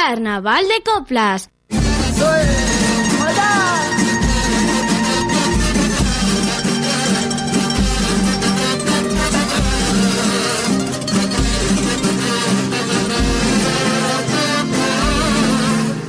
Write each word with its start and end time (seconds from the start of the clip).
Carnaval 0.00 0.64
de 0.68 0.82
Coplas. 0.84 1.50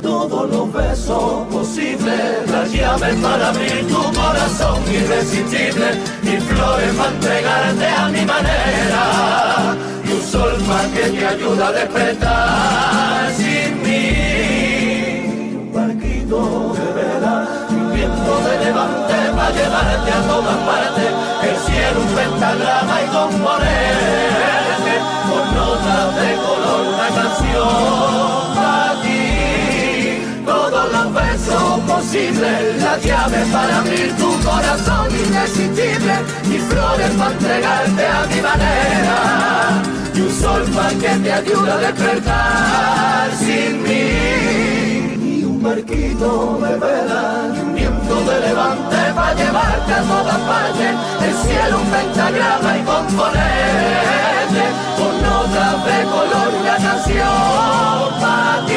Todos 0.00 0.50
los 0.50 0.72
besos 0.72 1.48
posibles, 1.50 2.48
las 2.48 2.72
llaves 2.72 3.16
para 3.16 3.48
abrir 3.48 3.88
tu 3.88 4.02
corazón 4.12 4.84
irresistible 4.88 5.90
y 6.22 6.36
flores 6.40 6.94
para 6.94 7.10
entregarte 7.10 7.86
a 7.88 8.08
mi 8.08 8.24
manera 8.24 9.76
y 10.04 10.12
un 10.12 10.22
sol 10.22 10.62
más 10.68 10.86
que 10.86 11.10
te 11.10 11.26
ayuda 11.26 11.68
a 11.68 11.72
despertar 11.72 13.49
de 16.40 16.92
vela, 16.96 17.46
un 17.70 17.92
viento 17.92 18.32
de 18.46 18.64
levante 18.64 19.14
para 19.36 19.50
llevarte 19.50 20.10
a 20.12 20.22
todas 20.28 20.56
partes, 20.68 21.10
el 21.42 21.56
cielo 21.66 22.00
un 22.00 22.06
pentagrama 22.16 23.02
y 23.02 23.06
componerte 23.06 24.92
con 25.28 25.44
notas 25.54 26.08
de 26.16 26.30
color 26.36 26.82
una 26.94 27.08
canción 27.20 28.54
para 28.54 29.02
ti. 29.02 29.22
Todos 30.46 30.92
los 30.92 31.12
besos 31.12 31.80
posibles, 31.86 32.82
las 32.82 33.04
llaves 33.04 33.46
para 33.48 33.78
abrir 33.78 34.16
tu 34.16 34.30
corazón 34.42 35.06
irresistible 35.12 36.14
y 36.50 36.58
flores 36.58 37.10
para 37.18 37.32
entregarte 37.32 38.06
a 38.06 38.26
mi 38.26 38.40
manera 38.40 39.82
y 40.14 40.20
un 40.20 40.40
sol 40.40 40.62
para 40.74 40.90
que 40.90 41.08
te 41.22 41.32
ayude 41.32 41.70
a 41.70 41.76
despertar 41.76 43.30
sin 43.38 43.82
mí. 43.82 44.79
Barquito 45.70 46.58
de 46.60 46.76
para 58.20 58.66
ti. 58.66 58.74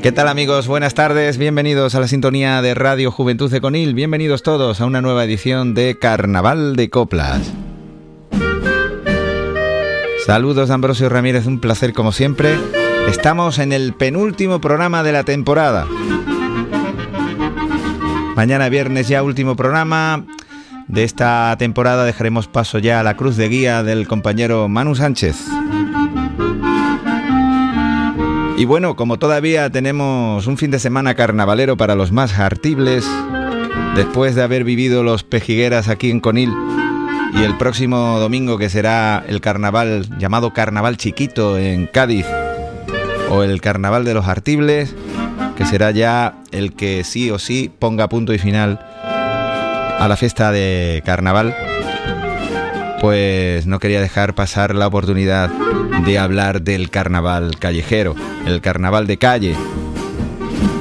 ¿Qué 0.00 0.12
tal 0.12 0.28
amigos? 0.28 0.68
Buenas 0.68 0.94
tardes, 0.94 1.36
bienvenidos 1.38 1.96
a 1.96 2.00
la 2.00 2.06
sintonía 2.06 2.62
de 2.62 2.74
Radio 2.74 3.10
Juventud 3.10 3.50
de 3.50 3.60
Conil, 3.60 3.94
bienvenidos 3.94 4.44
todos 4.44 4.80
a 4.80 4.86
una 4.86 5.00
nueva 5.00 5.24
edición 5.24 5.74
de 5.74 5.98
Carnaval 5.98 6.76
de 6.76 6.88
Coplas. 6.88 7.50
Saludos 10.24 10.68
de 10.68 10.74
Ambrosio 10.74 11.08
Ramírez, 11.08 11.46
un 11.46 11.58
placer 11.58 11.92
como 11.92 12.12
siempre. 12.12 12.56
Estamos 13.08 13.58
en 13.58 13.72
el 13.72 13.92
penúltimo 13.94 14.60
programa 14.60 15.02
de 15.02 15.12
la 15.12 15.24
temporada. 15.24 15.86
Mañana 18.36 18.68
viernes 18.68 19.08
ya 19.08 19.22
último 19.22 19.56
programa 19.56 20.24
de 20.88 21.04
esta 21.04 21.54
temporada 21.58 22.04
dejaremos 22.04 22.48
paso 22.48 22.78
ya 22.78 23.00
a 23.00 23.02
la 23.02 23.16
cruz 23.16 23.36
de 23.36 23.48
guía 23.48 23.82
del 23.82 24.08
compañero 24.08 24.68
Manu 24.68 24.94
Sánchez. 24.94 25.36
Y 28.56 28.64
bueno, 28.64 28.94
como 28.96 29.18
todavía 29.18 29.70
tenemos 29.70 30.46
un 30.46 30.56
fin 30.56 30.70
de 30.70 30.78
semana 30.78 31.14
carnavalero 31.14 31.76
para 31.76 31.94
los 31.94 32.12
más 32.12 32.38
hartibles, 32.38 33.04
después 33.96 34.34
de 34.34 34.42
haber 34.42 34.64
vivido 34.64 35.02
los 35.02 35.24
pejigueras 35.24 35.88
aquí 35.88 36.10
en 36.10 36.20
Conil, 36.20 36.52
y 37.34 37.42
el 37.42 37.56
próximo 37.56 38.18
domingo 38.20 38.58
que 38.58 38.68
será 38.68 39.24
el 39.26 39.40
carnaval 39.40 40.06
llamado 40.18 40.52
Carnaval 40.52 40.96
Chiquito 40.96 41.58
en 41.58 41.86
Cádiz, 41.86 42.26
o 43.32 43.42
el 43.42 43.62
Carnaval 43.62 44.04
de 44.04 44.12
los 44.12 44.28
Hartibles, 44.28 44.94
que 45.56 45.64
será 45.64 45.90
ya 45.90 46.34
el 46.50 46.74
que 46.74 47.02
sí 47.02 47.30
o 47.30 47.38
sí 47.38 47.70
ponga 47.78 48.10
punto 48.10 48.34
y 48.34 48.38
final 48.38 48.78
a 49.02 50.06
la 50.06 50.16
fiesta 50.18 50.52
de 50.52 51.02
carnaval, 51.06 51.56
pues 53.00 53.66
no 53.66 53.78
quería 53.78 54.02
dejar 54.02 54.34
pasar 54.34 54.74
la 54.74 54.86
oportunidad 54.86 55.48
de 56.04 56.18
hablar 56.18 56.60
del 56.60 56.90
carnaval 56.90 57.58
callejero, 57.58 58.14
el 58.46 58.60
carnaval 58.60 59.06
de 59.06 59.16
calle. 59.16 59.56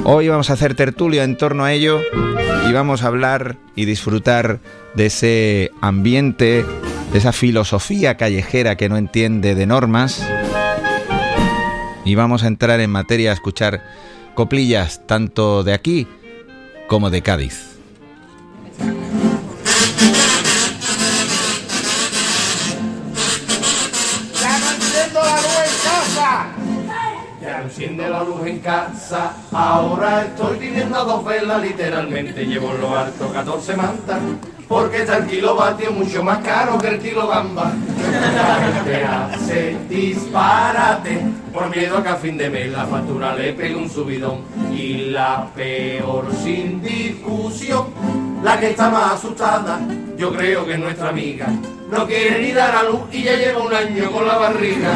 Hoy 0.04 0.28
vamos 0.28 0.50
a 0.50 0.54
hacer 0.54 0.76
tertulia 0.76 1.24
en 1.24 1.38
torno 1.38 1.64
a 1.64 1.72
ello 1.72 2.02
y 2.68 2.74
vamos 2.74 3.04
a 3.04 3.08
hablar 3.08 3.56
y 3.78 3.86
disfrutar 3.86 4.60
de 4.94 5.06
ese 5.06 5.72
ambiente, 5.80 6.66
de 7.14 7.18
esa 7.18 7.32
filosofía 7.32 8.18
callejera 8.18 8.76
que 8.76 8.90
no 8.90 8.98
entiende 8.98 9.56
de 9.56 9.66
normas. 9.66 10.28
Y 12.12 12.16
vamos 12.16 12.44
a 12.44 12.48
entrar 12.48 12.82
en 12.82 12.90
materia 12.90 13.30
a 13.30 13.34
escuchar 13.34 13.82
coplillas 14.36 15.08
tanto 15.08 15.64
de 15.64 15.72
aquí 15.72 16.08
como 16.90 17.10
de 17.10 17.22
Cádiz. 17.22 17.71
Luz 28.24 28.46
en 28.46 28.60
casa, 28.60 29.34
ahora 29.52 30.24
estoy 30.24 30.58
viviendo 30.58 30.98
a 30.98 31.04
dos 31.04 31.26
velas, 31.26 31.62
literalmente 31.62 32.46
llevo 32.46 32.72
en 32.72 32.82
lo 32.82 32.98
alto 32.98 33.32
14 33.32 33.76
mantas, 33.76 34.20
porque 34.68 35.02
está 35.02 35.18
el 35.18 35.28
kilovatio 35.28 35.92
mucho 35.92 36.24
más 36.24 36.40
caro 36.40 36.78
que 36.78 36.88
el 36.88 37.00
kilo 37.00 37.28
gamba. 37.28 37.72
La 38.36 38.56
gente 38.74 39.04
hace 39.04 39.78
disparate, 39.90 41.22
por 41.52 41.70
miedo 41.76 41.98
a 41.98 42.04
que 42.04 42.10
a 42.10 42.16
fin 42.16 42.38
de 42.38 42.50
mes 42.50 42.72
la 42.72 42.86
factura 42.86 43.36
le 43.36 43.54
pegue 43.54 43.76
un 43.76 43.90
subidón. 43.90 44.40
Y 44.74 45.10
la 45.12 45.48
peor 45.54 46.28
sin 46.42 46.82
discusión, 46.82 47.88
la 48.44 48.60
que 48.60 48.70
está 48.70 48.90
más 48.90 49.14
asustada, 49.14 49.80
yo 50.18 50.32
creo 50.34 50.66
que 50.66 50.74
es 50.74 50.80
nuestra 50.80 51.10
amiga. 51.10 51.48
No 51.92 52.08
quiere 52.08 52.42
ni 52.42 52.54
dar 52.54 52.74
a 52.74 52.84
luz 52.84 53.02
y 53.12 53.24
ya 53.24 53.36
lleva 53.36 53.62
un 53.62 53.74
año 53.74 54.10
con 54.12 54.26
la 54.26 54.38
barriga. 54.38 54.90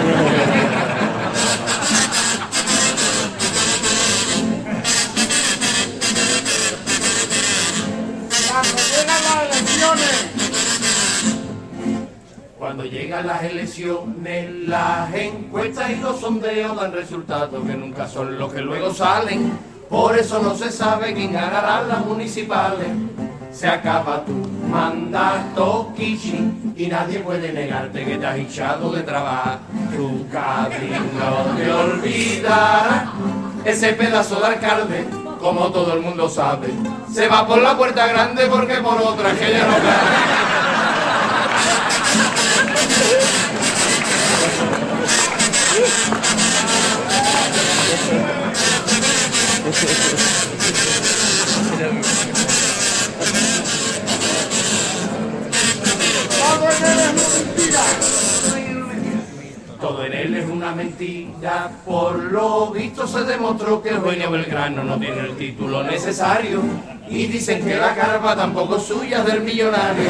Cuando 12.65 12.83
llegan 12.83 13.27
las 13.27 13.43
elecciones, 13.43 14.51
las 14.67 15.13
encuestas 15.13 15.91
y 15.91 15.97
los 15.97 16.19
sondeos 16.19 16.75
dan 16.75 16.93
resultados 16.93 17.63
que 17.63 17.75
nunca 17.75 18.07
son 18.07 18.39
los 18.39 18.51
que 18.51 18.61
luego 18.61 18.91
salen. 18.91 19.51
Por 19.87 20.17
eso 20.17 20.41
no 20.41 20.55
se 20.55 20.71
sabe 20.71 21.13
quién 21.13 21.31
ganará 21.31 21.83
las 21.83 22.03
municipales. 22.03 22.87
Se 23.51 23.67
acaba 23.67 24.25
tu 24.25 24.33
mandato, 24.67 25.93
Kishi, 25.95 26.73
y 26.75 26.87
nadie 26.87 27.19
puede 27.19 27.53
negarte 27.53 28.03
que 28.03 28.17
te 28.17 28.25
has 28.25 28.37
echado 28.39 28.91
de 28.91 29.03
trabajar. 29.03 29.59
Tu 29.95 30.25
no 31.19 31.55
te 31.55 31.71
olvidará 31.71 33.11
ese 33.63 33.93
pedazo 33.93 34.39
de 34.39 34.47
alcalde, 34.47 35.05
como 35.39 35.71
todo 35.71 35.93
el 35.93 36.01
mundo 36.01 36.27
sabe. 36.27 36.69
Se 37.13 37.27
va 37.27 37.45
por 37.45 37.61
la 37.61 37.77
puerta 37.77 38.07
grande 38.07 38.47
porque 38.47 38.77
por 38.77 38.99
otra 38.99 39.35
que 39.35 39.51
ya 39.51 39.67
no 39.67 39.73
cabe. 39.73 40.55
¡Todo 56.55 56.69
en 56.69 56.83
él 56.83 56.99
es 56.99 57.09
una 57.11 57.27
mentira! 57.33 57.74
Todo 59.79 60.03
en 60.03 60.13
él 60.13 60.35
es 60.35 60.49
una 60.49 60.73
mentira, 60.73 61.69
por 61.85 62.17
lo 62.17 62.71
visto 62.71 63.05
se 63.05 63.23
demostró 63.23 63.83
que 63.83 63.89
el 63.89 64.01
dueño 64.01 64.31
Belgrano 64.31 64.83
no 64.83 64.97
tiene 64.97 65.19
el 65.19 65.37
título 65.37 65.83
necesario 65.83 66.61
y 67.07 67.27
dicen 67.27 67.63
que 67.63 67.75
la 67.75 67.93
carpa 67.93 68.35
tampoco 68.35 68.77
es 68.77 68.83
suya 68.83 69.23
del 69.23 69.41
millonario. 69.41 70.09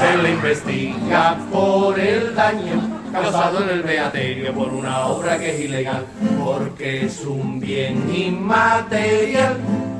Se 0.00 0.16
le 0.20 0.30
investiga 0.30 1.36
por 1.52 1.96
el 2.00 2.34
daño 2.34 3.00
causado 3.12 3.62
en 3.62 3.68
el 3.70 3.82
beaterio 3.82 4.52
por 4.52 4.68
una 4.68 5.06
obra 5.06 5.38
que 5.38 5.54
es 5.54 5.60
ilegal, 5.60 6.04
porque 6.44 7.06
es 7.06 7.24
un 7.24 7.60
bien 7.60 8.12
inmaterial. 8.12 9.58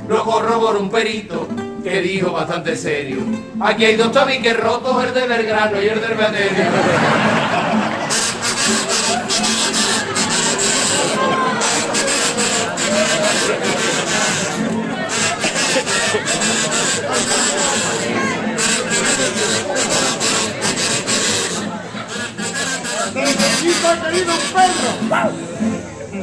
Lo 0.09 0.25
corroboró 0.25 0.79
un 0.79 0.89
perito 0.89 1.47
que 1.83 2.01
dijo 2.01 2.31
bastante 2.31 2.75
serio. 2.75 3.19
Aquí 3.59 3.85
hay 3.85 3.95
dos 3.95 4.11
tabiques 4.11 4.57
rotos, 4.57 5.03
el 5.03 5.13
de 5.13 5.27
Belgrano 5.27 5.81
y 5.81 5.87
el 5.87 6.01
del 6.01 6.13
beaterio. 6.15 6.65
Desde 23.13 23.47
chico 23.59 23.87
he 23.91 24.19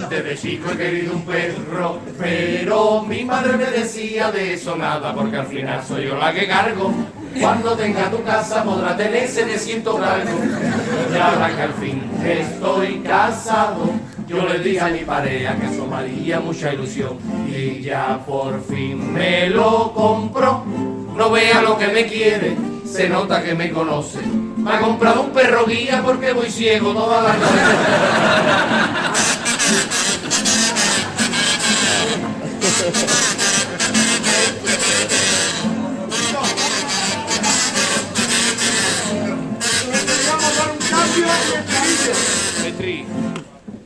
perro. 0.09 0.23
Desde 0.23 0.37
chico 0.37 0.71
he 0.71 0.77
querido 0.77 1.15
un 1.15 1.23
perro, 1.23 1.99
pero 2.19 3.03
mi 3.03 3.25
madre 3.25 3.57
me 3.57 3.67
decía 3.67 4.31
de 4.31 4.55
eso 4.55 4.77
nada, 4.77 5.15
porque 5.15 5.37
al 5.37 5.47
final 5.47 5.83
soy 5.87 6.07
yo 6.07 6.17
la 6.17 6.33
que 6.33 6.47
cargo. 6.47 6.93
Cuando 7.41 7.77
tenga 7.77 8.11
tu 8.11 8.23
casa 8.23 8.65
podrá 8.65 8.97
tenerse 8.97 9.45
de 9.45 9.59
ciento 9.59 9.97
grados. 9.97 10.31
Y 11.13 11.19
ahora 11.19 11.55
que 11.55 11.63
al 11.63 11.75
fin 11.75 12.03
estoy 12.25 13.01
casado, 13.01 13.91
yo 14.27 14.47
le 14.47 14.59
dije 14.61 14.81
a 14.81 14.89
mi 14.89 15.01
pareja 15.01 15.55
que 15.57 15.67
eso 15.67 15.87
haría 15.95 16.41
mucha 16.41 16.73
ilusión. 16.73 17.19
Y 17.47 17.83
ya 17.83 18.19
por 18.27 18.63
fin 18.65 19.13
me 19.13 19.51
lo 19.51 19.93
compró. 19.93 20.65
No 21.15 21.31
vea 21.31 21.61
lo 21.63 21.77
que 21.77 21.89
me 21.89 22.07
quiere, 22.07 22.57
se 22.87 23.09
nota 23.09 23.43
que 23.43 23.55
me 23.55 23.71
conoce. 23.71 24.21
Me 24.57 24.73
ha 24.73 24.81
comprado 24.81 25.23
un 25.23 25.31
perro 25.31 25.65
guía 25.67 26.03
porque 26.05 26.33
voy 26.33 26.51
ciego 26.51 26.93
toda 26.93 27.23
la 27.23 27.33
noche. 27.35 29.06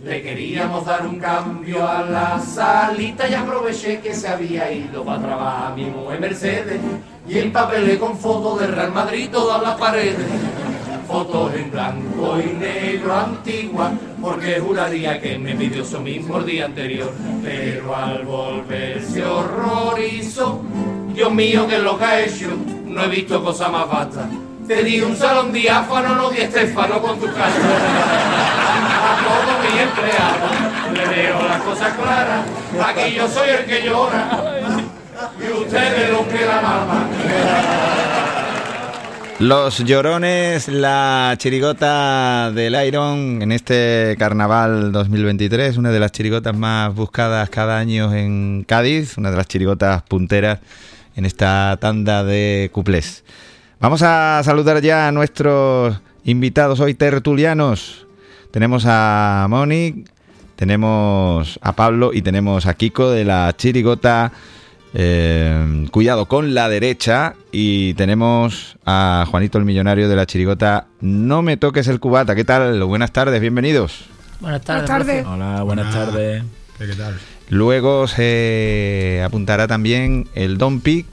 Le 0.04 0.22
queríamos 0.22 0.84
dar 0.84 1.06
un 1.06 1.18
cambio 1.18 1.88
a 1.88 2.02
la 2.02 2.40
salita 2.40 3.26
y 3.26 3.32
aproveché 3.32 4.00
que 4.00 4.12
se 4.12 4.28
había 4.28 4.70
ido 4.70 5.02
para 5.02 5.22
trabajar 5.22 5.74
mi 5.74 5.84
mujer 5.84 6.20
Mercedes 6.20 6.80
y 7.26 7.38
empapelé 7.38 7.98
con 7.98 8.18
fotos 8.18 8.60
de 8.60 8.66
Real 8.66 8.92
Madrid 8.92 9.30
todas 9.32 9.62
las 9.62 9.78
paredes. 9.78 10.26
Fotos 11.08 11.54
en 11.54 11.70
blanco 11.70 12.38
y 12.38 12.52
negro 12.52 13.16
antiguas, 13.16 13.92
porque 14.20 14.60
juraría 14.60 15.20
que 15.20 15.38
me 15.38 15.54
pidió 15.54 15.82
eso 15.82 16.00
mismo 16.00 16.38
el 16.38 16.46
día 16.46 16.66
anterior. 16.66 17.12
Pero 17.42 17.94
al 17.94 18.24
volver 18.24 19.02
se 19.02 19.24
horrorizó. 19.24 20.62
Dios 21.14 21.32
mío, 21.32 21.66
¿qué 21.68 21.76
es 21.76 21.82
lo 21.82 21.98
que 21.98 22.04
ha 22.04 22.20
hecho? 22.20 22.48
No 22.84 23.04
he 23.04 23.08
visto 23.08 23.42
cosa 23.42 23.68
más 23.68 23.88
vasta. 23.88 24.28
Te 24.66 24.84
di 24.84 25.00
un 25.00 25.16
salón 25.16 25.52
diáfano, 25.52 26.14
no 26.14 26.30
di 26.30 26.42
Estefano 26.42 27.00
con 27.00 27.18
tu 27.18 27.26
casa. 27.26 27.58
A 29.02 29.16
todos 29.24 29.56
mis 29.64 29.80
empleados 29.82 30.50
le 30.92 31.22
veo 31.22 31.48
las 31.48 31.60
cosas 31.62 31.92
claras. 31.94 32.46
Aquí 32.86 33.14
yo 33.14 33.28
soy 33.28 33.50
el 33.50 33.64
que 33.64 33.82
llora 33.82 34.40
y 35.40 35.52
ustedes 35.52 36.10
los 36.10 36.26
que 36.26 36.46
la 36.46 36.60
maman. 36.60 38.09
Los 39.40 39.78
llorones, 39.78 40.68
la 40.68 41.34
chirigota 41.38 42.52
del 42.52 42.76
Iron 42.86 43.40
en 43.40 43.52
este 43.52 44.14
carnaval 44.18 44.92
2023, 44.92 45.78
una 45.78 45.90
de 45.90 45.98
las 45.98 46.12
chirigotas 46.12 46.54
más 46.54 46.94
buscadas 46.94 47.48
cada 47.48 47.78
año 47.78 48.14
en 48.14 48.64
Cádiz, 48.68 49.16
una 49.16 49.30
de 49.30 49.38
las 49.38 49.48
chirigotas 49.48 50.02
punteras 50.02 50.58
en 51.16 51.24
esta 51.24 51.78
tanda 51.80 52.22
de 52.22 52.68
cuplés. 52.70 53.24
Vamos 53.80 54.02
a 54.02 54.42
saludar 54.44 54.82
ya 54.82 55.08
a 55.08 55.12
nuestros 55.12 55.98
invitados 56.24 56.78
hoy 56.80 56.92
tertulianos. 56.92 58.06
Tenemos 58.50 58.84
a 58.86 59.46
Moni, 59.48 60.04
tenemos 60.54 61.58
a 61.62 61.72
Pablo 61.74 62.12
y 62.12 62.20
tenemos 62.20 62.66
a 62.66 62.74
Kiko 62.74 63.10
de 63.10 63.24
la 63.24 63.54
chirigota 63.56 64.32
eh, 64.94 65.86
Cuidado 65.90 66.26
con 66.26 66.54
la 66.54 66.68
derecha 66.68 67.34
y 67.52 67.94
tenemos 67.94 68.76
a 68.84 69.24
Juanito 69.30 69.58
el 69.58 69.64
Millonario 69.64 70.08
de 70.08 70.16
la 70.16 70.26
chirigota 70.26 70.86
No 71.00 71.42
me 71.42 71.56
toques 71.56 71.88
el 71.88 72.00
cubata. 72.00 72.34
¿Qué 72.34 72.44
tal? 72.44 72.82
Buenas 72.84 73.12
tardes, 73.12 73.40
bienvenidos. 73.40 74.04
Buenas 74.40 74.62
tardes. 74.62 74.88
Buenas 74.88 75.06
tardes. 75.06 75.26
Hola, 75.26 75.62
buenas 75.62 75.94
tardes. 75.94 76.42
¿Qué 76.78 76.86
tal? 76.86 77.18
Luego 77.50 78.06
se 78.06 79.22
apuntará 79.24 79.66
también 79.66 80.28
el 80.34 80.56
Don 80.56 80.80
Pic, 80.80 81.06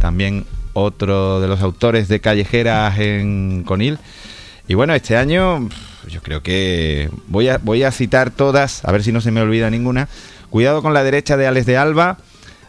también 0.00 0.44
otro 0.72 1.40
de 1.40 1.48
los 1.48 1.62
autores 1.62 2.08
de 2.08 2.20
Callejeras 2.20 2.98
en 2.98 3.64
Conil. 3.64 3.98
Y 4.68 4.74
bueno, 4.74 4.94
este 4.94 5.16
año 5.16 5.68
yo 6.08 6.22
creo 6.22 6.42
que 6.42 7.10
voy 7.26 7.48
a, 7.48 7.58
voy 7.58 7.82
a 7.82 7.90
citar 7.90 8.30
todas, 8.30 8.84
a 8.84 8.92
ver 8.92 9.02
si 9.02 9.10
no 9.10 9.20
se 9.20 9.30
me 9.30 9.40
olvida 9.40 9.70
ninguna. 9.70 10.08
Cuidado 10.50 10.82
con 10.82 10.94
la 10.94 11.02
derecha 11.02 11.36
de 11.36 11.46
Alex 11.46 11.66
de 11.66 11.76
Alba, 11.76 12.18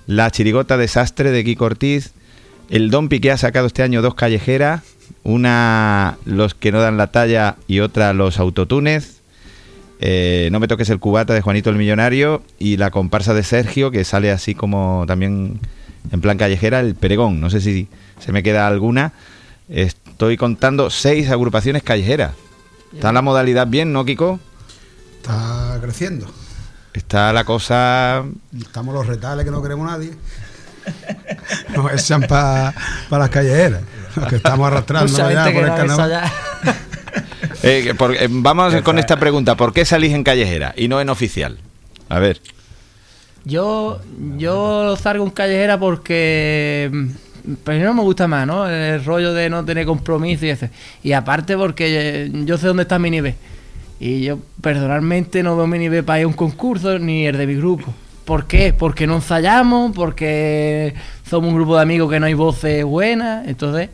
la 0.07 0.29
chirigota 0.31 0.77
desastre 0.77 1.31
de 1.31 1.43
Kiko 1.43 1.65
Ortiz, 1.65 2.11
el 2.69 2.89
Don 2.89 3.09
Pic 3.09 3.23
que 3.23 3.31
ha 3.31 3.37
sacado 3.37 3.67
este 3.67 3.83
año 3.83 4.01
dos 4.01 4.15
callejeras, 4.15 4.83
una 5.23 6.17
Los 6.25 6.55
que 6.55 6.71
no 6.71 6.81
dan 6.81 6.97
la 6.97 7.07
talla 7.07 7.57
y 7.67 7.79
otra 7.79 8.13
Los 8.13 8.39
autotunes. 8.39 9.21
Eh, 9.99 10.49
no 10.51 10.59
me 10.59 10.67
toques 10.67 10.89
el 10.89 10.99
cubata 10.99 11.33
de 11.33 11.41
Juanito 11.41 11.69
el 11.69 11.75
Millonario 11.75 12.41
y 12.57 12.77
la 12.77 12.89
comparsa 12.89 13.35
de 13.35 13.43
Sergio 13.43 13.91
que 13.91 14.03
sale 14.03 14.31
así 14.31 14.55
como 14.55 15.03
también 15.07 15.59
en 16.11 16.21
plan 16.21 16.37
callejera, 16.37 16.79
el 16.79 16.95
Peregón. 16.95 17.39
No 17.39 17.49
sé 17.49 17.61
si 17.61 17.87
se 18.19 18.31
me 18.31 18.41
queda 18.41 18.67
alguna. 18.67 19.13
Estoy 19.69 20.37
contando 20.37 20.89
seis 20.89 21.29
agrupaciones 21.29 21.83
callejeras. 21.83 22.31
Está 22.93 23.13
la 23.13 23.21
modalidad 23.21 23.67
bien, 23.67 23.93
¿no, 23.93 24.03
Kiko? 24.03 24.39
Está 25.21 25.77
creciendo. 25.81 26.27
Está 26.93 27.31
la 27.31 27.43
cosa... 27.43 28.23
Estamos 28.59 28.93
los 28.93 29.07
retales 29.07 29.45
que 29.45 29.51
no 29.51 29.61
queremos 29.61 29.87
nadie. 29.89 30.11
Nos 31.75 31.91
echan 31.93 32.21
para 32.23 32.73
las 33.09 33.29
callejeras. 33.29 33.81
Los 34.15 34.27
que 34.27 34.35
estamos 34.37 34.67
arrastrando 34.67 35.25
allá 35.25 35.43
por 35.53 35.63
el 35.63 35.69
carnaval. 35.75 36.21
Eh, 37.63 37.93
por- 37.95 38.15
eh, 38.15 38.27
vamos 38.27 38.73
con 38.81 38.97
esta 38.97 39.19
pregunta. 39.19 39.55
¿Por 39.55 39.71
qué 39.71 39.85
salís 39.85 40.13
en 40.13 40.23
callejera 40.23 40.73
y 40.75 40.87
no 40.87 40.99
en 40.99 41.09
oficial? 41.09 41.59
A 42.09 42.17
ver. 42.17 42.41
Yo, 43.45 44.01
yo 44.37 44.95
salgo 44.95 45.23
en 45.25 45.29
callejera 45.29 45.77
porque 45.79 46.89
mm, 46.91 47.53
primero 47.63 47.93
me 47.93 48.01
gusta 48.01 48.27
más, 48.27 48.47
¿no? 48.47 48.67
El 48.67 49.03
rollo 49.05 49.33
de 49.33 49.47
no 49.51 49.63
tener 49.63 49.85
compromiso 49.85 50.43
y 50.45 50.49
ese. 50.49 50.71
Y 51.03 51.11
aparte 51.11 51.55
porque 51.55 52.23
eh, 52.25 52.31
yo 52.45 52.57
sé 52.57 52.65
dónde 52.65 52.81
está 52.83 52.97
mi 52.97 53.11
nivel. 53.11 53.35
Y 54.03 54.23
yo 54.23 54.39
personalmente 54.61 55.43
no 55.43 55.55
veo 55.55 55.67
mi 55.67 55.77
nivel 55.77 56.03
para 56.03 56.17
ir 56.17 56.25
a 56.25 56.27
un 56.27 56.33
concurso 56.33 56.97
ni 56.97 57.27
el 57.27 57.37
de 57.37 57.45
mi 57.45 57.53
grupo. 57.53 57.93
¿Por 58.25 58.47
qué? 58.47 58.73
Porque 58.73 59.05
no 59.05 59.17
ensayamos, 59.17 59.91
porque 59.91 60.95
somos 61.29 61.49
un 61.49 61.55
grupo 61.55 61.75
de 61.75 61.83
amigos 61.83 62.09
que 62.09 62.19
no 62.19 62.25
hay 62.25 62.33
voces 62.33 62.83
buenas. 62.83 63.47
Entonces, 63.47 63.89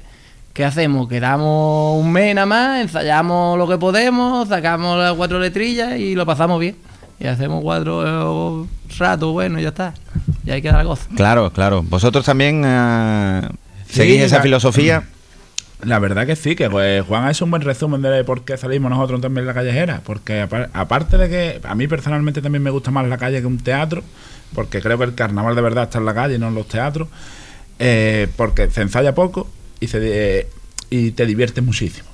¿qué 0.53 0.63
hacemos? 0.63 1.09
Quedamos 1.09 2.01
un 2.01 2.09
mes 2.13 2.33
nada 2.33 2.45
más, 2.45 2.81
ensayamos 2.81 3.57
lo 3.57 3.67
que 3.67 3.77
podemos, 3.77 4.47
sacamos 4.47 4.97
las 4.97 5.13
cuatro 5.15 5.39
letrillas 5.39 5.99
y 5.99 6.15
lo 6.15 6.25
pasamos 6.25 6.61
bien. 6.61 6.77
Y 7.19 7.27
hacemos 7.27 7.61
cuatro 7.61 8.63
eh, 8.63 8.67
ratos, 8.97 9.33
bueno, 9.33 9.59
y 9.59 9.63
ya 9.63 9.69
está. 9.69 9.93
Y 10.45 10.51
ahí 10.51 10.61
queda 10.61 10.77
la 10.77 10.85
cosa. 10.85 11.03
Claro, 11.17 11.51
claro. 11.51 11.83
¿Vosotros 11.83 12.23
también 12.23 12.61
eh, 12.65 13.41
Sí, 13.87 13.95
seguís 13.95 14.21
esa 14.21 14.41
filosofía? 14.41 15.03
La 15.83 15.99
verdad 15.99 16.25
que 16.25 16.35
sí, 16.35 16.55
que 16.55 16.69
pues, 16.69 17.03
Juan 17.05 17.25
ha 17.25 17.31
hecho 17.31 17.45
un 17.45 17.51
buen 17.51 17.61
resumen 17.61 18.01
de 18.01 18.23
por 18.23 18.43
qué 18.43 18.57
salimos 18.57 18.89
nosotros 18.89 19.21
también 19.21 19.43
en 19.43 19.47
la 19.47 19.53
callejera. 19.53 20.01
Porque 20.03 20.41
apar- 20.41 20.69
aparte 20.73 21.17
de 21.17 21.29
que 21.29 21.59
a 21.67 21.75
mí 21.75 21.87
personalmente 21.87 22.41
también 22.41 22.63
me 22.63 22.71
gusta 22.71 22.89
más 22.89 23.07
la 23.07 23.17
calle 23.17 23.39
que 23.41 23.45
un 23.47 23.59
teatro, 23.59 24.03
porque 24.55 24.81
creo 24.81 24.97
que 24.97 25.03
el 25.03 25.13
carnaval 25.15 25.55
de 25.55 25.61
verdad 25.61 25.83
está 25.83 25.99
en 25.99 26.05
la 26.05 26.13
calle 26.15 26.35
y 26.35 26.39
no 26.39 26.47
en 26.47 26.55
los 26.55 26.67
teatros, 26.67 27.07
eh, 27.79 28.27
porque 28.35 28.71
se 28.71 28.81
ensaya 28.81 29.13
poco 29.13 29.47
y, 29.79 29.87
se, 29.87 29.99
eh, 30.01 30.47
y 30.89 31.11
te 31.11 31.25
diviertes 31.27 31.63
muchísimo. 31.63 32.07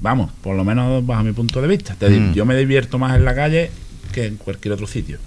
Vamos, 0.00 0.30
por 0.40 0.54
lo 0.56 0.64
menos 0.64 1.04
bajo 1.04 1.22
mi 1.24 1.32
punto 1.32 1.60
de 1.60 1.68
vista. 1.68 1.94
Te 1.96 2.08
Mm. 2.08 2.34
Yo 2.34 2.44
me 2.44 2.56
divierto 2.56 2.98
más 2.98 3.16
en 3.16 3.24
la 3.24 3.34
calle 3.34 3.70
que 4.12 4.26
en 4.26 4.36
cualquier 4.36 4.74
otro 4.74 4.86
sitio. 4.86 5.18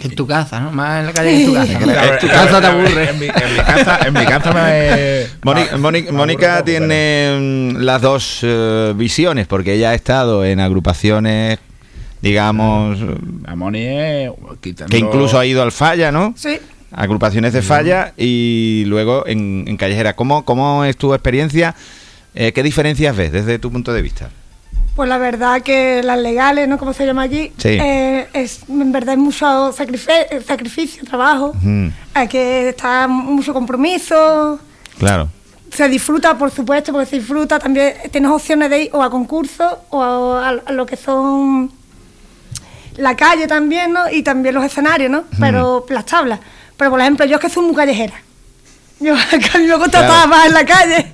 En 0.00 0.14
tu 0.14 0.26
casa, 0.26 0.60
¿no? 0.60 0.70
Más 0.72 1.00
en 1.00 1.06
la 1.06 1.12
calle 1.12 1.30
que 1.30 1.44
en 1.44 1.46
tu 1.46 1.54
casa. 1.54 1.72
En 2.14 2.18
tu 2.18 2.28
casa 2.28 2.60
te 2.60 2.66
aburre. 2.66 3.10
En 3.10 3.18
mi, 3.18 3.26
en 3.26 3.32
mi 3.32 3.56
casa, 3.64 3.98
en 4.06 4.12
mi 4.14 4.24
casa 4.26 4.52
me. 4.52 5.26
Mónica, 5.42 5.76
me- 5.78 6.12
Mónica- 6.12 6.64
tiene 6.64 7.36
mm, 7.40 7.76
las 7.78 8.02
dos 8.02 8.40
eh, 8.42 8.92
visiones, 8.96 9.46
porque 9.46 9.74
ella 9.74 9.90
ha 9.90 9.94
estado 9.94 10.44
en 10.44 10.60
agrupaciones, 10.60 11.58
digamos, 12.20 12.98
quitando- 14.60 14.90
que 14.90 14.98
incluso 14.98 15.38
ha 15.38 15.46
ido 15.46 15.62
al 15.62 15.72
falla, 15.72 16.10
¿no? 16.12 16.34
Sí, 16.36 16.58
Agrupaciones 16.96 17.52
de 17.52 17.60
falla 17.62 18.12
y 18.16 18.84
luego 18.86 19.26
en, 19.26 19.64
en 19.66 19.76
callejera. 19.76 20.14
¿Cómo, 20.14 20.44
¿Cómo 20.44 20.84
es 20.84 20.96
tu 20.96 21.12
experiencia? 21.12 21.74
Eh, 22.36 22.52
¿Qué 22.52 22.62
diferencias 22.62 23.16
ves 23.16 23.32
desde 23.32 23.58
tu 23.58 23.72
punto 23.72 23.92
de 23.92 24.00
vista? 24.00 24.30
Pues 24.94 25.08
la 25.08 25.18
verdad 25.18 25.60
que 25.62 26.02
las 26.04 26.18
legales, 26.18 26.68
¿no? 26.68 26.78
Como 26.78 26.92
se 26.92 27.04
llama 27.04 27.22
allí, 27.22 27.52
Sí. 27.58 27.70
eh, 27.80 28.28
es, 28.32 28.60
en 28.68 28.92
verdad 28.92 29.14
es 29.14 29.18
mucho 29.20 29.72
sacrificio, 29.72 30.14
sacrificio 30.46 31.04
trabajo. 31.04 31.52
Hay 32.14 32.28
que 32.28 32.68
estar 32.68 33.08
mucho 33.08 33.52
compromiso. 33.52 34.58
claro. 34.98 35.28
Se 35.72 35.88
disfruta, 35.88 36.38
por 36.38 36.52
supuesto, 36.52 36.92
porque 36.92 37.06
se 37.06 37.16
disfruta. 37.18 37.58
También 37.58 37.94
tienes 38.12 38.30
opciones 38.30 38.70
de 38.70 38.82
ir 38.84 38.90
o 38.92 39.02
a 39.02 39.10
concursos 39.10 39.72
o 39.90 40.00
a, 40.00 40.50
a 40.50 40.70
lo 40.72 40.86
que 40.86 40.94
son 40.96 41.72
la 42.96 43.16
calle 43.16 43.48
también, 43.48 43.92
¿no? 43.92 44.08
Y 44.08 44.22
también 44.22 44.54
los 44.54 44.64
escenarios, 44.64 45.10
¿no? 45.10 45.24
Pero 45.40 45.84
las 45.88 46.06
tablas. 46.06 46.38
Pero, 46.76 46.90
por 46.92 47.00
ejemplo, 47.00 47.26
yo 47.26 47.36
es 47.36 47.40
que 47.40 47.48
soy 47.50 47.64
muy 47.64 47.74
callejera. 47.74 48.14
Yo, 49.00 49.14
a 49.54 49.58
mí 49.58 49.66
me 49.66 49.74
gusta 49.74 49.98
Claro. 49.98 50.14
estar 50.14 50.28
más 50.28 50.46
en 50.46 50.54
la 50.54 50.64
calle. 50.64 51.12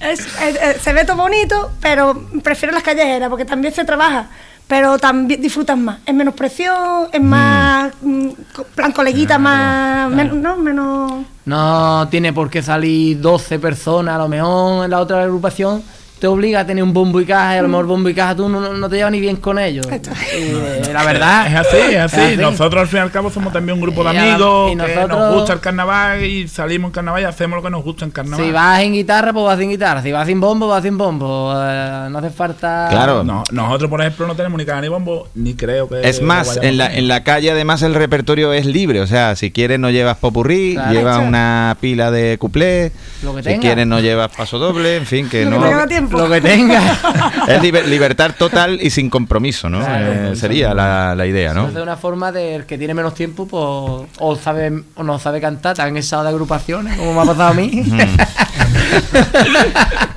Es- 0.00 0.20
es- 0.42 0.56
es- 0.62 0.82
se 0.82 0.92
ve 0.92 1.04
todo 1.04 1.16
bonito, 1.16 1.70
pero 1.80 2.20
prefiero 2.42 2.72
las 2.74 2.82
callejeras 2.82 3.28
porque 3.28 3.44
también 3.44 3.72
se 3.72 3.84
trabaja, 3.84 4.26
pero 4.66 4.98
también 4.98 5.40
disfrutas 5.40 5.76
más. 5.78 5.98
Es 6.04 6.14
menos 6.14 6.34
presión, 6.34 7.08
es 7.12 7.20
más 7.22 7.92
mm, 8.02 8.28
plan 8.74 8.92
coleguita, 8.92 9.38
más. 9.38 10.10
men- 10.10 10.42
no, 10.42 10.56
menos. 10.56 11.24
No 11.44 12.08
tiene 12.10 12.32
por 12.32 12.50
qué 12.50 12.62
salir 12.62 13.20
12 13.20 13.58
personas, 13.58 14.14
a 14.16 14.18
lo 14.18 14.28
mejor 14.28 14.84
en 14.84 14.90
la 14.90 15.00
otra 15.00 15.22
agrupación 15.22 15.82
te 16.24 16.28
obliga 16.28 16.60
a 16.60 16.66
tener 16.66 16.82
un 16.82 16.94
bombo 16.94 17.20
y 17.20 17.26
caja 17.26 17.56
y 17.56 17.58
a 17.58 17.62
lo 17.62 17.68
mejor 17.68 17.84
bombo 17.84 18.08
y 18.08 18.14
caja 18.14 18.34
tú 18.34 18.48
no, 18.48 18.58
no- 18.58 18.72
no 18.72 18.88
te 18.88 18.96
llevas 18.96 19.12
ni 19.12 19.20
bien 19.20 19.36
con 19.36 19.58
ellos. 19.58 19.86
Eh, 20.32 20.80
la 20.90 21.04
verdad. 21.04 21.46
Es 21.46 21.54
así, 21.54 21.76
es 21.76 22.00
así. 22.00 22.16
Es 22.20 22.26
así. 22.28 22.36
Nosotros 22.38 22.80
al 22.80 22.88
fin 22.88 22.98
y 23.00 23.02
al 23.02 23.10
cabo 23.10 23.28
somos 23.30 23.52
también 23.52 23.74
un 23.76 23.82
grupo 23.82 24.02
de 24.04 24.18
amigos 24.18 24.72
y 24.72 24.76
que 24.76 25.06
nos 25.06 25.34
gusta 25.34 25.52
el 25.52 25.60
carnaval 25.60 26.24
y 26.24 26.48
salimos 26.48 26.88
en 26.88 26.92
carnaval 26.92 27.20
y 27.20 27.24
hacemos 27.26 27.56
lo 27.58 27.62
que 27.62 27.68
nos 27.68 27.84
gusta 27.84 28.06
en 28.06 28.10
carnaval. 28.10 28.42
Si 28.46 28.52
vas 28.52 28.80
en 28.80 28.92
guitarra, 28.94 29.34
pues 29.34 29.44
vas 29.44 29.58
sin 29.58 29.68
guitarra. 29.68 30.02
Si 30.02 30.12
vas 30.12 30.26
sin 30.26 30.40
bombo, 30.40 30.66
vas 30.66 30.82
sin 30.82 30.96
bombo. 30.96 31.52
Eh, 31.54 32.06
no 32.10 32.18
hace 32.18 32.30
falta. 32.30 32.86
Claro. 32.90 33.22
No, 33.22 33.44
nosotros, 33.52 33.90
por 33.90 34.00
ejemplo, 34.00 34.26
no 34.26 34.34
tenemos 34.34 34.58
ni 34.58 34.64
caja 34.64 34.80
ni 34.80 34.88
bombo, 34.88 35.28
ni 35.34 35.52
creo 35.52 35.90
que. 35.90 36.08
Es 36.08 36.22
más, 36.22 36.56
en 36.62 36.78
la, 36.78 36.86
en 36.94 37.06
la 37.06 37.22
calle 37.22 37.50
además 37.50 37.82
el 37.82 37.94
repertorio 37.94 38.54
es 38.54 38.64
libre, 38.64 39.02
o 39.02 39.06
sea, 39.06 39.36
si 39.36 39.50
quieres 39.50 39.78
no 39.78 39.90
llevas 39.90 40.16
popurrí, 40.16 40.72
Claro. 40.74 40.90
llevas 40.92 41.18
una 41.18 41.76
pila 41.82 42.10
de 42.10 42.38
cuplé, 42.38 42.92
Lo 43.22 43.34
que 43.34 43.42
si 43.42 43.48
tenga. 43.50 43.60
quieres 43.60 43.86
no 43.86 44.00
llevas 44.00 44.30
paso 44.34 44.58
doble, 44.58 44.96
en 44.96 45.04
fin, 45.06 45.28
que 45.28 45.44
Lo 45.44 45.50
que 45.52 45.56
no... 45.58 45.64
tenga 45.68 45.86
tiempo. 45.86 46.13
Lo 46.16 46.30
que 46.30 46.40
tenga. 46.40 46.80
Es 47.48 47.60
liber- 47.60 47.84
libertad 47.86 48.30
total 48.38 48.78
y 48.80 48.88
sin 48.90 49.10
compromiso, 49.10 49.68
¿no? 49.68 49.80
Claro. 49.80 50.32
Eh, 50.32 50.36
sería 50.36 50.72
la, 50.72 51.14
la 51.14 51.26
idea, 51.26 51.52
¿no? 51.52 51.68
Es 51.68 51.74
de 51.74 51.82
una 51.82 51.96
forma 51.96 52.32
de 52.32 52.54
el 52.54 52.64
que 52.64 52.78
tiene 52.78 52.94
menos 52.94 53.14
tiempo, 53.14 53.46
pues, 53.46 54.08
o 54.18 54.36
sabe 54.36 54.72
o 54.94 55.02
no 55.02 55.18
sabe 55.18 55.40
cantar, 55.42 55.76
tan 55.76 55.94
estado 55.98 56.22
de 56.24 56.28
agrupaciones, 56.30 56.96
como 56.96 57.12
me 57.14 57.20
ha 57.20 57.24
pasado 57.24 57.50
a 57.50 57.54
mí. 57.54 57.84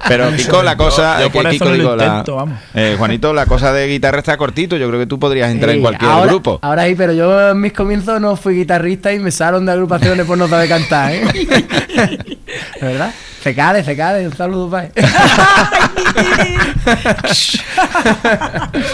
Pero 0.08 0.34
Kiko, 0.36 0.64
la 0.64 0.78
cosa... 0.78 1.16
Yo- 1.22 1.30
yo 1.34 1.42
es 1.42 1.46
que 1.46 1.52
Kiko, 1.52 1.66
no 1.66 1.96
la- 1.96 2.06
intento, 2.06 2.36
vamos. 2.36 2.60
eh, 2.74 2.96
Juanito, 2.98 3.34
la 3.34 3.46
cosa 3.46 3.74
de 3.74 3.88
guitarra 3.88 4.20
está 4.20 4.38
cortito, 4.38 4.78
yo 4.78 4.88
creo 4.88 5.00
que 5.02 5.08
tú 5.08 5.20
podrías 5.20 5.52
entrar 5.52 5.76
en 5.76 5.82
cualquier 5.82 6.10
ahora, 6.10 6.28
grupo. 6.32 6.60
Ahora 6.62 6.86
sí, 6.86 6.96
pero 6.96 7.12
yo 7.14 7.50
en 7.52 7.60
mis 7.60 7.74
comienzos 7.74 8.22
no 8.22 8.36
fui 8.38 8.56
guitarrista 8.56 9.12
y 9.12 9.20
me 9.20 9.32
salieron 9.32 9.66
de 9.66 9.74
agrupaciones 9.74 10.26
por 10.26 10.38
no 10.38 10.48
saber 10.48 10.70
cantar, 10.70 11.12
¿eh? 11.12 11.26
¿De 11.26 12.38
verdad? 12.88 13.12
Fecade, 13.42 13.84
fecade, 13.84 14.28
un 14.28 14.36
saludo 14.36 14.78
él. 14.80 14.92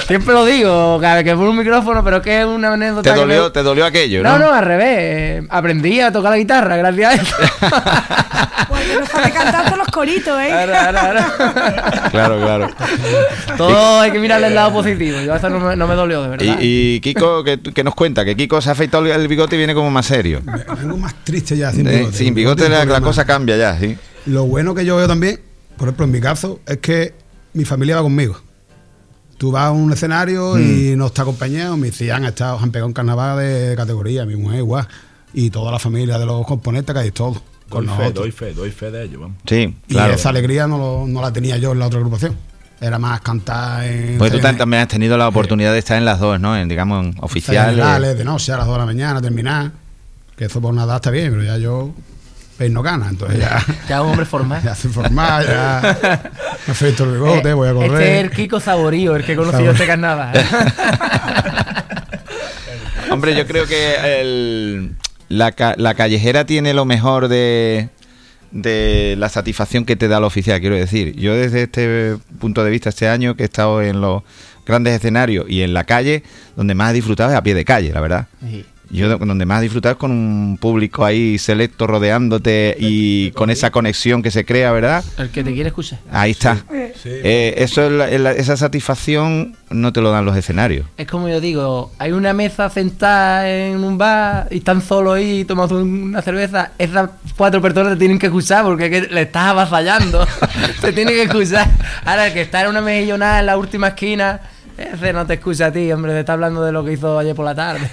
Siempre 0.07 0.33
lo 0.33 0.45
digo, 0.45 0.99
cada 1.01 1.15
vez 1.15 1.23
que 1.23 1.31
pongo 1.33 1.49
un 1.51 1.57
micrófono, 1.57 2.03
pero 2.03 2.17
es 2.17 2.23
que 2.23 2.39
es 2.41 2.45
una 2.45 2.73
anécdota. 2.73 3.03
¿Te 3.03 3.13
que 3.13 3.19
dolió, 3.19 3.43
me- 3.45 3.49
te 3.51 3.63
dolió 3.63 3.85
aquello, 3.85 4.21
No, 4.23 4.37
no? 4.37 4.45
no, 4.45 4.53
al 4.53 4.65
revés. 4.65 4.87
eh, 4.99 5.43
Aprendí 5.49 5.99
a 6.01 6.11
tocar 6.11 6.31
la 6.31 6.37
guitarra 6.37 6.75
gracias 6.77 7.09
a 7.09 7.13
eso. 7.15 7.35
Porque 8.69 8.97
no 8.99 9.05
sabe 9.05 9.31
cantar 9.31 9.65
todos 9.65 9.77
los 9.77 9.87
coritos, 9.87 10.39
¿eh? 10.41 10.51
Ahora, 10.51 10.85
ahora, 10.85 11.01
ahora. 11.07 12.09
Claro, 12.11 12.39
claro. 12.41 12.69
Todo 13.57 13.99
hay 14.01 14.11
que 14.11 14.19
mirarle 14.19 14.47
el 14.47 14.55
lado 14.55 14.73
positivo. 14.73 15.19
Yo 15.21 15.35
eso 15.35 15.49
no 15.49 15.59
me, 15.59 15.75
no 15.75 15.87
me 15.87 15.95
dolió, 15.95 16.21
de 16.23 16.29
verdad. 16.29 16.45
Y, 16.59 16.95
y 16.95 16.99
Kiko, 17.01 17.43
que, 17.43 17.59
que 17.61 17.83
nos 17.83 17.95
cuenta 17.95 18.23
que 18.25 18.35
Kiko 18.35 18.61
se 18.61 18.69
ha 18.69 18.73
afeitado 18.73 19.05
el 19.05 19.27
bigote 19.27 19.55
y 19.55 19.57
viene 19.57 19.73
como 19.73 19.89
más 19.91 20.05
serio. 20.05 20.41
Vengo 20.45 20.97
más 20.97 21.13
triste 21.23 21.57
ya 21.57 21.71
sin 21.71 21.87
Eh, 21.87 21.97
bigote. 21.99 22.17
sin 22.17 22.33
bigote 22.33 22.69
la, 22.69 23.01
cosa 23.01 23.25
cambia 23.25 23.57
ya, 23.57 23.77
sí. 23.79 23.97
Lo 24.25 24.45
bueno 24.45 24.73
que 24.75 24.85
yo 24.85 24.95
veo 24.95 25.07
también, 25.07 25.39
por 25.77 25.87
ejemplo, 25.87 26.05
en 26.05 26.11
mi 26.11 26.19
caso, 26.21 26.59
es 26.65 26.77
que 26.77 27.13
mi 27.53 27.65
familia 27.65 27.97
va 27.97 28.03
conmigo. 28.03 28.37
Tú 29.37 29.51
vas 29.51 29.65
a 29.65 29.71
un 29.71 29.91
escenario 29.91 30.57
y 30.59 30.95
no 30.95 31.07
está 31.07 31.23
acompañado. 31.23 31.75
Mis 31.75 31.97
tías 31.97 32.15
han 32.17 32.25
estado, 32.25 32.57
han 32.59 32.71
pegado 32.71 32.87
un 32.87 32.93
carnaval 32.93 33.39
de 33.39 33.73
categoría, 33.75 34.25
mi 34.25 34.35
mujer 34.35 34.59
igual. 34.59 34.87
Y 35.33 35.49
toda 35.49 35.71
la 35.71 35.79
familia 35.79 36.17
de 36.17 36.25
los 36.25 36.45
componentes, 36.45 36.93
que 36.93 37.01
hay 37.01 37.11
todo. 37.11 37.41
Con 37.67 37.85
Doy 37.87 37.95
fe, 37.97 38.11
doy 38.11 38.31
fe, 38.31 38.53
doy 38.53 38.71
fe 38.71 38.91
de 38.91 39.03
ello, 39.03 39.19
vamos. 39.21 39.37
Sí, 39.47 39.75
Y 39.87 39.93
claro. 39.93 40.13
esa 40.13 40.29
alegría 40.29 40.67
no, 40.67 40.77
lo- 40.77 41.07
no 41.07 41.21
la 41.21 41.33
tenía 41.33 41.57
yo 41.57 41.71
en 41.71 41.79
la 41.79 41.87
otra 41.87 41.97
agrupación. 41.99 42.37
Era 42.79 42.99
más 42.99 43.19
cantar 43.21 43.83
en. 43.85 44.17
Pues 44.17 44.31
tú 44.31 44.39
también 44.39 44.83
has 44.83 44.87
tenido 44.89 45.17
la 45.17 45.27
oportunidad 45.27 45.73
de 45.73 45.79
estar 45.79 45.97
en 45.97 46.05
las 46.05 46.19
dos, 46.19 46.39
¿no? 46.39 46.55
En, 46.55 46.67
digamos, 46.69 47.05
en 47.05 47.15
oficiales. 47.21 47.71
Generales, 47.71 48.17
de 48.17 48.23
noche 48.25 48.51
a 48.51 48.57
las 48.57 48.65
2 48.67 48.75
de 48.75 48.79
la 48.79 48.85
mañana, 48.85 49.21
terminar. 49.21 49.71
Que 50.37 50.45
eso 50.45 50.61
por 50.61 50.71
una 50.73 50.83
edad 50.83 50.97
está 50.97 51.09
bien, 51.09 51.31
pero 51.31 51.43
ya 51.43 51.57
yo. 51.57 51.91
No 52.69 52.81
gana, 52.83 53.07
entonces 53.09 53.39
ya. 53.39 53.63
Ya 53.89 54.01
un 54.01 54.09
hombre 54.11 54.25
formal. 54.25 54.61
Ya 54.65 54.71
estoy 54.73 54.91
formal, 54.91 55.45
ya. 55.45 55.97
Me 56.67 56.71
afeito 56.71 57.03
el 57.05 57.11
bigote, 57.13 57.53
voy 57.53 57.69
a 57.69 57.73
correr. 57.73 57.91
Este 57.93 58.17
es 58.19 58.23
el 58.23 58.29
Kiko 58.31 58.59
Saborío, 58.59 59.15
el 59.15 59.23
que 59.25 59.35
conoció 59.35 59.51
Saborío. 59.59 59.71
este 59.73 59.87
carnaval. 59.87 60.33
Hombre, 63.11 63.35
yo 63.35 63.45
creo 63.45 63.65
que 63.67 63.95
el- 64.21 64.95
la, 65.29 65.51
ca- 65.51 65.75
la 65.77 65.93
callejera 65.93 66.45
tiene 66.45 66.73
lo 66.73 66.85
mejor 66.85 67.27
de, 67.27 67.89
de 68.51 69.15
la 69.17 69.29
satisfacción 69.29 69.85
que 69.85 69.95
te 69.95 70.07
da 70.07 70.19
la 70.19 70.27
oficial, 70.27 70.59
quiero 70.59 70.75
decir. 70.75 71.15
Yo 71.15 71.35
desde 71.35 71.63
este 71.63 72.17
punto 72.39 72.63
de 72.63 72.71
vista, 72.71 72.89
este 72.89 73.07
año 73.07 73.35
que 73.35 73.43
he 73.43 73.45
estado 73.45 73.81
en 73.81 74.01
los 74.01 74.23
grandes 74.65 74.93
escenarios 74.95 75.45
y 75.49 75.61
en 75.61 75.73
la 75.73 75.83
calle, 75.83 76.23
donde 76.55 76.73
más 76.75 76.91
he 76.91 76.93
disfrutado 76.93 77.31
es 77.31 77.37
a 77.37 77.43
pie 77.43 77.53
de 77.53 77.65
calle, 77.65 77.91
la 77.93 78.01
verdad. 78.01 78.27
Sí. 78.41 78.65
Yo 78.93 79.09
do- 79.09 79.17
donde 79.25 79.45
más 79.45 79.59
he 79.59 79.63
disfrutado 79.63 79.93
es 79.93 79.97
con 79.99 80.11
un 80.11 80.57
público 80.61 81.03
ahí 81.03 81.37
selecto 81.39 81.87
rodeándote 81.87 82.75
y 82.79 83.31
con 83.31 83.49
esa 83.49 83.71
conexión 83.71 84.21
que 84.21 84.29
se 84.31 84.45
crea, 84.45 84.71
¿verdad? 84.71 85.03
El 85.17 85.29
que 85.31 85.43
te 85.43 85.51
quiere 85.53 85.69
escuchar. 85.69 85.99
Ahí 86.11 86.31
está. 86.31 86.63
Eh, 87.05 87.55
eso 87.57 87.83
es 87.85 87.91
la- 87.91 88.09
es 88.09 88.21
la- 88.21 88.31
esa 88.33 88.55
satisfacción 88.55 89.57
no 89.71 89.91
te 89.91 89.99
lo 90.01 90.11
dan 90.11 90.25
los 90.25 90.37
escenarios. 90.37 90.85
Es 90.97 91.07
como 91.07 91.27
yo 91.27 91.41
digo, 91.41 91.91
hay 91.97 92.11
una 92.11 92.33
mesa 92.33 92.69
sentada 92.69 93.49
en 93.49 93.83
un 93.83 93.97
bar 93.97 94.47
y 94.51 94.57
están 94.57 94.81
solo 94.81 95.13
ahí 95.13 95.43
tomando 95.43 95.79
una 95.81 96.21
cerveza. 96.21 96.71
Esas 96.77 97.09
cuatro 97.35 97.61
personas 97.61 97.93
te 97.93 97.97
tienen 97.99 98.19
que 98.19 98.27
escuchar 98.27 98.63
porque 98.63 98.85
es 98.85 98.91
que 99.07 99.13
le 99.13 99.21
estás 99.23 99.47
avasallando. 99.47 100.25
te 100.81 100.93
tienen 100.93 101.15
que 101.15 101.23
escuchar. 101.23 101.67
Ahora, 102.05 102.27
el 102.27 102.33
que 102.33 102.41
está 102.41 102.61
en 102.61 102.67
una 102.69 102.81
mejillonada 102.81 103.39
en 103.39 103.47
la 103.47 103.57
última 103.57 103.87
esquina, 103.89 104.39
ese 104.77 105.11
no 105.13 105.25
te 105.25 105.33
escucha 105.35 105.67
a 105.67 105.71
ti, 105.71 105.91
hombre, 105.91 106.13
te 106.13 106.19
está 106.19 106.33
hablando 106.33 106.63
de 106.63 106.71
lo 106.71 106.85
que 106.85 106.93
hizo 106.93 107.17
ayer 107.17 107.35
por 107.35 107.45
la 107.45 107.55
tarde. 107.55 107.89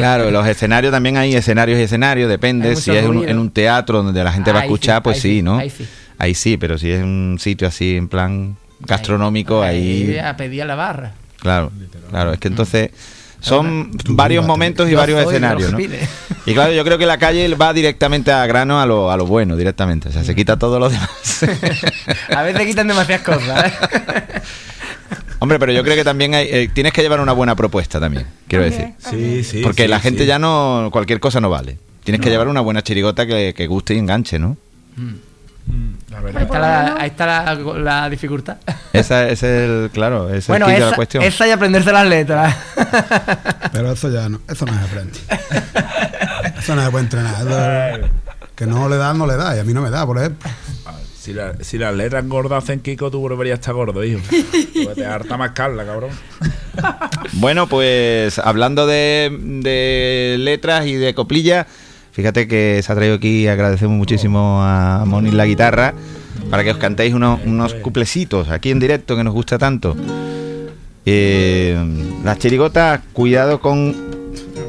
Claro, 0.00 0.30
los 0.30 0.46
escenarios 0.46 0.92
también 0.92 1.16
hay 1.16 1.34
escenarios 1.34 1.78
y 1.78 1.82
escenarios, 1.82 2.28
depende. 2.28 2.74
Si 2.76 2.90
es 2.90 3.04
un- 3.06 3.28
en 3.28 3.38
un 3.38 3.50
teatro 3.50 4.02
donde 4.02 4.22
la 4.24 4.32
gente 4.32 4.52
va 4.52 4.60
a 4.60 4.62
escuchar, 4.62 4.98
sí, 4.98 5.02
pues 5.04 5.16
ahí 5.16 5.20
sí, 5.22 5.36
sí, 5.36 5.42
¿no? 5.42 5.56
ahí 5.58 5.70
sí. 5.70 5.86
Ahí 6.18 6.34
sí, 6.34 6.56
pero 6.56 6.76
si 6.78 6.90
es 6.90 7.02
un 7.02 7.38
sitio 7.40 7.66
así 7.68 7.96
en 7.96 8.08
plan 8.08 8.56
gastronómico, 8.80 9.62
ahí... 9.62 10.18
A 10.18 10.36
pedir 10.36 10.62
a 10.62 10.66
la 10.66 10.74
barra. 10.74 11.12
Claro, 11.38 11.70
claro, 12.10 12.32
es 12.34 12.38
que 12.40 12.48
entonces 12.48 12.90
son 13.40 13.90
Tú 13.96 14.14
varios 14.14 14.46
momentos 14.46 14.90
y 14.90 14.94
varios 14.94 15.20
escenarios, 15.26 15.72
¿no? 15.72 15.78
Y 16.46 16.54
claro, 16.54 16.72
yo 16.72 16.84
creo 16.84 16.98
que 16.98 17.06
la 17.06 17.18
calle 17.18 17.54
va 17.54 17.72
directamente 17.72 18.32
a 18.32 18.44
grano 18.46 18.80
a 18.80 18.86
lo, 18.86 19.10
a 19.10 19.16
lo 19.16 19.26
bueno, 19.26 19.56
directamente. 19.56 20.08
O 20.08 20.12
sea, 20.12 20.24
se 20.24 20.34
quita 20.34 20.58
todo 20.58 20.78
lo 20.78 20.88
demás. 20.88 21.08
A 22.34 22.42
veces 22.42 22.66
quitan 22.66 22.88
demasiadas 22.88 23.24
cosas. 23.24 23.64
¿eh? 23.66 23.72
Hombre, 25.40 25.58
pero 25.58 25.72
yo 25.72 25.82
creo 25.82 25.96
que 25.96 26.04
también 26.04 26.34
hay, 26.34 26.46
eh, 26.50 26.70
tienes 26.72 26.92
que 26.92 27.02
llevar 27.02 27.20
una 27.20 27.32
buena 27.32 27.56
propuesta 27.56 27.98
también, 27.98 28.26
quiero 28.46 28.64
decir. 28.64 28.92
Sí, 28.98 29.42
sí. 29.42 29.62
Porque 29.62 29.82
sí, 29.84 29.88
la 29.88 29.98
gente 30.00 30.20
sí. 30.20 30.26
ya 30.26 30.38
no, 30.38 30.90
cualquier 30.92 31.18
cosa 31.18 31.40
no 31.40 31.50
vale. 31.50 31.78
Tienes 32.04 32.20
que 32.20 32.30
llevar 32.30 32.48
una 32.48 32.60
buena 32.60 32.82
chirigota 32.82 33.26
que, 33.26 33.54
que 33.56 33.66
guste 33.66 33.94
y 33.94 33.98
enganche, 33.98 34.38
¿no? 34.38 34.56
La 36.10 36.18
Ahí 36.18 36.24
verdad. 36.24 36.42
está 36.42 36.58
la, 36.58 36.96
ahí 36.98 37.08
está 37.08 37.26
la, 37.26 37.54
la 37.54 38.10
dificultad. 38.10 38.56
Esa 38.92 39.28
es 39.28 39.42
el, 39.44 39.90
claro, 39.92 40.28
es 40.34 40.48
Bueno, 40.48 40.66
el 40.66 40.72
kit 40.72 40.78
de 40.78 40.82
esa, 40.82 40.90
la 40.90 40.96
cuestión. 40.96 41.22
esa 41.22 41.46
y 41.46 41.50
aprenderse 41.52 41.92
las 41.92 42.06
letras. 42.06 42.56
Pero 43.72 43.92
eso 43.92 44.10
ya 44.10 44.28
no, 44.28 44.40
eso 44.48 44.66
no 44.66 44.72
se 44.74 44.80
aprende. 44.80 45.18
Eso 46.58 46.74
no 46.74 46.84
se 46.84 46.90
puede 46.90 47.04
entrenar. 47.04 48.10
Que 48.56 48.66
no 48.66 48.88
le 48.88 48.96
da, 48.96 49.14
no 49.14 49.26
le 49.26 49.36
da. 49.36 49.56
Y 49.56 49.60
a 49.60 49.64
mí 49.64 49.72
no 49.72 49.80
me 49.82 49.90
da, 49.90 50.04
por 50.04 50.18
ejemplo. 50.18 50.50
Si, 51.30 51.34
la- 51.36 51.54
si 51.60 51.78
las 51.78 51.94
letras 51.94 52.26
gordas 52.28 52.64
hacen 52.64 52.80
Kiko, 52.80 53.10
tú 53.10 53.20
volverías 53.20 53.58
a 53.58 53.60
estar 53.60 53.74
gordo, 53.74 54.02
hijo. 54.04 54.20
Te 54.94 55.04
harta 55.06 55.36
más 55.36 55.52
Carla, 55.52 55.84
cabrón. 55.84 56.10
Bueno, 57.34 57.68
pues 57.68 58.38
hablando 58.38 58.86
de, 58.86 59.30
de 59.62 60.36
letras 60.38 60.86
y 60.86 60.94
de 60.94 61.14
coplillas, 61.14 61.66
fíjate 62.12 62.48
que 62.48 62.80
se 62.82 62.90
ha 62.90 62.94
traído 62.94 63.14
aquí, 63.16 63.46
agradecemos 63.46 63.96
muchísimo 63.96 64.60
a 64.62 65.04
Moni 65.06 65.30
la 65.30 65.44
guitarra, 65.46 65.94
para 66.50 66.64
que 66.64 66.70
os 66.72 66.78
cantéis 66.78 67.12
unos, 67.14 67.40
unos 67.44 67.74
cuplecitos 67.74 68.48
aquí 68.48 68.70
en 68.70 68.80
directo 68.80 69.14
que 69.16 69.22
nos 69.24 69.34
gusta 69.34 69.58
tanto. 69.58 69.94
Eh, 71.06 71.76
las 72.24 72.38
chirigotas, 72.38 73.00
cuidado 73.12 73.60
con 73.60 73.94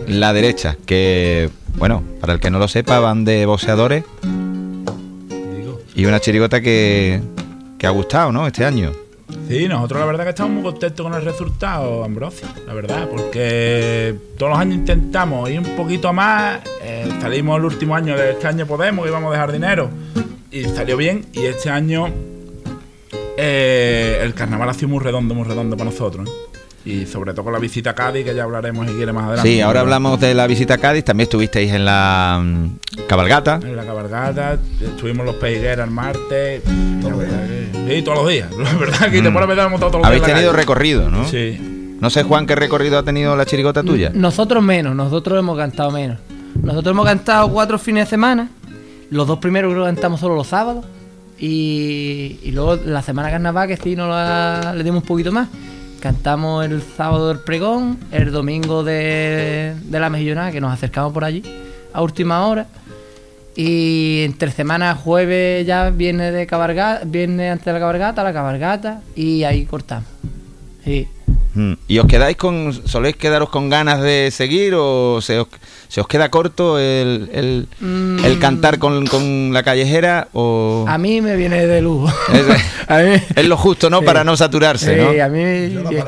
la 0.08 0.34
derecha, 0.34 0.78
que, 0.86 1.50
bueno, 1.78 2.04
para 2.20 2.34
el 2.34 2.40
que 2.40 2.50
no 2.52 2.60
lo 2.60 2.68
sepa, 2.68 3.00
van 3.00 3.26
de 3.26 3.46
boxeadores. 3.46 4.04
Y 5.96 6.06
una 6.06 6.20
chirigota 6.20 6.62
que, 6.62 7.22
que 7.78 7.88
ha 7.88 7.90
gustado, 7.90 8.32
¿no? 8.32 8.48
Este 8.48 8.66
año. 8.66 8.92
Sí, 9.48 9.68
nosotros 9.68 10.00
la 10.00 10.06
verdad 10.06 10.24
que 10.26 10.30
estamos 10.32 10.52
muy 10.54 10.64
contentos 10.64 11.06
con 11.06 11.14
el 11.14 11.24
resultado, 11.24 12.04
Ambrosio, 12.04 12.48
la 12.68 12.74
verdad, 12.74 13.08
porque 13.10 14.16
todos 14.38 14.52
los 14.52 14.60
años 14.60 14.76
intentamos 14.76 15.50
ir 15.50 15.60
un 15.60 15.76
poquito 15.76 16.12
más, 16.14 16.60
eh, 16.82 17.10
salimos 17.22 17.58
el 17.58 17.66
último 17.66 17.96
año 17.96 18.18
de 18.18 18.32
este 18.32 18.48
año 18.48 18.66
podemos, 18.66 19.08
íbamos 19.08 19.30
a 19.30 19.34
dejar 19.34 19.52
dinero, 19.52 19.90
y 20.52 20.64
salió 20.66 20.98
bien, 20.98 21.26
y 21.34 21.46
este 21.46 21.70
año 21.70 22.08
eh, 23.38 24.20
el 24.22 24.34
carnaval 24.34 24.70
ha 24.70 24.74
sido 24.74 24.90
muy 24.90 25.00
redondo, 25.00 25.34
muy 25.34 25.46
redondo 25.46 25.78
para 25.78 25.90
nosotros. 25.90 26.30
¿eh? 26.30 26.51
Y 26.84 27.06
sobre 27.06 27.34
todo 27.34 27.44
con 27.44 27.54
la 27.54 27.60
visita 27.60 27.92
a 27.92 27.96
Cádiz, 27.96 28.26
que 28.26 28.34
ya 28.34 28.44
hablaremos 28.44 28.88
si 28.88 28.94
quiere 28.96 29.14
más 29.14 29.26
adelante. 29.28 29.50
Sí, 29.50 29.62
ahora 29.62 29.82
hablamos 29.82 30.20
de 30.20 30.34
la 30.34 30.48
visita 30.48 30.74
a 30.76 30.78
Cádiz. 30.80 31.04
También 31.06 31.26
estuvisteis 31.26 31.72
en 31.72 31.86
la 31.86 32.42
mm, 32.44 32.68
cabalgata. 33.08 33.60
En 33.62 33.76
la 33.76 33.86
cabalgata, 33.86 34.58
estuvimos 34.82 35.26
los 35.26 35.36
peigueras 35.36 35.88
el 35.88 35.94
martes. 35.94 36.64
que- 36.64 37.62
Sí, 37.96 38.02
todos 38.04 38.20
los 38.20 38.30
días. 38.30 38.48
La 38.58 38.74
verdad 38.76 39.12
que 39.12 39.22
te 39.22 39.32
pones 39.32 39.58
a 39.60 39.70
todos 39.78 39.92
los 39.94 40.02
Mm. 40.02 40.06
Habéis 40.06 40.22
días. 40.22 40.30
la 40.30 40.36
tenido 40.36 40.54
recorrido, 40.54 41.10
¿no? 41.10 41.28
Sí. 41.28 41.96
No 42.00 42.10
sé, 42.10 42.24
Juan, 42.24 42.48
qué 42.48 42.56
recorrido 42.56 42.98
ha 42.98 43.04
tenido 43.04 43.36
la 43.36 43.46
chirigota 43.46 43.84
tuya. 43.84 44.12
Nosotros 44.14 44.64
menos, 44.64 44.96
nosotros 44.96 45.38
hemos 45.38 45.58
cantado 45.58 45.92
menos. 45.92 46.18
Nosotros 46.64 46.94
hemos 46.94 47.06
cantado 47.06 47.50
cuatro 47.52 47.78
fines 47.78 48.06
de 48.06 48.10
semana. 48.10 48.50
Los 49.12 49.28
dos 49.28 49.38
primeros 49.40 49.72
creo 49.72 49.84
que 49.84 49.90
cantamos 49.90 50.20
solo 50.20 50.36
los 50.36 50.48
sábados. 50.48 50.86
Y, 51.40 52.40
y 52.44 52.52
luego 52.52 52.78
la 52.86 53.02
semana 53.02 53.28
de 53.28 53.34
carnaval, 53.34 53.68
que 53.68 53.78
sí, 53.78 53.96
nos 53.96 54.10
la- 54.10 54.74
le 54.76 54.84
dimos 54.84 55.02
un 55.02 55.08
poquito 55.08 55.32
más. 55.32 55.48
Cantamos 56.02 56.66
el 56.66 56.82
sábado 56.82 57.28
del 57.28 57.40
pregón, 57.40 58.00
el 58.12 58.32
domingo 58.32 58.84
de, 58.84 59.76
de 59.84 60.00
la 60.00 60.10
mejillonada, 60.10 60.52
que 60.52 60.60
nos 60.60 60.74
acercamos 60.74 61.14
por 61.14 61.24
allí 61.24 61.44
a 61.94 62.02
última 62.02 62.48
hora. 62.48 62.66
Y 63.56 64.24
entre 64.24 64.50
semana, 64.50 64.96
jueves 64.96 65.68
ya 65.68 65.92
viene 65.92 66.32
de 66.32 66.48
cabalgata, 66.48 67.06
viene 67.06 67.52
antes 67.52 67.66
de 67.66 67.74
la 67.74 67.80
cabalgata, 67.80 68.24
la 68.24 68.34
cabalgata, 68.34 69.02
y 69.16 69.44
ahí 69.44 69.66
cortamos. 69.66 70.10
Sí. 70.84 71.08
¿Y 71.88 72.00
os 72.00 72.06
quedáis 72.08 72.38
con. 72.38 72.72
soléis 72.88 73.16
quedaros 73.18 73.50
con 73.50 73.70
ganas 73.70 74.02
de 74.02 74.30
seguir 74.32 74.74
o 74.76 75.20
se 75.22 75.40
os, 75.40 75.48
se 75.90 76.00
os 76.00 76.08
queda 76.08 76.30
corto 76.30 76.80
el, 76.80 77.30
el, 77.34 77.68
Mm. 77.80 78.24
el 78.24 78.40
cantar 78.40 78.80
con, 78.80 79.06
con 79.08 79.52
la 79.54 79.64
callejera 79.64 80.30
o. 80.34 80.86
A 80.88 80.98
mí 80.98 81.20
me 81.22 81.36
viene 81.36 81.66
de 81.68 81.82
lujo. 81.82 82.08
Es, 82.34 82.46
a 82.88 82.98
mí, 83.00 83.12
es 83.36 83.46
lo 83.46 83.58
justo, 83.58 83.90
¿no? 83.90 84.00
Sí. 84.00 84.06
Para 84.06 84.24
no 84.24 84.38
saturarse, 84.38 84.96
Sí, 84.96 85.02
¿no? 85.18 85.24
a 85.24 85.28
mí. 85.28 85.70
Yo 85.74 85.92
ya, 85.92 86.06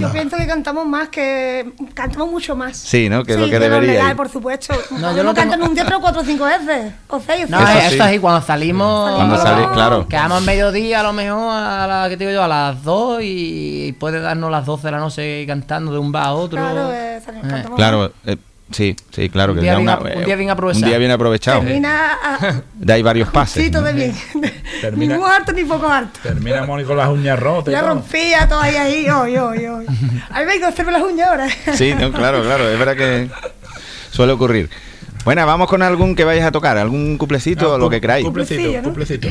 ya 0.00 0.12
pienso 0.12 0.36
que 0.36 0.46
cantamos 0.46 0.86
más 0.86 1.08
que. 1.10 1.72
Cantamos 1.94 2.30
mucho 2.30 2.56
más. 2.56 2.76
Sí, 2.76 3.08
¿no? 3.08 3.22
Que 3.24 3.36
lo 3.36 3.46
que 3.46 3.58
de 3.58 3.68
debería. 3.68 3.92
legal, 3.92 4.16
por 4.16 4.28
supuesto. 4.30 4.74
No, 4.92 4.98
No, 5.10 5.16
yo 5.16 5.22
no 5.24 5.34
canto 5.34 5.56
en 5.56 5.62
un 5.62 5.74
teatro 5.74 6.00
cuatro 6.00 6.22
o 6.22 6.24
cinco 6.24 6.44
veces. 6.44 6.92
O 7.08 7.20
seis 7.20 7.44
o 7.46 7.48
No. 7.50 7.60
Eso 7.60 7.78
eso 7.96 8.04
sí. 8.04 8.10
sí, 8.14 8.18
cuando 8.18 8.40
salimos. 8.46 9.10
Cuando 9.14 9.36
mejor 9.36 9.72
claro. 9.72 10.06
Quedamos 10.08 10.38
a 10.42 10.46
mediodía, 10.46 11.00
a 11.00 11.02
lo 11.02 11.12
mejor, 11.12 11.52
a 11.52 11.86
la 11.86 12.08
que 12.08 12.16
te 12.16 12.24
digo 12.24 12.34
yo, 12.36 12.42
a 12.44 12.48
las 12.48 12.82
2 12.82 13.20
y 13.22 13.92
puede 13.98 14.20
darnos 14.20 14.50
las 14.50 14.64
12 14.70 14.86
de 14.86 14.90
la 14.92 14.98
noche 14.98 15.44
cantando 15.46 15.92
de 15.92 15.98
un 15.98 16.10
bar 16.12 16.24
a 16.24 16.32
otro. 16.32 16.58
Claro, 16.60 16.92
eh, 16.92 17.20
Eh, 17.42 17.64
Claro, 17.76 18.12
eh, 18.26 18.36
sí, 18.70 18.96
sí, 19.10 19.28
claro. 19.28 19.52
Un 19.52 19.58
que 19.58 19.62
día 19.62 19.76
bien 19.76 19.82
una- 19.88 19.98
un 19.98 20.24
día 20.24 20.36
bien 20.36 20.50
aprovechado. 20.50 20.84
Un 20.84 20.88
día 20.90 20.98
bien 20.98 21.10
aprovechado. 21.10 21.60
Termina 21.60 22.12
a, 22.24 22.62
Dais 22.74 23.04
varios 23.04 23.28
pases. 23.28 23.62
sí, 23.64 23.70
¿no? 23.70 23.80
todo 23.80 23.92
bien. 23.92 24.14
Termina- 24.80 25.14
Ni 25.16 25.20
muy 25.20 25.30
harto 25.30 25.52
ni 25.52 25.64
poco 25.64 25.86
harto. 25.88 26.18
Termina 26.22 26.64
Moni 26.64 26.84
con 26.84 26.96
las 26.96 27.08
uñas 27.08 27.38
rotas. 27.38 27.72
Ya 27.72 27.82
rompía 27.82 28.48
todo 28.48 28.60
ahí, 28.60 28.76
ahí, 28.76 29.08
hoy, 29.08 29.36
hoy, 29.36 29.66
hoy. 29.66 29.86
A 30.30 30.40
mí 30.40 30.46
me 30.46 30.66
hacerme 30.66 30.92
las 30.92 31.02
uñas 31.02 31.28
ahora. 31.28 31.48
Sí, 31.74 31.94
no, 31.94 32.10
claro, 32.12 32.42
claro, 32.42 32.68
es 32.68 32.78
verdad 32.78 32.96
que 32.96 33.28
suele 34.10 34.32
ocurrir. 34.32 34.70
Bueno, 35.24 35.44
vamos 35.46 35.68
con 35.68 35.82
algún 35.82 36.16
que 36.16 36.24
vayáis 36.24 36.46
a 36.46 36.50
tocar, 36.52 36.78
algún 36.78 37.18
cuplecito 37.18 37.72
Ah, 37.72 37.74
o 37.74 37.78
lo 37.78 37.90
que 37.90 38.00
queráis. 38.00 38.24
Cuplecito, 38.24 38.56
Cuplecillo, 38.62 38.82
¿no? 38.82 38.88
cuplecito. 38.88 39.28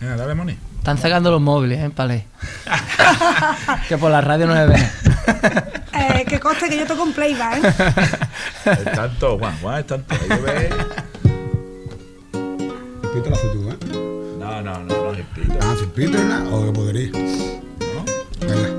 Venga, 0.00 0.16
dale, 0.16 0.34
Moni. 0.34 0.56
Están 0.80 0.96
sacando 0.96 1.30
los 1.30 1.42
móviles, 1.42 1.78
¿eh? 1.78 1.90
Palé. 1.90 2.24
que 3.88 3.98
por 3.98 4.10
la 4.10 4.22
radio 4.22 4.46
no 4.46 4.54
se 4.54 4.66
ve. 4.66 4.88
Eh, 5.92 6.24
que 6.26 6.40
conste 6.40 6.70
que 6.70 6.78
yo 6.78 6.86
toco 6.86 7.02
un 7.02 7.12
playback, 7.12 7.62
¿eh? 7.62 7.74
Es 8.64 8.84
tanto, 8.94 9.38
Juan, 9.38 9.54
Juan, 9.60 9.80
es 9.80 9.86
tanto. 9.86 10.14
Hay 10.14 10.26
que 10.26 10.36
ver. 10.36 10.76
Pito 13.12 13.28
lo 13.28 13.36
haces 13.36 13.52
tú, 13.52 13.70
¿eh? 13.70 13.76
No, 14.38 14.62
no, 14.62 14.78
no, 14.78 14.84
no 14.84 15.12
es 15.12 15.18
el 15.18 15.24
pito. 15.24 15.58
Ah, 15.60 15.74
pito 15.94 16.24
nada, 16.24 16.50
o 16.50 16.64
que 16.64 16.72
podría. 16.72 17.10
¿no? 17.10 18.04
Venga. 18.40 18.70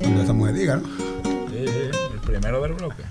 Cuando 0.00 0.20
esta 0.20 0.32
mujer 0.34 0.54
diga, 0.54 0.76
¿no? 0.76 0.82
Sí, 1.48 1.64
sí, 1.66 1.90
el 2.12 2.20
primero 2.20 2.60
del 2.60 2.74
bloque. 2.74 3.02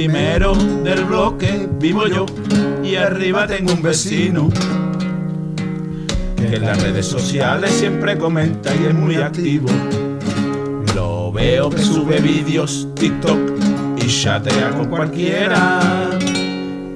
Primero 0.00 0.54
del 0.54 1.04
bloque 1.04 1.68
vivo 1.78 2.06
yo 2.06 2.24
y 2.82 2.94
arriba 2.94 3.46
tengo 3.46 3.74
un 3.74 3.82
vecino 3.82 4.48
que 6.38 6.56
en 6.56 6.62
las 6.64 6.82
redes 6.82 7.04
sociales 7.04 7.70
siempre 7.72 8.16
comenta 8.16 8.74
y 8.74 8.86
es 8.86 8.94
muy 8.94 9.16
activo. 9.16 9.68
Lo 10.94 11.30
veo 11.30 11.68
que 11.68 11.82
sube 11.82 12.18
vídeos 12.18 12.88
TikTok 12.94 13.38
y 14.02 14.06
chatea 14.06 14.70
con 14.70 14.86
cualquiera. 14.86 16.08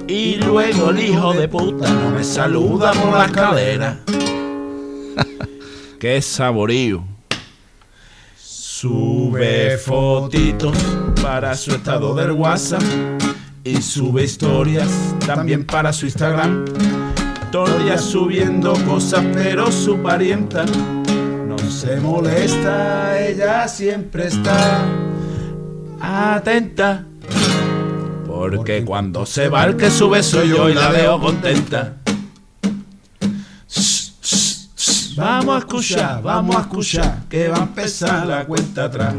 Y 0.07 0.37
luego 0.37 0.89
el 0.89 0.99
hijo 0.99 1.33
de 1.33 1.47
puta 1.47 1.87
no 1.87 2.09
me 2.09 2.23
saluda 2.23 2.91
por 2.93 3.13
la 3.13 3.25
escalera. 3.25 3.99
Qué 5.99 6.23
saborío. 6.23 7.14
Sube 8.77 9.77
fotitos 9.77 10.77
para 11.23 11.55
su 11.55 11.71
estado 11.71 12.13
del 12.13 12.31
WhatsApp 12.31 12.81
y 13.63 13.81
sube 13.81 14.25
historias 14.25 14.89
también 15.25 15.65
para 15.65 15.93
su 15.93 16.07
Instagram. 16.07 16.65
Todo 17.53 17.79
día 17.79 17.97
subiendo 17.97 18.73
cosas, 18.83 19.23
pero 19.33 19.71
su 19.71 19.99
parienta 19.99 20.65
no 21.47 21.57
se 21.57 22.01
molesta, 22.01 23.17
ella 23.25 23.65
siempre 23.69 24.27
está 24.27 24.85
atenta. 26.01 27.05
Porque 28.27 28.83
cuando 28.83 29.25
se 29.25 29.47
va 29.47 29.63
el 29.63 29.77
que 29.77 29.89
sube 29.89 30.21
soy 30.21 30.49
yo 30.49 30.69
y 30.69 30.73
la 30.73 30.89
veo 30.89 31.17
contenta. 31.21 32.01
Vamos 35.15 35.55
a 35.55 35.59
escuchar, 35.59 36.21
vamos 36.21 36.57
a 36.57 36.61
escuchar, 36.61 37.19
que 37.29 37.47
va 37.47 37.59
a 37.59 37.61
empezar 37.61 38.27
la 38.27 38.43
cuenta 38.45 38.85
atrás. 38.85 39.13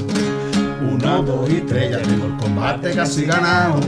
Una, 0.82 1.22
dos 1.22 1.48
y 1.48 1.62
tres, 1.62 1.90
ya 1.90 2.02
tengo 2.02 2.26
el 2.26 2.36
combate 2.36 2.92
casi 2.92 3.24
ganado. 3.24 3.80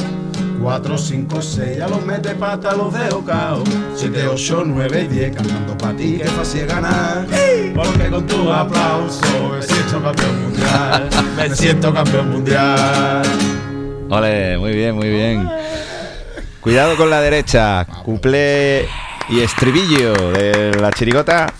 Cuatro, 0.63 0.97
cinco, 0.97 1.43
seis, 1.43 1.77
ya 1.77 1.87
los 1.87 2.03
mete 2.07 2.35
pata, 2.35 2.75
los 2.75 2.95
dejo 2.95 3.23
cao. 3.27 3.63
Siete, 3.95 4.27
ocho, 4.27 4.63
nueve 4.65 5.03
y 5.03 5.15
diez, 5.15 5.37
cantando 5.37 5.77
pa' 5.77 5.93
ti 5.93 6.17
que 6.17 6.25
fácil 6.25 6.67
ganar. 6.67 7.27
Porque 7.75 8.09
con 8.09 8.27
tu 8.27 8.51
aplauso 8.51 9.51
me 9.53 9.63
siento 9.63 10.03
campeón 10.03 10.43
mundial. 10.45 11.09
Me 11.37 11.55
siento 11.55 11.93
campeón 11.93 12.31
mundial. 12.31 13.23
Ole, 14.09 14.57
muy 14.57 14.73
bien, 14.73 14.95
muy 14.95 15.11
bien. 15.11 15.49
Cuidado 16.61 16.97
con 16.97 17.11
la 17.11 17.21
derecha, 17.21 17.87
cuplé 18.03 18.89
y 19.29 19.41
estribillo 19.41 20.15
de 20.33 20.73
la 20.81 20.91
chirigota. 20.91 21.53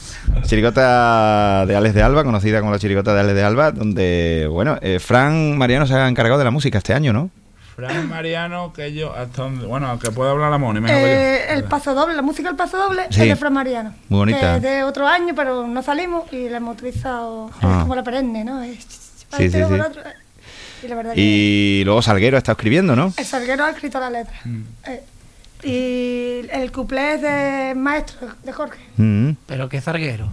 Chirigota 0.45 1.65
de 1.67 1.77
Alex 1.77 1.95
de 1.95 2.03
Alba, 2.03 2.25
conocida 2.25 2.61
como 2.61 2.73
la 2.73 2.79
chirigota 2.79 3.15
de 3.15 3.21
Alex 3.21 3.35
de 3.35 3.45
Alba, 3.45 3.71
donde, 3.73 4.49
bueno, 4.51 4.79
eh, 4.81 4.99
Fran 4.99 5.57
Mariano 5.59 5.87
se 5.87 5.95
ha 5.95 6.09
encargado 6.09 6.39
de 6.39 6.45
la 6.45 6.51
música 6.51 6.79
este 6.79 6.95
año, 6.95 7.13
¿no? 7.13 7.31
Fran 7.77 8.09
Mariano, 8.09 8.73
que 8.73 8.93
yo, 8.93 9.15
hasta 9.15 9.43
donde, 9.43 9.67
bueno, 9.67 9.99
que 9.99 10.11
puede 10.11 10.31
hablar 10.31 10.51
la 10.51 10.59
Moni, 10.59 10.81
mejor 10.81 10.99
que 11.01 11.35
Eh, 11.37 11.45
yo. 11.49 11.55
el 11.55 11.65
paso 11.65 11.95
doble, 11.95 12.15
la 12.15 12.23
música 12.23 12.49
del 12.49 12.57
paso 12.57 12.77
doble 12.77 13.03
Sí. 13.11 13.23
es 13.23 13.29
de 13.29 13.37
Fran 13.37 13.53
Mariano. 13.53 13.95
Muy 14.09 14.19
bonita. 14.19 14.57
Es 14.57 14.63
de 14.63 14.83
otro 14.85 15.07
año, 15.07 15.35
pero 15.37 15.67
no 15.67 15.83
salimos 15.83 16.33
y 16.33 16.49
la 16.49 16.57
hemos 16.57 16.75
utilizado. 16.77 17.51
Ah. 17.61 17.75
Es 17.77 17.83
como 17.83 17.95
la 17.95 18.03
perenne, 18.03 18.45
¿no? 18.45 18.63
Es, 18.63 18.79
Sí, 19.37 19.51
sí, 19.51 19.51
sí. 19.51 19.61
otro. 19.63 20.03
Y 20.83 20.89
la 20.89 21.13
que. 21.15 21.83
Luego 21.85 22.01
Salguero 22.03 22.37
ha 22.37 22.39
estado 22.39 22.55
escribiendo, 22.57 22.97
¿no? 22.97 23.13
El 23.17 23.25
salguero 23.25 23.65
ha 23.65 23.71
escrito 23.71 24.01
la 24.01 24.11
letra. 24.11 24.35
Mm. 24.45 24.63
Eh, 24.87 25.03
y 25.63 26.47
el 26.51 26.73
cuplé 26.73 27.15
es 27.15 27.23
de 27.23 27.75
maestro, 27.75 28.29
de 28.45 28.53
Jorge. 28.53 28.81
Mm. 28.97 29.31
Pero 29.47 29.69
qué 29.69 29.81
zarguero. 29.81 30.29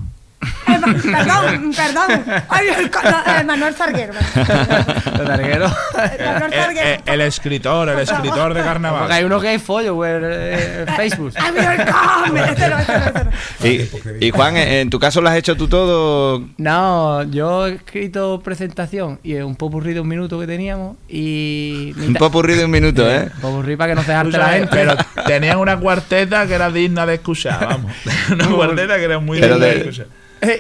Eh, 0.68 0.80
perdón, 1.12 1.72
perdón. 1.76 2.24
Ay, 2.50 2.68
el, 2.78 2.92
no, 2.92 3.40
eh, 3.40 3.44
Manuel 3.44 3.76
Sarguero. 3.76 4.14
zarguero. 4.36 5.68
Manuel 5.94 6.54
Eh, 6.54 6.56
Sarguero. 6.62 6.88
eh, 6.90 7.02
el 7.06 7.22
escritor, 7.22 7.90
el 7.90 8.00
escritor 8.00 8.54
de 8.54 8.62
carnaval. 8.62 9.00
Porque 9.02 9.14
hay 9.14 9.24
uno 9.24 9.40
que 9.40 9.54
es 9.56 9.62
follo, 9.62 9.96
güey, 9.96 10.12
eh, 10.22 10.86
Facebook. 10.96 11.34
Ay, 11.36 11.52
mira 11.54 11.74
el 11.76 11.86
come. 11.86 12.42
Este 12.56 12.70
no, 12.70 12.78
este 12.80 12.94
no, 13.00 13.06
este 13.06 13.24
no. 13.24 14.20
Y, 14.20 14.28
y 14.28 14.32
Juan, 14.32 14.58
en 14.58 14.76
en 14.86 14.90
tu 14.90 15.00
caso 15.00 15.22
lo 15.22 15.30
has 15.30 15.36
hecho 15.38 15.56
tú 15.56 15.68
todo. 15.68 16.44
No, 16.58 17.24
yo 17.24 17.68
he 17.68 17.76
escrito 17.76 18.40
presentación 18.44 19.20
y 19.24 19.36
un 19.36 19.56
popurrí 19.56 19.94
de 19.94 20.00
un 20.00 20.08
minuto 20.08 20.40
que 20.40 20.46
teníamos 20.48 20.98
y... 21.08 21.94
Un 21.98 22.14
popurrí 22.14 22.54
de 22.56 22.66
un 22.66 22.72
minuto, 22.72 23.10
¿eh? 23.10 23.30
Un 23.36 23.42
popurrí 23.42 23.76
para 23.76 23.92
que 23.92 23.96
no 23.96 24.04
se 24.04 24.14
jarte 24.14 24.38
la 24.38 24.50
gente. 24.50 24.70
Pero 24.72 24.96
tenían 25.26 25.58
una 25.58 25.78
cuarteta 25.78 26.46
que 26.48 26.54
era 26.54 26.70
digna 26.70 27.06
de 27.06 27.16
escuchar, 27.16 27.66
vamos. 27.68 27.92
una 28.32 28.48
cuarteta 28.48 28.98
que 28.98 29.04
era 29.06 29.20
muy 29.20 29.40
Pero 29.40 29.56
digna 29.56 29.66
de, 29.68 29.74
de- 29.74 29.80
escuchar. 29.82 30.06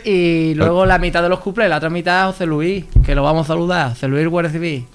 Y 0.03 0.53
luego 0.55 0.85
la 0.85 0.97
mitad 0.97 1.21
de 1.21 1.29
los 1.29 1.39
cuplés, 1.39 1.69
la 1.69 1.77
otra 1.77 1.89
mitad 1.89 2.27
José 2.27 2.45
Luis, 2.45 2.85
que 3.05 3.15
lo 3.15 3.23
vamos 3.23 3.45
a 3.45 3.53
saludar. 3.53 3.89
José 3.89 4.07
Luis 4.07 4.27
Guardia 4.27 4.51
Civil. 4.51 4.85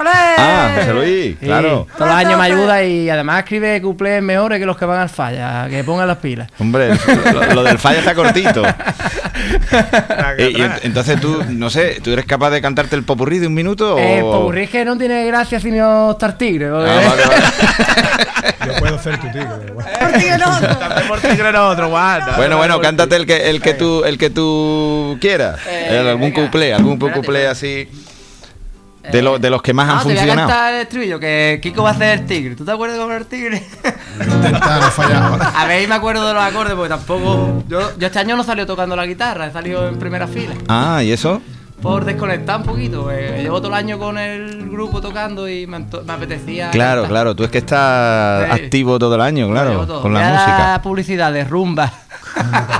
¡Ole! 0.00 0.10
Ah, 0.38 0.72
José 0.76 0.92
Luis, 0.94 1.36
Sí, 1.40 1.46
claro. 1.46 1.86
Todos 1.96 2.08
los 2.08 2.16
años 2.16 2.38
me 2.38 2.44
ayuda 2.46 2.82
y 2.84 3.08
además 3.10 3.40
escribe 3.40 3.80
cuplés 3.80 4.22
mejores 4.22 4.58
que 4.58 4.66
los 4.66 4.76
que 4.76 4.84
van 4.84 5.00
al 5.00 5.08
falla, 5.08 5.68
que 5.68 5.84
pongan 5.84 6.06
las 6.08 6.18
pilas. 6.18 6.48
Hombre, 6.58 6.90
lo, 7.32 7.54
lo 7.54 7.62
del 7.62 7.78
fallo 7.78 7.98
está 8.00 8.14
cortito. 8.14 8.62
Y, 10.38 10.42
y 10.42 10.54
ent- 10.56 10.80
entonces 10.82 11.20
tú, 11.20 11.42
no 11.48 11.70
sé, 11.70 12.00
¿tú 12.02 12.10
eres 12.12 12.24
capaz 12.26 12.50
de 12.50 12.60
cantarte 12.60 12.96
el 12.96 13.04
popurrí 13.04 13.38
de 13.38 13.46
un 13.46 13.54
minuto? 13.54 13.94
O... 13.94 13.98
Eh, 13.98 14.20
popurrí 14.20 14.62
es 14.64 14.70
que 14.70 14.84
no 14.84 14.96
tiene 14.98 15.24
gracia 15.26 15.60
si 15.60 15.70
no 15.70 16.12
estar 16.12 16.36
tigre. 16.36 16.68
porque- 16.70 16.90
Ah, 16.90 17.00
vale, 17.08 17.22
vale. 17.26 17.42
Yo 18.74 18.78
puedo 18.80 18.98
ser 19.02 19.18
tu 19.18 19.26
tigre. 19.28 19.46
Por 20.00 20.12
ti 20.12 20.24
que 20.24 20.38
no. 20.38 21.08
por 21.08 21.20
tigre 21.20 21.52
guau. 21.52 22.20
Bueno, 22.36 22.56
bueno, 22.56 22.80
cántate 22.80 23.16
el 23.16 23.26
que, 23.26 23.48
el 23.50 23.60
que 23.62 23.74
tú, 23.74 24.04
el 24.04 24.18
que 24.18 24.30
tú 24.30 25.16
quieras. 25.20 25.60
Eh, 25.68 25.86
El- 26.00 26.08
algún 26.08 26.32
cuplé, 26.32 26.74
algún 26.74 26.98
cuplé 26.98 27.44
espérate. 27.44 27.46
así. 27.48 27.88
De, 29.12 29.22
lo- 29.22 29.38
de 29.38 29.50
los 29.50 29.62
que 29.62 29.72
más 29.72 29.88
han 29.88 29.96
Ah, 29.96 29.98
te 30.00 30.04
voy 30.04 30.12
a 30.14 30.16
funcionado. 30.18 30.48
cantar 30.48 30.74
el 30.74 30.80
estribillo, 30.82 31.20
que 31.20 31.60
Kiko 31.62 31.82
va 31.82 31.90
a 31.90 31.92
hacer 31.92 32.18
el 32.20 32.26
tigre. 32.26 32.56
¿Tú 32.56 32.64
te 32.64 32.72
acuerdas 32.72 32.98
cómo 32.98 33.10
era 33.10 33.20
el 33.20 33.26
tigre? 33.26 33.62
Intentar 34.20 34.80
no 34.82 34.90
fallar. 34.90 35.52
a 35.56 35.66
ver, 35.66 35.88
me 35.88 35.94
acuerdo 35.94 36.26
de 36.26 36.34
los 36.34 36.42
acordes, 36.42 36.74
porque 36.74 36.88
tampoco. 36.88 37.62
Yo, 37.68 37.96
yo 37.98 38.06
este 38.06 38.18
año 38.18 38.36
no 38.36 38.44
salió 38.44 38.66
tocando 38.66 38.96
la 38.96 39.06
guitarra, 39.06 39.46
he 39.46 39.52
salido 39.52 39.88
en 39.88 39.98
primera 39.98 40.26
fila. 40.26 40.54
Ah, 40.68 41.02
¿y 41.02 41.12
eso? 41.12 41.40
Por 41.80 42.04
desconectar 42.04 42.56
un 42.56 42.64
poquito. 42.64 43.08
eh, 43.12 43.38
llevo 43.40 43.58
todo 43.58 43.68
el 43.68 43.74
año 43.74 44.00
con 44.00 44.18
el 44.18 44.68
grupo 44.68 45.00
tocando 45.00 45.48
y 45.48 45.64
me, 45.68 45.76
apetecía. 46.08 46.70
Claro, 46.70 47.04
claro. 47.06 47.36
Tú 47.36 47.44
es 47.44 47.50
que 47.50 47.58
estás 47.58 48.46
Sí. 48.46 48.52
activo 48.64 48.98
todo 48.98 49.14
el 49.14 49.20
año, 49.20 49.48
claro, 49.48 49.86
con 50.02 50.12
la 50.12 50.20
Voy 50.20 50.32
música. 50.32 50.58
dar 50.58 50.82
publicidad 50.82 51.32
de 51.32 51.44
rumba. 51.44 51.92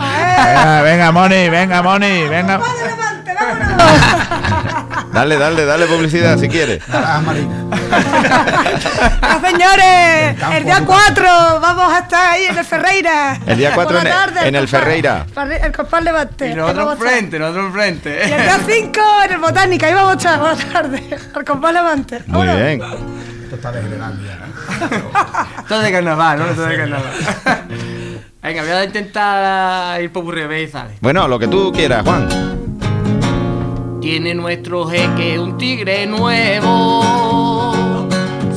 Venga, 0.00 0.82
venga, 0.82 1.12
Moni, 1.12 1.48
venga, 1.48 1.82
Moni, 1.82 2.22
venga. 2.28 2.60
Dale, 5.12 5.36
dale, 5.36 5.64
dale 5.64 5.86
publicidad 5.86 6.38
si 6.38 6.48
quieres. 6.48 6.82
Ah, 6.92 7.20
Marina. 7.24 7.64
Ah, 9.22 9.40
señores, 9.42 10.36
el 10.56 10.64
día 10.64 10.82
4 10.86 11.24
vamos 11.60 11.92
a 11.92 11.98
estar 12.00 12.32
ahí 12.32 12.44
en 12.44 12.56
el 12.58 12.64
Ferreira. 12.64 13.38
El 13.46 13.58
día 13.58 13.72
4 13.74 13.84
Por 13.84 13.94
la 13.94 14.00
en 14.02 14.06
el- 14.06 14.12
tarde, 14.34 14.48
en 14.48 14.54
el 14.54 14.64
compás- 14.66 14.70
Ferreira. 14.70 15.26
El 15.64 15.72
compás 15.72 16.04
levante. 16.04 16.48
Y 16.50 16.54
nosotros 16.54 16.92
enfrente, 16.92 17.38
nosotros 17.38 17.66
enfrente. 17.66 18.20
Y 18.28 18.32
el 18.32 18.42
día 18.42 18.58
5 18.66 19.00
en 19.24 19.32
el 19.32 19.38
Botánica, 19.38 19.86
ahí 19.88 19.94
vamos 19.94 20.12
a 20.12 20.16
estar, 20.16 20.38
buenas 20.38 20.64
tardes. 20.72 21.02
Al 21.34 21.44
compás 21.44 21.72
levante. 21.72 22.22
Muy 22.26 22.46
bien. 22.46 22.80
Esto 23.44 23.56
está 23.56 23.72
degenerando 23.72 24.22
ya. 24.24 24.38
Todo 25.68 25.80
de 25.80 25.90
carnaval, 25.92 26.38
¿no? 26.38 26.44
Todo 26.46 26.66
de 26.66 26.76
carnaval. 26.76 27.12
Venga, 28.42 28.62
voy 28.62 28.70
a 28.70 28.84
intentar 28.84 30.00
ir 30.00 30.12
por 30.12 30.22
burrebe 30.24 30.62
y 30.62 30.68
sale. 30.68 30.94
Bueno, 31.00 31.26
lo 31.28 31.38
que 31.38 31.48
tú 31.48 31.72
quieras, 31.72 32.04
Juan. 32.04 32.28
Tiene 34.00 34.34
nuestro 34.34 34.86
jeque 34.86 35.38
un 35.38 35.58
tigre 35.58 36.06
nuevo. 36.06 38.08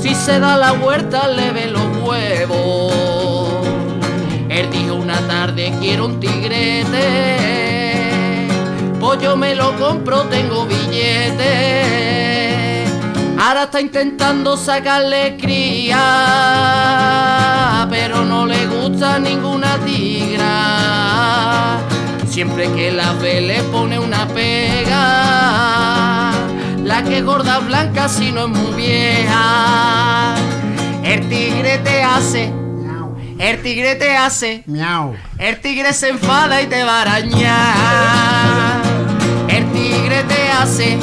Si 0.02 0.16
se 0.16 0.40
da 0.40 0.56
la 0.56 0.72
vuelta, 0.72 1.28
le 1.28 1.52
ve 1.52 1.68
los 1.68 1.86
huevos. 1.98 2.94
Él 4.48 4.70
dijo 4.72 4.96
una 4.96 5.20
tarde: 5.28 5.74
Quiero 5.82 6.06
un 6.06 6.22
tigrete. 6.22 7.50
Pues 9.02 9.22
yo 9.22 9.36
me 9.36 9.54
lo 9.54 9.78
compro, 9.78 10.22
tengo 10.24 10.66
billete. 10.66 12.86
Ahora 13.38 13.64
está 13.64 13.82
intentando 13.82 14.56
sacarle 14.56 15.36
cría, 15.36 16.00
pero 17.90 18.24
no 18.24 18.46
le 18.46 18.66
gusta 18.68 19.20
ninguna 19.20 19.78
tigra. 19.86 21.23
Siempre 22.34 22.66
que 22.72 22.92
la 22.92 23.14
ve 23.14 23.42
le 23.42 23.62
pone 23.66 24.00
una 24.00 24.28
pega. 24.28 24.96
La 26.84 27.04
que 27.04 27.22
gorda 27.22 27.60
blanca 27.60 28.10
si 28.10 28.32
no 28.32 28.46
es 28.46 28.50
muy 28.50 28.74
vieja. 28.74 30.34
El 31.04 31.30
tigre 31.30 31.78
te 31.84 32.02
hace. 32.02 32.52
El 33.38 33.62
tigre 33.62 33.94
te 33.98 34.18
hace. 34.18 34.64
Miau. 34.66 35.14
El 35.38 35.62
tigre 35.62 35.94
se 35.94 36.10
enfada 36.10 36.60
y 36.60 36.66
te 36.66 36.84
va 36.84 36.98
a 36.98 37.02
arañar. 37.04 38.82
El 39.48 39.72
tigre 39.72 40.24
te 40.24 40.50
hace. 40.50 40.98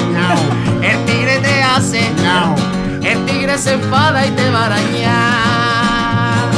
El 0.83 1.05
tigre 1.05 1.39
te 1.39 1.63
hace. 1.63 2.11
Miau. 2.23 2.57
El 3.05 3.25
tigre 3.27 3.57
se 3.57 3.75
enfada 3.75 4.27
y 4.27 4.31
te 4.31 4.51
va 4.51 4.63
a 4.63 4.67
arañar. 4.67 6.51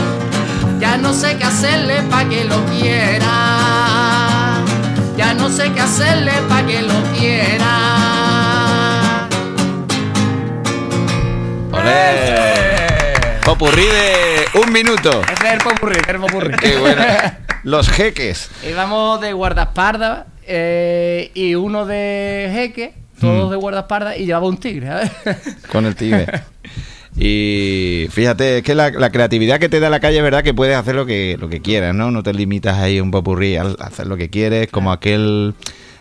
Ya 0.80 0.96
no 0.96 1.12
sé 1.12 1.36
qué 1.36 1.44
hacerle 1.44 2.04
pa' 2.04 2.24
que 2.24 2.46
lo 2.46 2.56
quiera. 2.64 3.91
Ya 5.16 5.34
no 5.34 5.48
sé 5.50 5.70
qué 5.72 5.80
hacerle 5.80 6.32
pa' 6.48 6.66
que 6.66 6.82
lo 6.82 6.94
quiera. 7.18 7.68
¡Olé! 11.72 13.40
Popurrí 13.44 13.84
de 13.84 14.60
un 14.60 14.72
minuto. 14.72 15.22
Ese 15.32 15.46
es 15.48 15.52
el 15.54 15.58
popurrí, 15.60 15.96
es 16.00 16.08
el 16.08 16.16
popurrí. 16.20 16.56
Qué 16.56 16.76
bueno. 16.78 17.02
Los 17.64 17.88
jeques. 17.90 18.50
Íbamos 18.68 19.20
de 19.20 19.32
guardaespaldas 19.32 20.24
eh, 20.46 21.30
y 21.34 21.54
uno 21.54 21.84
de 21.86 22.50
jeque, 22.52 22.94
todos 23.20 23.48
Mm. 23.48 23.50
de 23.50 23.56
guardaespaldas 23.56 24.16
y 24.18 24.26
llevaba 24.26 24.46
un 24.46 24.58
tigre. 24.58 24.86
¿sabes? 24.88 25.10
con 25.70 25.86
el 25.86 25.94
tigre. 25.94 26.26
Y 27.16 28.06
fíjate, 28.10 28.58
es 28.58 28.62
que 28.62 28.74
la, 28.74 28.90
la 28.90 29.10
creatividad 29.12 29.60
que 29.60 29.68
te 29.68 29.80
da 29.80 29.90
la 29.90 30.00
calle 30.00 30.16
es 30.18 30.22
verdad 30.22 30.42
que 30.42 30.54
puedes 30.54 30.76
hacer 30.76 30.94
lo 30.94 31.04
que, 31.04 31.36
lo 31.38 31.48
que 31.48 31.60
quieras, 31.60 31.94
¿no? 31.94 32.10
No 32.10 32.22
te 32.22 32.32
limitas 32.32 32.78
ahí 32.78 33.00
un 33.00 33.10
popurrí 33.10 33.56
a 33.56 33.62
hacer 33.80 34.06
lo 34.06 34.16
que 34.16 34.30
quieres, 34.30 34.68
como 34.70 34.92
aquel 34.92 35.54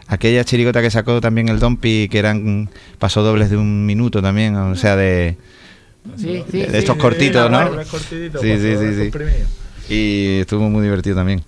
aquella 0.07 0.43
chirigota 0.43 0.81
que 0.81 0.89
sacó 0.91 1.19
también 1.21 1.49
el 1.49 1.59
Dompi, 1.59 2.07
que 2.09 2.19
eran 2.19 2.69
pasodobles 2.99 3.49
de 3.49 3.57
un 3.57 3.85
minuto 3.85 4.21
también, 4.21 4.55
o 4.55 4.75
sea, 4.75 4.95
de, 4.95 5.37
Sí, 6.17 6.43
sí, 6.49 6.57
de 6.59 6.69
sí. 6.71 6.77
estos 6.77 6.95
cortitos, 6.97 7.49
¿no? 7.51 7.83
Sí, 7.83 8.29
sí, 8.41 8.75
sí, 8.77 9.11
sí. 9.11 9.93
Y 9.93 10.39
estuvo 10.39 10.69
muy 10.69 10.81
divertido 10.83 11.15
también. 11.17 11.43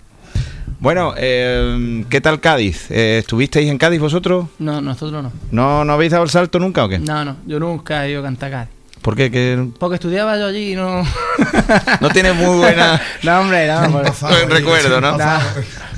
Bueno, 0.78 1.14
eh, 1.16 2.04
¿qué 2.10 2.20
tal 2.20 2.40
Cádiz? 2.40 2.90
Eh, 2.90 3.18
¿Estuvisteis 3.20 3.70
en 3.70 3.78
Cádiz 3.78 4.00
vosotros? 4.00 4.46
No, 4.58 4.80
nosotros 4.80 5.22
no. 5.22 5.32
¿No, 5.50 5.84
¿No 5.84 5.92
habéis 5.94 6.12
dado 6.12 6.24
el 6.24 6.30
salto 6.30 6.58
nunca 6.58 6.84
o 6.84 6.88
qué? 6.88 6.98
No, 6.98 7.24
no, 7.24 7.36
yo 7.46 7.58
nunca 7.58 8.06
he 8.06 8.10
ido 8.10 8.20
a 8.20 8.24
cantar 8.24 8.50
Cádiz. 8.50 8.73
¿Por 9.04 9.14
qué? 9.16 9.30
Que 9.30 9.68
Porque 9.78 9.96
estudiaba 9.96 10.38
yo 10.38 10.46
allí 10.46 10.72
y 10.72 10.76
no. 10.76 11.04
no 12.00 12.08
tiene 12.08 12.32
muy 12.32 12.56
buena... 12.56 12.98
no, 13.22 13.40
hombre, 13.40 13.66
no. 13.68 13.90
por- 13.92 14.50
recuerdo, 14.50 14.98
¿no? 14.98 15.18
no, 15.18 15.38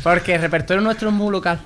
porque 0.03 0.35
el 0.35 0.41
repertorio 0.41 0.83
nuestro 0.83 1.11
es 1.11 1.15
muy 1.15 1.31
local. 1.31 1.61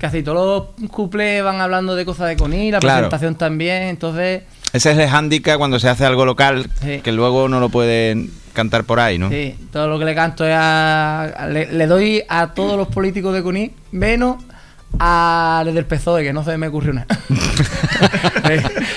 Casi 0.00 0.24
todos 0.24 0.70
los 0.80 0.90
cuplés 0.90 1.44
van 1.44 1.60
hablando 1.60 1.94
de 1.94 2.04
cosas 2.04 2.26
de 2.28 2.36
Conil, 2.36 2.72
la 2.72 2.80
Claro. 2.80 3.02
presentación 3.02 3.36
también, 3.36 3.84
entonces. 3.84 4.42
Ese 4.72 4.90
es 4.90 4.98
el 4.98 5.08
hándicap 5.08 5.58
cuando 5.58 5.78
se 5.78 5.88
hace 5.88 6.04
algo 6.04 6.24
local, 6.24 6.68
Sí. 6.82 7.00
que 7.04 7.12
luego 7.12 7.48
no 7.48 7.60
lo 7.60 7.68
pueden 7.68 8.32
cantar 8.52 8.82
por 8.82 8.98
ahí, 8.98 9.16
¿no? 9.16 9.28
Sí, 9.28 9.54
todo 9.72 9.86
lo 9.86 9.96
que 9.98 10.06
le 10.06 10.14
canto 10.16 10.44
es 10.44 10.54
a. 10.54 11.22
a- 11.22 11.46
le, 11.46 11.70
le 11.70 11.86
doy 11.86 12.22
a 12.28 12.48
todos 12.54 12.76
los 12.76 12.88
políticos 12.88 13.32
de 13.32 13.44
Conil, 13.44 13.72
menos 13.92 14.42
a 14.98 15.62
los 15.64 15.74
del 15.74 15.86
PSOE, 15.86 16.22
que 16.24 16.32
no 16.32 16.44
se 16.44 16.56
me 16.58 16.68
ocurrió 16.68 16.92
nada. 16.92 17.06
le, 18.48 18.56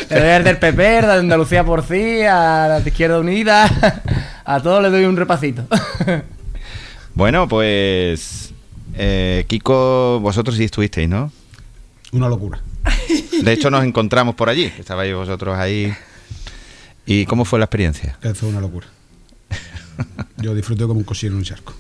le 0.10 0.20
doy 0.20 0.30
al 0.30 0.44
del 0.44 0.58
PP, 0.58 0.82
de 0.82 1.12
Andalucía 1.14 1.64
por 1.64 1.86
sí, 1.86 2.22
a 2.24 2.68
la 2.68 2.80
de 2.82 2.90
Izquierda 2.90 3.20
Unida, 3.20 3.70
a 4.46 4.60
todos 4.62 4.82
les 4.84 4.92
doy 4.92 5.06
un 5.06 5.16
repasito. 5.18 5.66
Bueno, 7.14 7.48
pues... 7.48 8.52
eh, 8.96 9.46
Kiko, 9.48 10.20
vosotros 10.20 10.58
sí 10.58 10.64
estuvisteis, 10.66 11.08
¿no? 11.08 11.32
Una 12.12 12.28
locura. 12.30 12.60
De 13.42 13.52
hecho, 13.54 13.70
nos 13.70 13.84
encontramos 13.84 14.36
por 14.36 14.50
allí, 14.50 14.72
estabais 14.78 15.14
vosotros 15.16 15.58
ahí. 15.58 15.94
¿Y 17.06 17.26
cómo 17.26 17.44
fue 17.46 17.60
la 17.60 17.66
experiencia? 17.66 18.18
Eso 18.22 18.32
es 18.32 18.44
una 18.44 18.62
locura. 18.62 18.88
Yo 20.38 20.56
disfruté 20.56 20.84
como 20.86 21.00
un 21.00 21.04
cochino 21.04 21.34
en 21.34 21.38
un 21.40 21.44
charco. 21.44 21.74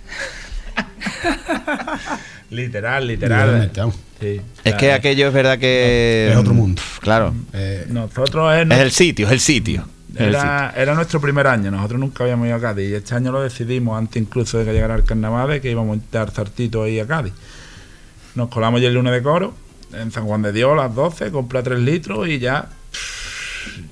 Literal, 2.53 3.07
literal. 3.07 3.71
Es 4.63 4.75
que 4.75 4.93
aquello 4.93 5.27
es 5.27 5.33
verdad 5.33 5.57
que... 5.59 6.29
Es 6.31 6.37
otro 6.37 6.53
mundo. 6.53 6.81
Claro. 7.01 7.33
Eh, 7.53 7.85
Nosotros 7.89 8.53
es, 8.55 8.69
Es 8.69 8.79
el 8.79 8.91
sitio, 8.91 9.25
es 9.27 9.31
el 9.33 9.39
sitio. 9.39 9.85
Es 10.13 10.21
el 10.21 10.25
sitio. 10.27 10.39
Era, 10.39 10.73
era 10.77 10.93
nuestro 10.93 11.19
primer 11.19 11.47
año, 11.47 11.71
nosotros 11.71 11.99
nunca 11.99 12.23
habíamos 12.23 12.47
ido 12.47 12.55
a 12.55 12.61
Cádiz 12.61 12.89
y 12.89 12.93
este 12.93 13.15
año 13.15 13.31
lo 13.31 13.41
decidimos 13.41 13.97
antes 13.97 14.21
incluso 14.21 14.59
de 14.59 14.65
que 14.65 14.71
llegara 14.73 14.95
el 14.95 15.03
carnaval 15.03 15.49
de 15.49 15.59
que 15.61 15.71
íbamos 15.71 15.97
a 15.97 16.01
dar 16.11 16.31
zartito 16.31 16.83
ahí 16.83 16.99
a 16.99 17.07
Cádiz. 17.07 17.33
Nos 18.35 18.49
colamos 18.49 18.79
ya 18.79 18.87
el 18.87 18.93
lunes 18.93 19.11
de 19.13 19.23
coro 19.23 19.55
en 19.93 20.11
San 20.11 20.25
Juan 20.25 20.41
de 20.43 20.51
Dios 20.51 20.71
a 20.73 20.75
las 20.83 20.95
12, 20.95 21.31
compré 21.31 21.63
3 21.63 21.79
litros 21.79 22.27
y 22.27 22.39
ya, 22.39 22.69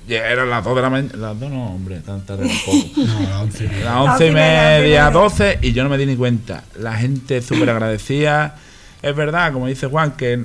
ya 0.08 0.28
eran 0.28 0.50
las 0.50 0.64
2 0.64 0.76
de 0.76 0.82
la 0.82 0.90
mañana. 0.90 1.12
Las 1.16 1.40
2 1.40 1.50
no, 1.50 1.74
hombre, 1.74 2.00
tan 2.00 2.24
tarde 2.24 2.48
tampoco. 2.48 3.00
no, 3.06 3.28
la 3.28 3.40
once. 3.40 3.68
Las 3.84 3.96
11 3.96 4.26
y 4.26 4.30
media, 4.30 5.10
12 5.10 5.58
y 5.62 5.72
yo 5.72 5.84
no 5.84 5.90
me 5.90 5.98
di 5.98 6.06
ni 6.06 6.16
cuenta. 6.16 6.64
La 6.78 6.94
gente 6.94 7.42
súper 7.42 7.70
agradecida. 7.70 8.56
Es 9.02 9.16
verdad, 9.16 9.52
como 9.52 9.66
dice 9.66 9.86
Juan, 9.86 10.12
que 10.12 10.44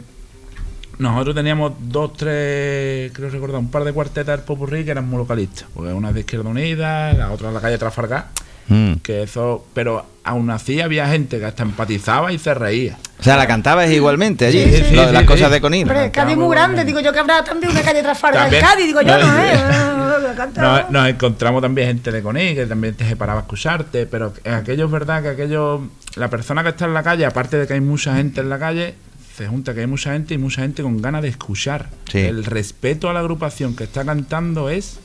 nosotros 0.98 1.36
teníamos 1.36 1.74
dos, 1.80 2.14
tres, 2.14 3.12
creo 3.14 3.30
recordar, 3.30 3.60
un 3.60 3.70
par 3.70 3.84
de 3.84 3.94
cuartetas 3.94 4.38
del 4.38 4.46
Popurrí 4.46 4.84
que 4.84 4.92
eran 4.92 5.08
muy 5.08 5.18
localistas. 5.18 5.68
Porque 5.74 5.94
una 5.94 6.10
es 6.10 6.16
de 6.16 6.20
Izquierda 6.22 6.50
Unida, 6.50 7.14
la 7.14 7.32
otra 7.32 7.50
en 7.50 7.54
la 7.54 7.62
calle 7.62 7.78
Trafalgar. 7.78 8.30
Mm. 8.70 8.94
Que 9.04 9.24
eso, 9.24 9.66
pero 9.74 10.06
aún 10.24 10.50
así 10.50 10.82
había 10.82 11.08
gente 11.08 11.40
que 11.40 11.46
hasta 11.46 11.64
empatizaba 11.64 12.34
y 12.34 12.38
se 12.40 12.54
reía. 12.54 12.98
O 13.20 13.24
sea, 13.24 13.38
la 13.38 13.48
cantabas 13.48 13.90
igualmente 13.90 14.46
allí, 14.46 14.64
Sí, 14.64 14.72
sí, 14.90 14.96
lo- 14.96 15.08
sí, 15.08 15.14
las 15.14 15.22
sí. 15.22 15.26
cosas 15.26 15.50
de 15.52 15.62
Conil. 15.62 15.84
Hombre, 15.90 16.12
Cádiz 16.12 16.34
es 16.34 16.38
muy 16.38 16.54
grande, 16.56 16.84
digo 16.86 17.00
yo 17.00 17.12
que 17.14 17.20
habrá 17.20 17.44
también 17.44 17.72
una 17.72 17.82
calle 17.82 18.04
Trafalgar 18.04 18.54
en. 18.54 18.62
Cádiz, 18.62 18.86
digo 18.86 19.02
yo, 19.02 19.18
no, 19.18 19.40
¿eh? 19.44 20.86
Nos, 20.90 21.08
encontramos 21.10 21.62
también 21.62 21.88
gente 21.88 22.12
de 22.12 22.22
Coní 22.22 22.54
que 22.56 22.66
también 22.66 22.94
te 22.96 23.08
separaba 23.08 23.40
a 23.40 23.44
escucharte, 23.44 24.06
pero 24.06 24.34
aquello 24.46 24.86
es 24.86 24.92
verdad 24.92 25.22
que 25.24 25.30
aquello, 25.30 25.82
la 26.16 26.30
persona 26.30 26.64
que 26.64 26.70
está 26.70 26.86
en 26.86 26.94
la 26.94 27.04
calle, 27.04 27.26
aparte 27.26 27.58
de 27.58 27.68
que 27.68 27.74
hay 27.74 27.82
mucha 27.82 28.16
gente 28.16 28.42
en 28.42 28.50
la 28.50 28.60
calle, 28.60 28.96
se 29.36 29.48
junta 29.48 29.74
que 29.74 29.82
hay 29.82 29.88
mucha 29.88 30.14
gente 30.14 30.34
y 30.34 30.38
mucha 30.38 30.62
gente 30.62 30.84
con 30.84 31.02
ganas 31.02 31.22
de 31.22 31.30
escuchar. 31.30 31.90
Sí. 32.12 32.20
El 32.20 32.44
respeto 32.44 33.10
a 33.10 33.14
la 33.14 33.20
agrupación 33.22 33.76
que 33.76 33.84
está 33.86 34.04
cantando 34.04 34.70
es, 34.70 35.00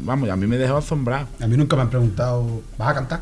vamos, 0.00 0.28
a 0.30 0.36
mí 0.36 0.46
me 0.46 0.56
dejó 0.56 0.76
asombrado, 0.78 1.26
A 1.40 1.46
mí 1.46 1.56
nunca 1.56 1.76
me 1.76 1.82
han 1.82 1.90
preguntado, 1.90 2.62
¿vas 2.78 2.88
a 2.90 2.94
cantar? 2.94 3.20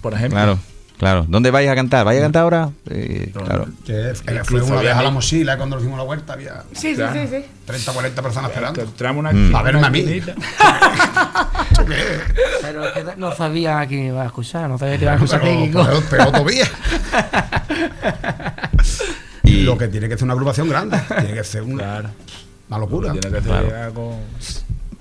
por 0.00 0.14
ejemplo. 0.14 0.36
Claro, 0.38 0.58
claro. 0.98 1.26
¿Dónde 1.28 1.50
vais 1.50 1.68
a 1.68 1.74
cantar? 1.74 2.04
¿Vais 2.04 2.18
a 2.20 2.22
cantar 2.22 2.42
ahora? 2.42 2.70
Eh, 2.88 3.32
claro. 3.34 3.66
Que 3.84 4.12
fue 4.44 4.62
una 4.62 4.80
vez 4.80 4.94
a 4.94 5.02
la 5.02 5.10
mochila 5.10 5.56
cuando 5.56 5.74
nos 5.76 5.82
hicimos 5.82 5.98
la 5.98 6.04
vuelta, 6.04 6.34
había 6.34 6.62
Sí, 6.72 6.90
sí, 6.90 6.94
Claro. 6.94 7.14
sí, 7.20 7.26
sí. 7.28 7.44
30 7.64 7.90
o 7.90 7.94
40 7.94 8.22
personas 8.22 8.50
esperando. 8.50 8.80
Encontramos 8.82 9.20
una, 9.20 9.32
Mm. 9.32 9.56
A 9.56 9.62
verme 9.62 9.78
una 9.80 9.88
a 9.88 9.90
mí. 9.90 10.04
Pero 12.62 12.82
no 13.16 13.34
sabía 13.34 13.80
a 13.80 13.86
quién 13.86 14.06
iba 14.06 14.22
a 14.22 14.26
escuchar, 14.26 14.68
no 14.70 14.78
sabía 14.78 14.96
que 14.98 15.02
iba 15.04 15.12
a 15.12 15.16
escuchar 15.16 15.40
Pero, 15.40 15.52
técnico. 15.52 15.84
pero, 15.84 16.02
pero 16.10 16.26
todavía. 16.32 16.66
Y 19.42 19.62
Lo 19.62 19.78
que 19.78 19.86
tiene 19.88 20.08
que 20.08 20.14
ser 20.16 20.24
una 20.24 20.32
agrupación 20.32 20.68
grande, 20.68 20.98
tiene 21.08 21.34
que 21.34 21.44
ser 21.44 21.62
una, 21.62 21.82
Claro. 21.84 22.08
una 22.68 22.78
locura. 22.78 23.12
Tiene 23.12 23.28
que 23.28 23.42
ser 23.42 23.42
Claro. 23.42 23.82
algo- 23.84 24.20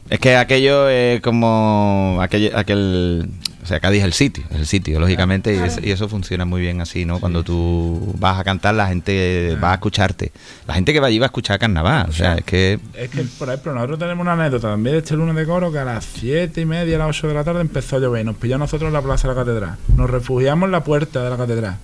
es 0.09 0.19
que 0.19 0.35
aquello 0.35 0.87
es 0.89 1.21
como 1.21 2.19
aquel, 2.21 2.51
aquel 2.55 3.29
o 3.63 3.67
sea, 3.67 3.79
Cádiz 3.79 4.01
es 4.01 4.05
el 4.05 4.13
sitio, 4.13 4.43
es 4.51 4.57
el 4.57 4.67
sitio, 4.67 4.99
lógicamente, 4.99 5.55
y, 5.55 5.57
es- 5.57 5.79
y 5.83 5.89
eso 5.89 6.07
funciona 6.07 6.45
muy 6.45 6.61
bien 6.61 6.81
así, 6.81 7.03
¿no? 7.03 7.19
Cuando 7.19 7.43
tú 7.43 8.13
vas 8.19 8.39
a 8.39 8.43
cantar, 8.43 8.75
la 8.75 8.87
gente 8.87 9.57
va 9.63 9.71
a 9.71 9.73
escucharte. 9.75 10.31
La 10.67 10.75
gente 10.75 10.93
que 10.93 10.99
va 10.99 11.07
allí 11.07 11.17
va 11.17 11.25
a 11.25 11.29
escuchar 11.33 11.57
carnaval, 11.57 12.05
o 12.09 12.11
sea, 12.13 12.35
es 12.35 12.43
que 12.43 12.79
Es 12.93 13.09
que, 13.09 13.23
por 13.23 13.47
ejemplo, 13.49 13.73
nosotros 13.73 13.97
tenemos 13.97 14.21
una 14.21 14.33
anécdota 14.33 14.69
también 14.69 14.93
de 14.93 14.99
este 14.99 15.15
lunes 15.15 15.35
de 15.35 15.45
coro 15.47 15.71
que 15.71 15.79
a 15.79 15.85
las 15.85 16.05
7 16.05 16.61
y 16.61 16.65
media, 16.65 16.95
a 16.97 16.99
las 17.07 17.17
8 17.17 17.27
de 17.29 17.33
la 17.33 17.43
tarde 17.43 17.61
empezó 17.61 17.95
a 17.95 17.99
llover 17.99 18.21
y 18.21 18.25
nos 18.25 18.35
pilló 18.35 18.55
a 18.55 18.59
nosotros 18.59 18.87
en 18.89 18.93
la 18.93 19.01
plaza 19.01 19.27
de 19.27 19.33
la 19.33 19.39
catedral. 19.43 19.75
Nos 19.97 20.09
refugiamos 20.11 20.67
en 20.67 20.71
la 20.71 20.83
puerta 20.83 21.23
de 21.23 21.29
la 21.31 21.37
catedral. 21.37 21.77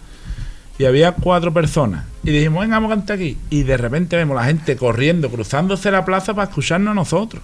Y 0.77 0.85
había 0.85 1.11
cuatro 1.13 1.51
personas. 1.53 2.05
Y 2.23 2.29
dijimos, 2.31 2.61
venga, 2.61 2.75
vamos 2.77 2.91
a 2.91 2.95
cantar 2.95 3.15
aquí. 3.17 3.37
Y 3.49 3.63
de 3.63 3.77
repente 3.77 4.15
vemos 4.17 4.35
la 4.35 4.45
gente 4.45 4.75
corriendo, 4.75 5.29
cruzándose 5.31 5.89
la 5.91 6.05
plaza 6.05 6.33
para 6.35 6.47
escucharnos 6.49 6.91
a 6.91 6.95
nosotros. 6.95 7.41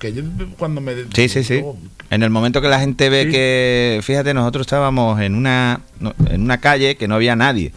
Que 0.00 0.12
yo 0.12 0.22
cuando 0.58 0.80
me... 0.80 0.94
Sí, 1.14 1.28
sí, 1.28 1.44
sí. 1.44 1.62
En 2.10 2.22
el 2.24 2.30
momento 2.30 2.60
que 2.60 2.68
la 2.68 2.80
gente 2.80 3.08
ve 3.10 3.24
Sí. 3.26 3.30
que, 3.30 4.00
fíjate, 4.02 4.34
nosotros 4.34 4.66
estábamos 4.66 5.20
en 5.20 5.36
una, 5.36 5.82
en 6.26 6.42
una 6.42 6.58
calle 6.58 6.96
que 6.96 7.06
no 7.06 7.14
había 7.14 7.36
nadie. 7.36 7.72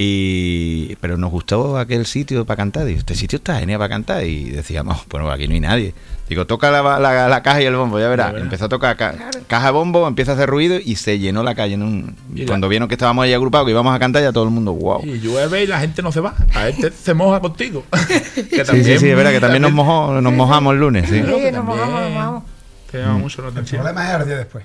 Y, 0.00 0.94
pero 1.00 1.16
nos 1.18 1.30
gustó 1.32 1.76
aquel 1.76 2.06
sitio 2.06 2.44
para 2.44 2.56
cantar. 2.58 2.84
Digo, 2.84 3.00
este 3.00 3.16
sitio 3.16 3.36
está 3.38 3.58
genial 3.58 3.78
para 3.80 3.88
cantar. 3.88 4.24
Y 4.24 4.44
decíamos, 4.50 5.04
bueno, 5.10 5.28
aquí 5.30 5.48
no 5.48 5.54
hay 5.54 5.60
nadie. 5.60 5.94
Digo, 6.28 6.46
toca 6.46 6.70
la, 6.70 6.98
la- 7.00 7.26
la 7.28 7.42
caja 7.42 7.62
y 7.62 7.64
el 7.64 7.74
bombo, 7.74 7.98
ya 7.98 8.08
verás. 8.08 8.34
Empezó 8.36 8.66
a 8.66 8.68
tocar 8.68 8.96
ca- 8.96 9.14
caja 9.46 9.70
bombo, 9.72 10.06
empieza 10.06 10.32
a 10.32 10.34
hacer 10.34 10.48
ruido 10.48 10.78
y 10.82 10.94
se 10.96 11.18
llenó 11.18 11.42
la 11.42 11.54
calle. 11.56 11.74
En 11.74 11.82
un, 11.82 12.16
Y 12.34 12.40
la- 12.42 12.46
cuando 12.46 12.68
vieron 12.68 12.86
que 12.86 12.94
estábamos 12.94 13.24
ahí 13.24 13.32
agrupados, 13.32 13.66
que 13.66 13.72
íbamos 13.72 13.92
a 13.94 13.98
cantar, 13.98 14.22
ya 14.22 14.30
todo 14.30 14.44
el 14.44 14.50
mundo, 14.50 14.72
wow. 14.72 15.04
Y 15.04 15.18
llueve 15.20 15.64
y 15.64 15.66
la 15.66 15.80
gente 15.80 16.00
no 16.02 16.12
se 16.12 16.20
va. 16.20 16.34
A 16.54 16.68
este 16.68 16.90
se 17.02 17.12
moja 17.14 17.40
contigo. 17.40 17.84
Que 18.34 18.64
Sí, 18.64 18.84
sí, 18.84 18.98
sí, 18.98 19.08
es 19.08 19.16
verdad 19.16 19.32
que 19.32 19.40
también 19.40 19.62
nos, 19.62 19.72
mojó, 19.72 20.20
nos 20.20 20.32
mojamos 20.32 20.74
el 20.74 20.80
lunes. 20.80 21.08
Sí, 21.08 21.20
nos 21.20 21.64
mojamos, 21.64 22.00
nos 22.02 22.10
mojamos. 22.12 22.42
Te 22.92 23.04
Mm. 23.04 23.18
mucho 23.20 23.42
la 23.42 23.48
El 23.48 23.52
atención. 23.54 23.82
problema 23.82 24.14
es 24.14 24.20
el 24.20 24.26
día 24.26 24.36
después. 24.38 24.64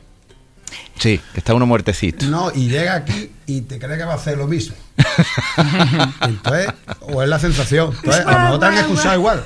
Sí 0.99 1.19
que 1.33 1.39
está 1.39 1.53
uno 1.53 1.65
muertecito. 1.65 2.25
No, 2.25 2.51
y 2.53 2.69
llega 2.69 2.95
aquí 2.95 3.31
y 3.45 3.61
te 3.61 3.79
cree 3.79 3.97
que 3.97 4.03
va 4.05 4.13
a 4.13 4.15
hacer 4.15 4.37
lo 4.37 4.47
mismo. 4.47 4.75
Entonces, 6.21 6.67
o 7.01 7.21
es 7.23 7.29
la 7.29 7.39
sensación. 7.39 7.91
Entonces, 7.95 8.25
a 8.25 8.31
lo 8.31 8.39
mejor 8.39 8.59
te 8.59 8.65
han 8.65 8.73
escuchado 8.77 9.15
igual. 9.15 9.43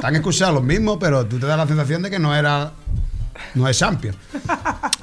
Te 0.00 0.06
han 0.06 0.16
escuchado 0.16 0.52
los 0.52 0.62
mismos, 0.62 0.98
pero 1.00 1.26
tú 1.26 1.38
te 1.38 1.46
das 1.46 1.56
la 1.56 1.66
sensación 1.66 2.02
de 2.02 2.10
que 2.10 2.18
no 2.18 2.34
era. 2.34 2.72
No 3.54 3.66
es 3.66 3.78
champion. 3.78 4.14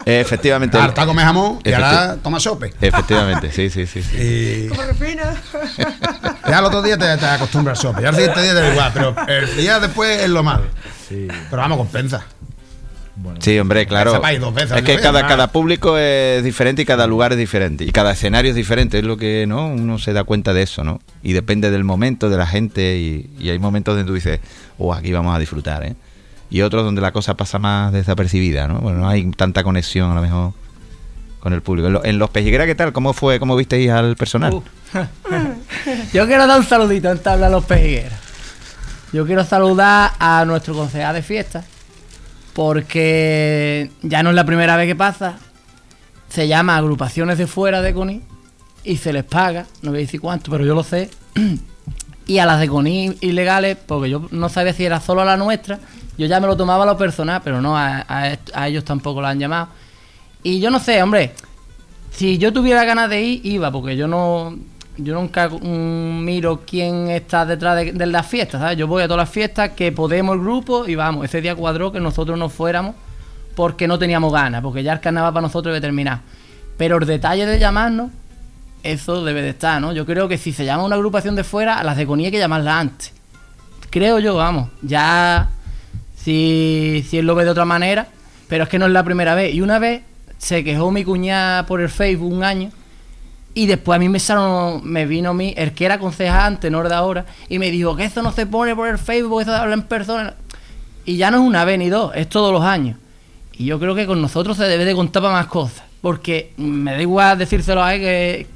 Eh, 0.06 0.22
efectivamente. 0.22 0.78
Ahora 0.78 1.06
come 1.06 1.24
jamón 1.24 1.60
y 1.64 1.74
ahora 1.74 2.18
toma 2.22 2.40
sope. 2.40 2.72
Efectivamente, 2.80 3.52
sí, 3.52 3.70
sí, 3.70 3.88
sí. 3.88 4.02
sí. 4.04 4.16
Y 4.16 4.68
Como 4.70 4.84
refina. 4.84 5.34
ya 6.48 6.60
el 6.60 6.66
otro 6.66 6.82
día 6.82 6.98
te, 6.98 7.18
te 7.18 7.26
acostumbras 7.26 7.80
al 7.80 7.82
sope. 7.82 8.02
Ya 8.04 8.10
el 8.10 8.16
siguiente 8.16 8.42
día 8.42 8.54
te 8.54 8.62
da 8.62 8.72
igual, 8.72 8.92
pero 8.94 9.16
el 9.28 9.58
día 9.58 9.80
después 9.80 10.22
es 10.22 10.30
lo 10.30 10.44
malo. 10.44 10.64
Sí. 11.10 11.28
Pero 11.50 11.62
vamos, 11.62 11.78
compensa. 11.78 12.26
Bueno, 13.20 13.40
Sí, 13.42 13.58
hombre, 13.58 13.86
claro. 13.88 14.12
Dos 14.40 14.54
veces 14.54 14.72
es 14.78 14.84
que 14.84 14.98
cada, 15.02 15.22
cada 15.28 15.52
público 15.52 15.98
es 15.98 16.44
diferente 16.44 16.84
y 16.84 16.86
cada 16.86 17.08
lugar 17.08 17.32
es 17.32 17.38
diferente. 17.38 17.84
Y 17.84 17.92
cada 17.92 18.12
escenario 18.12 18.50
es 18.52 18.56
diferente. 18.56 19.00
Es 19.00 19.04
lo 19.06 19.18
que 19.18 19.46
no 19.48 19.68
uno 19.68 19.98
se 19.98 20.14
da 20.14 20.24
cuenta 20.24 20.54
de 20.54 20.62
eso, 20.62 20.84
¿no? 20.84 21.00
Y 21.24 21.34
depende 21.34 21.72
del 21.72 21.84
momento, 21.84 22.30
de 22.30 22.38
la 22.38 22.46
gente. 22.46 22.98
Y, 22.98 23.30
y 23.40 23.50
hay 23.50 23.58
momentos 23.60 23.96
donde 23.96 24.08
tú 24.08 24.14
dices, 24.14 24.40
oh, 24.78 24.94
aquí 24.94 25.12
vamos 25.12 25.36
a 25.36 25.40
disfrutar, 25.40 25.84
¿eh? 25.84 25.96
Y 26.50 26.62
otros 26.62 26.84
donde 26.86 27.02
la 27.02 27.12
cosa 27.12 27.36
pasa 27.36 27.60
más 27.60 27.92
desapercibida, 27.92 28.68
¿no? 28.68 28.80
Bueno, 28.80 29.00
no 29.00 29.10
hay 29.10 29.30
tanta 29.32 29.64
conexión 29.64 30.12
a 30.12 30.16
lo 30.16 30.22
mejor 30.22 30.54
con 31.40 31.54
el 31.54 31.62
público. 31.62 31.88
En, 31.88 31.94
lo- 31.94 32.06
en 32.06 32.20
los 32.20 32.30
Pejiguera, 32.30 32.66
¿qué 32.66 32.76
tal? 32.76 32.94
¿Cómo 32.94 33.14
fue? 33.14 33.40
¿Cómo 33.40 33.56
visteis 33.56 33.90
al 33.90 34.16
personal? 34.16 34.54
Uh. 34.54 34.64
Yo 36.14 36.26
quiero 36.28 36.48
dar 36.48 36.60
un 36.60 36.66
saludito 36.66 37.14
de 37.14 37.30
hablar 37.30 37.50
de 37.50 37.56
los 37.56 37.66
pejigueros. 37.66 38.14
Yo 39.14 39.26
quiero 39.26 39.44
saludar 39.46 40.12
a 40.20 40.44
nuestro 40.46 40.74
concejal 40.74 41.16
de 41.16 41.22
fiesta, 41.22 41.64
porque 42.58 43.92
ya 44.02 44.24
no 44.24 44.32
es 44.32 44.36
la 44.36 44.44
primera 44.44 44.76
vez 44.78 44.88
que 44.88 44.96
pasa. 44.96 45.38
Se 46.28 46.48
llama 46.48 46.76
Agrupaciones 46.76 47.38
de 47.38 47.46
Fuera 47.46 47.84
de 47.84 47.94
CONI 47.94 48.24
y 48.84 48.98
se 48.98 49.14
les 49.14 49.26
paga, 49.26 49.68
no 49.84 49.92
voy 49.92 50.00
a 50.00 50.02
decir 50.02 50.20
cuánto, 50.20 50.50
pero 50.50 50.66
yo 50.66 50.74
lo 50.74 50.82
sé. 50.82 51.12
Y 52.26 52.40
a 52.40 52.46
las 52.48 52.60
de 52.60 52.68
CONI 52.68 53.20
ilegales, 53.22 53.78
porque 53.78 54.10
yo 54.10 54.28
no 54.32 54.50
sabía 54.50 54.74
si 54.74 54.84
era 54.84 55.00
solo 55.00 55.24
la 55.24 55.38
nuestra, 55.38 55.80
yo 56.18 56.26
ya 56.26 56.40
me 56.40 56.48
lo 56.48 56.58
tomaba 56.58 56.84
a 56.84 56.88
lo 56.88 56.98
personal, 56.98 57.42
pero 57.44 57.62
no, 57.62 57.78
a, 57.78 58.38
ellos 58.66 58.84
tampoco 58.84 59.22
lo 59.22 59.28
han 59.28 59.40
llamado. 59.40 59.70
Y 60.42 60.60
yo 60.60 60.72
no 60.72 60.80
sé, 60.80 61.02
hombre, 61.02 61.34
si 62.10 62.40
yo 62.40 62.52
tuviera 62.52 62.84
ganas 62.86 63.10
de 63.10 63.22
ir, 63.22 63.46
iba, 63.46 63.72
porque 63.72 63.96
yo 63.96 64.08
no. 64.08 64.58
Yo 64.98 65.14
nunca 65.14 65.50
mm, 65.50 66.24
miro 66.24 66.62
quién 66.66 67.10
está 67.10 67.46
detrás 67.46 67.76
de, 67.94 68.06
las 68.08 68.26
fiestas, 68.26 68.62
¿sabes? 68.62 68.78
Yo 68.78 68.88
voy 68.88 69.04
a 69.04 69.08
todas 69.08 69.20
las 69.20 69.30
fiestas 69.30 69.72
que 69.72 69.92
podemos 69.92 70.36
el 70.36 70.42
grupo 70.42 70.88
y 70.88 70.96
vamos. 70.96 71.26
Ese 71.26 71.42
día 71.42 71.56
cuadró 71.56 71.92
que 71.92 72.00
nosotros 72.00 72.38
no 72.38 72.50
fuéramos 72.50 72.96
porque 73.56 73.88
no 73.88 74.00
teníamos 74.00 74.34
ganas, 74.34 74.62
porque 74.62 74.84
ya 74.84 74.94
el 74.94 75.00
carnaval 75.00 75.34
para 75.34 75.42
nosotros 75.44 75.74
debe 75.74 75.82
terminar. 75.82 76.22
Pero 76.78 76.98
el 76.98 77.06
detalle 77.06 77.46
de 77.46 77.60
llamarnos, 77.60 78.12
eso 78.84 79.24
debe 79.24 79.42
de 79.42 79.50
estar, 79.50 79.82
¿no? 79.82 79.94
Yo 79.94 80.06
creo 80.06 80.28
que 80.28 80.38
si 80.38 80.54
se 80.54 80.66
llama 80.66 80.84
una 80.84 80.96
agrupación 80.96 81.36
de 81.36 81.44
fuera, 81.44 81.80
a 81.80 81.84
las 81.84 81.98
de 81.98 82.06
Conía 82.06 82.28
hay 82.28 82.32
que 82.32 82.40
llamarla 82.40 82.80
antes. 82.80 83.14
Creo 83.90 84.20
yo, 84.20 84.36
vamos. 84.36 84.70
Ya, 84.82 85.50
si, 86.16 87.06
si 87.08 87.18
él 87.20 87.26
lo 87.26 87.36
ve 87.36 87.46
de 87.46 87.52
otra 87.52 87.66
manera, 87.66 88.08
pero 88.48 88.64
es 88.64 88.70
que 88.70 88.80
no 88.80 88.86
es 88.86 88.92
la 88.92 89.04
primera 89.04 89.36
vez. 89.36 89.54
Y 89.54 89.62
una 89.62 89.80
vez 89.80 90.02
se 90.38 90.64
quejó 90.64 90.92
mi 90.92 91.04
cuñada 91.04 91.66
por 91.66 91.82
el 91.82 91.90
Facebook 91.90 92.32
un 92.32 92.44
año. 92.44 92.72
Y 93.58 93.66
después 93.66 93.96
a 93.96 94.00
mí 94.00 94.08
me, 94.08 94.20
salió- 94.20 94.80
me 94.84 95.08
vino 95.08 95.34
mi, 95.34 95.52
el 95.58 95.74
que 95.74 95.86
era 95.86 95.98
concejal, 95.98 96.60
tenor 96.60 96.90
de 96.90 96.94
ahora, 96.94 97.26
y 97.50 97.58
me 97.58 97.72
dijo 97.72 97.96
que 97.96 98.04
eso 98.06 98.22
no 98.22 98.32
se 98.32 98.46
pone 98.46 98.76
por 98.76 98.88
el 98.88 99.00
Facebook, 99.00 99.42
eso 99.42 99.50
de 99.50 99.58
hablar 99.58 99.80
en 99.80 99.84
persona. 99.86 100.36
Y 101.06 101.18
ya 101.18 101.32
no 101.32 101.38
es 101.38 101.44
una 101.44 101.66
vez 101.66 101.80
ni 101.80 101.90
dos, 101.90 102.12
es 102.16 102.30
todos 102.30 102.54
los 102.54 102.62
años. 102.62 103.00
Y 103.54 103.66
yo 103.66 103.80
creo 103.80 103.96
que 103.96 104.06
con 104.06 104.22
nosotros 104.22 104.58
se 104.58 104.66
debe 104.66 104.86
de 104.86 104.94
contar 104.94 105.24
para 105.24 105.34
más 105.34 105.48
cosas. 105.48 105.82
Porque 106.02 106.54
me 106.58 106.92
da 106.92 107.02
igual 107.02 107.40
decírselo 107.40 107.84
a 107.84 107.96
él 107.96 108.02
que, 108.02 108.48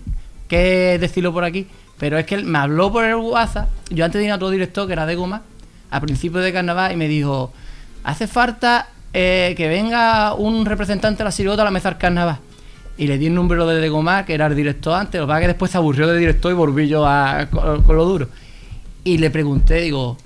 que 0.47 0.97
decirlo 0.99 1.33
por 1.33 1.45
aquí. 1.45 1.65
Pero 1.97 2.19
es 2.19 2.25
que 2.27 2.35
él 2.35 2.45
me 2.45 2.59
habló 2.59 2.91
por 2.91 3.03
el 3.03 3.15
WhatsApp. 3.15 3.69
Yo 3.89 4.05
antes 4.05 4.19
tenía 4.19 4.35
otro 4.35 4.51
director 4.51 4.85
que 4.85 4.93
era 4.93 5.07
de 5.07 5.15
Goma, 5.15 5.41
a 5.89 5.99
principios 5.99 6.43
de 6.43 6.53
carnaval, 6.53 6.91
y 6.91 6.95
me 6.95 7.07
dijo: 7.07 7.51
Hace 8.03 8.27
falta 8.27 8.89
eh, 9.13 9.55
que 9.57 9.67
venga 9.67 10.35
un 10.35 10.63
representante 10.63 11.17
de 11.17 11.23
la 11.23 11.31
Sirota 11.31 11.63
a 11.63 11.65
la 11.65 11.71
mesa 11.71 11.89
del 11.89 11.97
carnaval. 11.97 12.37
Y 13.01 13.07
le 13.07 13.17
di 13.17 13.25
el 13.25 13.33
número 13.33 13.65
de 13.65 13.81
Degomar, 13.81 14.25
que 14.25 14.35
era 14.35 14.45
el 14.45 14.55
director 14.55 14.93
antes. 14.93 15.19
Lo 15.19 15.25
que 15.25 15.29
pasa 15.29 15.41
que 15.41 15.47
después 15.47 15.71
se 15.71 15.77
aburrió 15.77 16.05
de 16.07 16.19
director 16.19 16.51
y 16.51 16.55
volví 16.55 16.87
yo 16.87 17.05
a, 17.07 17.47
con, 17.49 17.81
con 17.81 17.95
lo 17.95 18.05
duro. 18.05 18.27
Y 19.03 19.17
le 19.17 19.31
pregunté, 19.31 19.81
digo, 19.81 20.17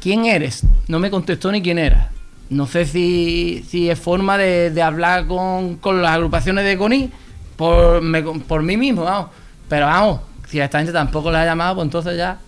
¿quién 0.00 0.24
eres? 0.24 0.64
No 0.88 0.98
me 0.98 1.10
contestó 1.10 1.52
ni 1.52 1.62
quién 1.62 1.78
era. 1.78 2.10
No 2.50 2.66
sé 2.66 2.86
si, 2.86 3.64
si 3.68 3.88
es 3.88 3.98
forma 4.00 4.36
de, 4.36 4.70
de 4.72 4.82
hablar 4.82 5.26
con, 5.28 5.76
con 5.76 6.02
las 6.02 6.10
agrupaciones 6.12 6.64
de 6.64 6.76
CONI 6.76 7.10
por, 7.56 8.02
me- 8.02 8.22
por 8.22 8.62
mí 8.62 8.76
mismo, 8.76 9.04
vamos. 9.04 9.28
Pero 9.68 9.86
vamos, 9.86 10.20
si 10.48 10.58
a 10.60 10.64
esta 10.64 10.78
gente 10.78 10.92
tampoco 10.92 11.30
les 11.30 11.40
ha 11.40 11.44
llamado, 11.44 11.76
pues 11.76 11.84
entonces 11.86 12.16
ya 12.16 12.38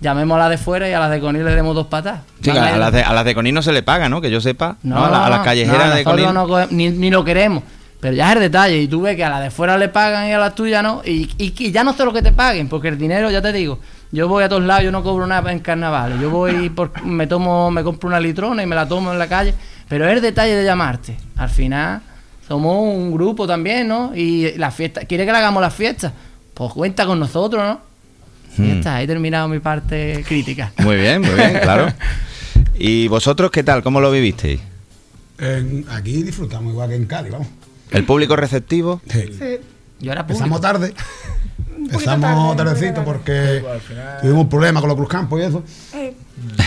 llamemos 0.00 0.34
a 0.36 0.40
la 0.40 0.48
de 0.48 0.58
fuera 0.58 0.88
y 0.88 0.92
a 0.92 0.98
las 0.98 1.10
de 1.10 1.20
CONI 1.20 1.38
les 1.44 1.54
demos 1.54 1.76
dos 1.76 1.86
patas. 1.86 2.22
Sí, 2.42 2.50
a, 2.50 2.76
las 2.76 2.92
de, 2.92 3.02
a 3.04 3.12
las 3.14 3.24
de 3.24 3.34
Conil 3.34 3.54
no 3.54 3.62
se 3.62 3.70
le 3.72 3.82
paga, 3.84 4.08
¿no? 4.08 4.20
Que 4.20 4.30
yo 4.30 4.40
sepa. 4.40 4.76
No, 4.82 4.96
no, 4.96 5.04
a, 5.06 5.10
la- 5.10 5.26
a 5.26 5.30
las 5.30 5.40
callejeras 5.40 5.88
no, 5.90 5.94
de 5.94 6.04
Conil. 6.04 6.34
no 6.34 6.66
ni, 6.70 6.90
ni 6.90 7.10
lo 7.10 7.24
queremos. 7.24 7.62
Pero 8.00 8.14
ya 8.14 8.30
es 8.30 8.36
el 8.36 8.42
detalle. 8.42 8.80
Y 8.80 8.88
tú 8.88 9.02
ves 9.02 9.14
que 9.16 9.24
a 9.24 9.28
la 9.30 9.40
de 9.40 9.50
fuera 9.50 9.76
le 9.76 9.88
pagan 9.88 10.28
y 10.28 10.32
a 10.32 10.38
la 10.38 10.54
tuya 10.54 10.82
no. 10.82 11.02
Y, 11.04 11.28
y, 11.38 11.54
y 11.58 11.70
ya 11.70 11.84
no 11.84 11.92
sé 11.92 12.04
lo 12.04 12.12
que 12.12 12.22
te 12.22 12.32
paguen, 12.32 12.68
porque 12.68 12.88
el 12.88 12.96
dinero, 12.98 13.30
ya 13.30 13.42
te 13.42 13.52
digo, 13.52 13.78
yo 14.10 14.26
voy 14.28 14.42
a 14.44 14.48
todos 14.48 14.62
lados, 14.62 14.84
yo 14.84 14.90
no 14.92 15.02
cobro 15.02 15.26
nada 15.26 15.52
en 15.52 15.58
carnaval. 15.60 16.18
Yo 16.20 16.30
voy, 16.30 16.70
por, 16.74 17.02
me 17.04 17.26
tomo, 17.26 17.70
me 17.70 17.82
compro 17.82 18.08
una 18.08 18.18
litrona 18.20 18.62
y 18.62 18.66
me 18.66 18.74
la 18.74 18.88
tomo 18.88 19.12
en 19.12 19.18
la 19.18 19.28
calle. 19.28 19.54
Pero 19.88 20.08
es 20.08 20.14
el 20.14 20.20
detalle 20.22 20.54
de 20.56 20.64
llamarte. 20.64 21.16
Al 21.36 21.50
final, 21.50 22.00
somos 22.48 22.76
un 22.82 23.12
grupo 23.12 23.46
también, 23.46 23.86
¿no? 23.88 24.12
Y 24.14 24.52
la 24.56 24.70
fiesta, 24.70 25.04
¿quiere 25.04 25.26
que 25.26 25.32
le 25.32 25.38
hagamos 25.38 25.60
la 25.62 25.70
fiesta? 25.70 26.12
pues 26.54 26.72
cuenta 26.74 27.06
con 27.06 27.18
nosotros, 27.18 27.62
¿no? 27.62 27.80
Y 28.58 28.66
ya 28.68 28.74
Hmm. 28.74 28.78
está, 28.78 29.00
he 29.02 29.06
terminado 29.06 29.48
mi 29.48 29.60
parte 29.60 30.22
crítica. 30.28 30.72
Muy 30.78 30.96
bien, 30.96 31.22
muy 31.22 31.34
bien, 31.34 31.58
claro. 31.62 31.86
¿Y 32.78 33.08
vosotros 33.08 33.50
qué 33.50 33.62
tal? 33.62 33.82
¿Cómo 33.82 34.00
lo 34.00 34.10
vivisteis? 34.10 34.60
En- 35.38 35.86
aquí 35.90 36.22
disfrutamos 36.22 36.72
igual 36.72 36.88
que 36.90 36.96
en 36.96 37.06
Cádiz, 37.06 37.32
vamos. 37.32 37.46
¿El 37.90 38.04
público 38.04 38.36
receptivo? 38.36 39.00
Sí. 39.08 39.32
Sí. 39.38 39.58
Yo 40.00 40.12
era 40.12 40.22
Empezamos 40.22 40.60
público. 40.60 40.72
tarde. 40.78 40.94
Empezamos 41.78 42.20
tarde, 42.20 42.56
tardecito 42.56 43.00
¿no? 43.00 43.04
porque 43.04 43.62
tuvimos 44.20 44.42
un 44.42 44.48
problema 44.48 44.80
con 44.80 44.88
los 44.88 44.96
Cruzcampos 44.96 45.40
y 45.40 45.42
eso. 45.44 45.62
Eh, 45.94 46.14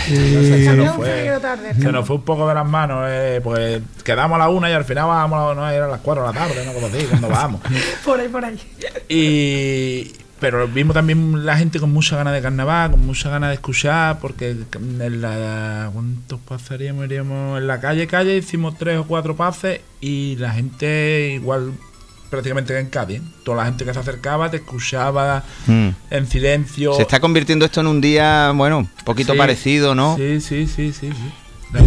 Y 0.08 0.88
fue. 0.94 1.38
Se 1.80 1.92
nos 1.92 2.06
fue 2.06 2.16
un 2.16 2.22
poco 2.22 2.46
de 2.48 2.54
las 2.54 2.66
manos, 2.66 3.06
eh, 3.08 3.40
pues 3.42 3.80
quedamos 4.04 4.36
a 4.36 4.38
la 4.38 4.48
una 4.48 4.70
y 4.70 4.72
al 4.72 4.84
final 4.84 5.06
vamos 5.06 5.38
a, 5.40 5.46
la- 5.48 5.54
no, 5.54 5.68
era 5.70 5.86
a 5.86 5.88
las 5.88 6.00
cuatro 6.00 6.26
de 6.26 6.32
la 6.32 6.38
tarde, 6.38 6.64
no 6.66 6.72
como 6.72 6.86
así, 6.88 7.04
cuando 7.08 7.28
vamos. 7.28 7.60
Por 8.04 8.20
ahí, 8.20 8.28
por 8.28 8.44
ahí. 8.44 8.60
Y 9.08 10.12
pero 10.40 10.66
vimos 10.68 10.94
también 10.94 11.44
la 11.46 11.56
gente 11.56 11.78
con 11.80 11.92
mucha 11.92 12.16
ganas 12.16 12.34
de 12.34 12.42
carnaval, 12.42 12.90
con 12.92 13.06
mucha 13.06 13.30
ganas 13.30 13.50
de 13.50 13.54
escuchar, 13.54 14.18
porque 14.20 14.50
en 14.50 15.20
la 15.22 15.90
¿cuántos 15.92 16.40
pasaríamos? 16.40 17.04
Iríamos 17.06 17.58
en 17.60 17.66
la 17.66 17.80
calle, 17.80 18.06
calle, 18.06 18.36
hicimos 18.36 18.76
tres 18.78 18.98
o 18.98 19.04
cuatro 19.04 19.36
pases 19.36 19.80
y 20.00 20.36
la 20.36 20.50
gente 20.52 21.32
igual 21.34 21.72
prácticamente 22.30 22.72
que 22.74 22.80
en 22.80 22.86
Cádiz. 22.88 23.22
Toda 23.44 23.58
la 23.58 23.64
gente 23.66 23.84
que 23.84 23.94
se 23.94 24.00
acercaba 24.00 24.50
te 24.50 24.56
escuchaba 24.56 25.44
Mm. 25.66 25.88
en 26.10 26.26
silencio. 26.26 26.94
Se 26.94 27.02
está 27.02 27.20
convirtiendo 27.20 27.64
esto 27.64 27.80
en 27.80 27.86
un 27.86 28.00
día, 28.00 28.50
bueno, 28.54 28.78
un 28.78 28.88
poquito 29.04 29.32
Sí. 29.32 29.38
parecido, 29.38 29.94
¿no? 29.94 30.16
Sí, 30.16 30.40
sí, 30.40 30.66
sí, 30.66 30.92
sí. 30.92 31.10
sí. 31.12 31.32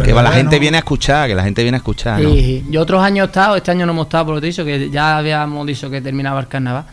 Que 0.03 0.11
va, 0.13 0.21
la 0.21 0.31
gente 0.33 0.55
¿no? 0.57 0.59
viene 0.61 0.77
a 0.77 0.79
escuchar, 0.79 1.27
que 1.29 1.35
la 1.35 1.43
gente 1.43 1.63
viene 1.63 1.77
a 1.77 1.79
escuchar, 1.79 2.21
¿no? 2.21 2.29
Sí, 2.31 2.41
sí. 2.41 2.65
Yo 2.69 2.81
otros 2.81 3.01
años 3.01 3.25
he 3.25 3.27
estado, 3.27 3.55
este 3.55 3.71
año 3.71 3.85
no 3.85 3.93
hemos 3.93 4.07
estado, 4.07 4.25
por 4.25 4.35
lo 4.35 4.41
que 4.41 4.41
te 4.41 4.47
he 4.47 4.51
dicho, 4.51 4.65
que 4.65 4.89
ya 4.89 5.17
habíamos 5.17 5.65
dicho 5.67 5.89
que 5.89 6.01
terminaba 6.01 6.39
el 6.41 6.47
carnaval. 6.47 6.85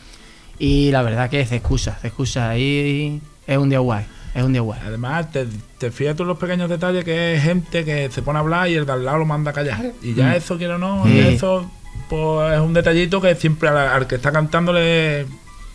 Y 0.58 0.90
la 0.90 1.02
verdad 1.02 1.28
que 1.30 1.44
se 1.46 1.56
excusa, 1.56 1.98
se 2.00 2.08
excusa. 2.08 2.50
Ahí 2.50 3.20
es 3.46 3.58
un 3.58 3.68
día 3.68 3.78
guay, 3.80 4.04
es 4.34 4.42
un 4.42 4.52
día 4.52 4.62
guay. 4.62 4.80
Además, 4.86 5.30
te, 5.32 5.46
te 5.78 5.90
fías 5.90 6.14
tú 6.16 6.22
en 6.22 6.28
los 6.30 6.38
pequeños 6.38 6.68
detalles 6.70 7.04
que 7.04 7.34
es 7.34 7.42
gente 7.42 7.84
que 7.84 8.10
se 8.10 8.22
pone 8.22 8.38
a 8.38 8.40
hablar 8.42 8.68
y 8.68 8.74
el 8.74 8.86
de 8.86 8.92
al 8.92 9.04
lado 9.04 9.18
lo 9.18 9.24
manda 9.26 9.50
a 9.50 9.54
callar. 9.54 9.92
Y 10.02 10.14
ya 10.14 10.28
Mm. 10.30 10.34
eso, 10.34 10.56
quiero 10.58 10.76
o 10.76 10.78
no, 10.78 11.04
Sí. 11.04 11.16
ya 11.16 11.28
eso 11.28 11.70
pues, 12.08 12.54
es 12.54 12.60
un 12.60 12.72
detallito 12.74 13.20
que 13.20 13.34
siempre 13.34 13.68
al, 13.68 13.76
al 13.78 14.06
que 14.06 14.14
está 14.16 14.30
cantándole, 14.32 15.26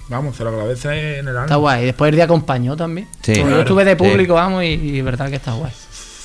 vamos, 0.10 0.36
se 0.36 0.44
lo 0.44 0.50
agradece 0.52 1.20
en 1.20 1.28
el 1.28 1.36
alma. 1.36 1.44
Está 1.46 1.56
guay. 1.58 1.84
Y 1.84 1.86
después 1.88 2.10
el 2.10 2.16
día 2.16 2.26
acompañó 2.26 2.76
también. 2.78 3.08
Sí, 3.22 3.34
claro. 3.34 3.50
yo 3.50 3.60
estuve 3.62 3.84
de 3.86 3.92
Sí. 3.92 3.98
público, 3.98 4.34
vamos, 4.36 4.64
y, 4.64 4.68
y 4.68 5.02
verdad 5.02 5.30
que 5.30 5.36
está 5.36 5.54
guay. 5.54 5.72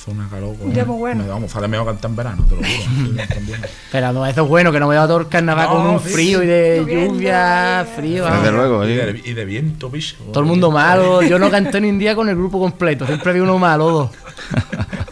Zona 0.05 0.27
calor, 0.29 0.55
Un 0.61 0.71
muy 0.71 0.83
bueno. 0.99 1.23
Me- 1.23 1.29
Vamos, 1.29 1.49
sale 1.51 1.67
mejor 1.67 1.87
cantar 1.87 2.11
en 2.11 2.15
verano, 2.15 2.45
te 2.47 2.55
lo 2.55 2.61
juro. 2.61 3.23
Pero 3.91 4.13
no, 4.13 4.25
eso 4.27 4.43
es 4.43 4.47
bueno, 4.47 4.71
que 4.71 4.79
no 4.79 4.87
vaya 4.87 5.07
todo 5.07 5.17
el 5.17 5.27
carnaval 5.27 5.67
No, 5.67 5.73
con 5.75 5.87
un 5.87 5.99
sí, 5.99 6.09
frío 6.09 6.43
y 6.43 6.45
de 6.45 6.77
Lloviendo, 6.81 7.13
lluvia, 7.15 7.87
frío. 7.95 8.25
Desde 8.25 8.37
vamos. 8.37 8.53
luego, 8.53 8.85
y, 8.85 8.93
de, 8.95 9.21
y 9.25 9.33
de 9.33 9.45
viento, 9.45 9.89
bicho. 9.89 10.15
Todo 10.31 10.41
el 10.41 10.45
mundo 10.45 10.69
malo. 10.69 11.23
Yo 11.23 11.39
no 11.39 11.49
canté 11.49 11.81
ni 11.81 11.89
un 11.89 11.97
día 11.97 12.15
con 12.15 12.29
el 12.29 12.35
grupo 12.35 12.59
completo. 12.59 13.07
Siempre 13.07 13.33
vi 13.33 13.39
uno 13.39 13.57
malo, 13.57 13.89
dos. 13.89 14.09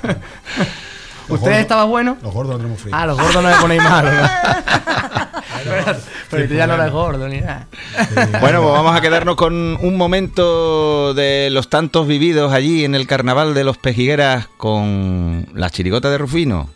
¿Ustedes 1.29 1.59
estaban 1.59 1.89
buenos? 1.89 2.17
Los 2.21 2.33
gordos 2.33 2.53
no 2.53 2.57
tenemos 2.59 2.79
frío. 2.81 2.95
Ah, 2.95 3.07
los 3.07 3.17
gordos 3.17 3.41
no 3.41 3.49
me 3.49 3.55
ponéis 3.55 3.81
malo. 3.83 4.11
¿no? 4.11 4.21
pero 5.69 5.97
pero 6.29 6.47
tú 6.47 6.53
ya 6.53 6.67
no 6.67 6.75
eres 6.75 6.91
gordo 6.91 7.27
ni 7.27 7.41
nada. 7.41 7.67
Bueno, 8.41 8.61
pues 8.61 8.73
vamos 8.73 8.95
a 8.95 9.01
quedarnos 9.01 9.35
con 9.35 9.77
un 9.79 9.97
momento 9.97 11.13
de 11.13 11.49
los 11.51 11.69
tantos 11.69 12.07
vividos 12.07 12.51
allí 12.51 12.83
en 12.85 12.95
el 12.95 13.07
carnaval 13.07 13.53
de 13.53 13.63
los 13.63 13.77
Pejigueras 13.77 14.47
con 14.57 15.47
la 15.53 15.69
chirigota 15.69 16.09
de 16.09 16.17
Rufino. 16.17 16.69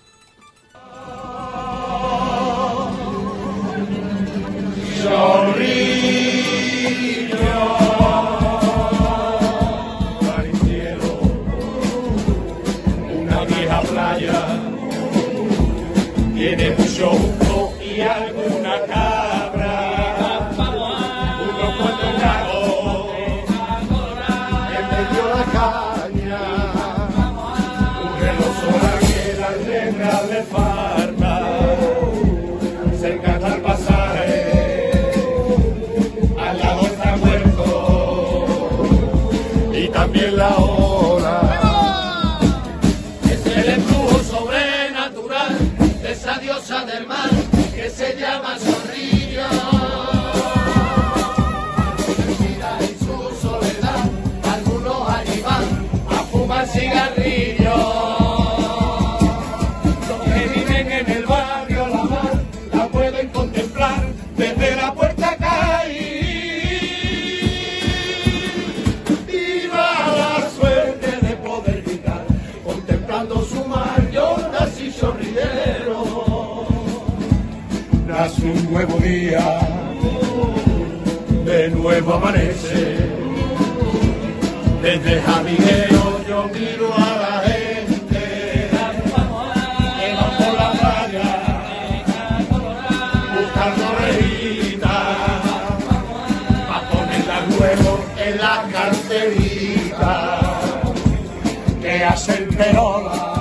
Y 40.18 40.67
Nace 78.18 78.46
un 78.46 78.74
nuevo 78.74 78.98
día, 78.98 79.60
de 81.46 81.70
nuevo 81.70 82.14
amanece. 82.16 82.98
Desde 84.82 85.22
Javiguero 85.22 86.26
yo 86.28 86.50
miro 86.52 86.96
a 86.96 87.16
la 87.24 87.42
gente, 87.48 88.70
que 90.00 90.08
va 90.16 90.28
por 90.36 90.54
la 90.62 90.72
playa, 90.80 91.30
buscando 93.36 93.86
rejitas 94.00 94.92
a 96.74 96.78
ponerla 96.90 97.38
luego 97.56 98.04
en 98.18 98.38
la 98.40 98.66
carterita 98.74 100.14
que 101.80 102.04
hace 102.04 102.34
el 102.34 102.48
perola. 102.48 103.37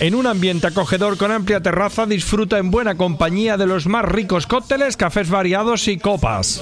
En 0.00 0.14
un 0.14 0.26
ambiente 0.26 0.66
acogedor 0.66 1.16
con 1.16 1.32
amplia 1.32 1.62
terraza 1.62 2.04
disfruta 2.04 2.58
en 2.58 2.70
buena 2.70 2.96
compañía 2.96 3.56
de 3.56 3.66
los 3.66 3.86
más 3.86 4.04
ricos 4.04 4.46
cócteles, 4.46 4.98
cafés 4.98 5.30
variados 5.30 5.88
y 5.88 5.96
copas. 5.96 6.60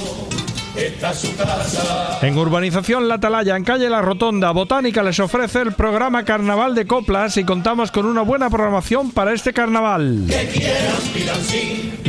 En 2.23 2.39
Urbanización 2.39 3.09
La 3.09 3.17
Atalaya, 3.17 3.57
en 3.57 3.65
calle 3.65 3.91
La 3.91 4.01
Rotonda, 4.01 4.53
Botánica 4.53 5.03
les 5.03 5.19
ofrece 5.19 5.61
el 5.63 5.73
programa 5.73 6.25
Carnaval 6.25 6.77
de 6.77 6.87
Coplas 6.87 7.37
y 7.37 7.43
contamos 7.43 7.91
con 7.91 8.07
una 8.07 8.23
buena 8.23 8.49
programación 8.49 9.11
para 9.11 9.33
este 9.33 9.53
carnaval. 9.53 10.27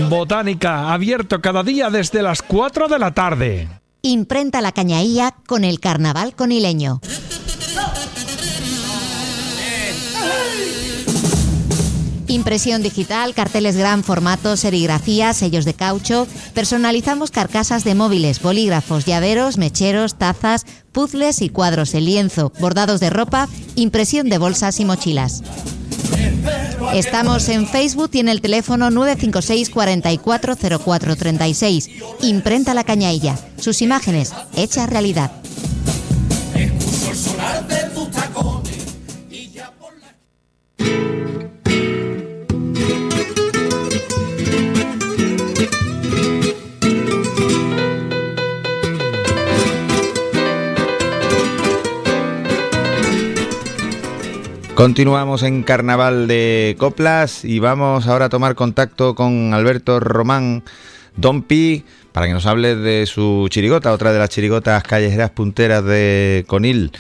Botánica, 0.08 0.94
abierto 0.94 1.42
cada 1.42 1.64
día 1.64 1.90
desde 1.90 2.22
las 2.22 2.44
4 2.44 2.88
de 2.88 3.00
la 3.00 3.12
tarde. 3.12 3.68
Imprenta 4.04 4.62
la 4.62 4.72
cañailla 4.72 5.34
con 5.48 5.64
el 5.64 5.80
carnaval 5.80 6.36
conileño. 6.36 7.02
Impresión 12.30 12.82
digital, 12.84 13.34
carteles 13.34 13.76
gran 13.76 14.04
formato, 14.04 14.56
serigrafía, 14.56 15.34
sellos 15.34 15.66
de 15.66 15.74
caucho. 15.74 16.28
Personalizamos 16.54 17.32
carcasas 17.32 17.84
de 17.84 17.96
móviles, 17.96 18.40
bolígrafos, 18.40 19.06
llaveros, 19.06 19.58
mecheros, 19.58 20.14
tazas, 20.14 20.68
puzzles 20.92 21.42
y 21.42 21.50
cuadros 21.50 21.96
en 21.96 22.06
lienzo, 22.06 22.54
bordados 22.60 23.00
de 23.00 23.10
ropa, 23.10 23.50
impresión 23.76 24.30
de 24.30 24.38
bolsas 24.38 24.80
y 24.80 24.86
mochilas. 24.86 25.42
Estamos 26.94 27.50
en 27.50 27.68
Facebook 27.68 28.12
y 28.14 28.20
en 28.20 28.30
el 28.30 28.42
teléfono 28.42 28.92
956 28.92 29.72
440436. 29.72 31.90
Imprenta 32.22 32.76
la 32.76 32.84
cañailla. 32.84 33.40
Sus 33.58 33.82
imágenes 33.82 34.34
hechas 34.56 34.88
realidad. 34.88 35.32
Continuamos 54.80 55.44
en 55.44 55.64
Carnaval 55.64 56.30
de 56.30 56.78
Coplas 56.80 57.44
y 57.44 57.60
vamos 57.60 58.08
ahora 58.08 58.28
a 58.28 58.30
tomar 58.30 58.56
contacto 58.56 59.14
con 59.14 59.54
Alberto 59.54 60.00
Román 60.00 60.64
Don 61.18 61.42
Pi 61.42 61.84
para 62.14 62.28
que 62.28 62.32
nos 62.32 62.46
hable 62.46 62.78
de 62.78 63.06
su 63.06 63.48
chirigota, 63.50 63.92
otra 63.92 64.14
de 64.14 64.20
las 64.20 64.30
chirigotas 64.30 64.82
callejeras 64.84 65.32
punteras 65.32 65.84
de 65.84 66.46
Conil. 66.48 66.94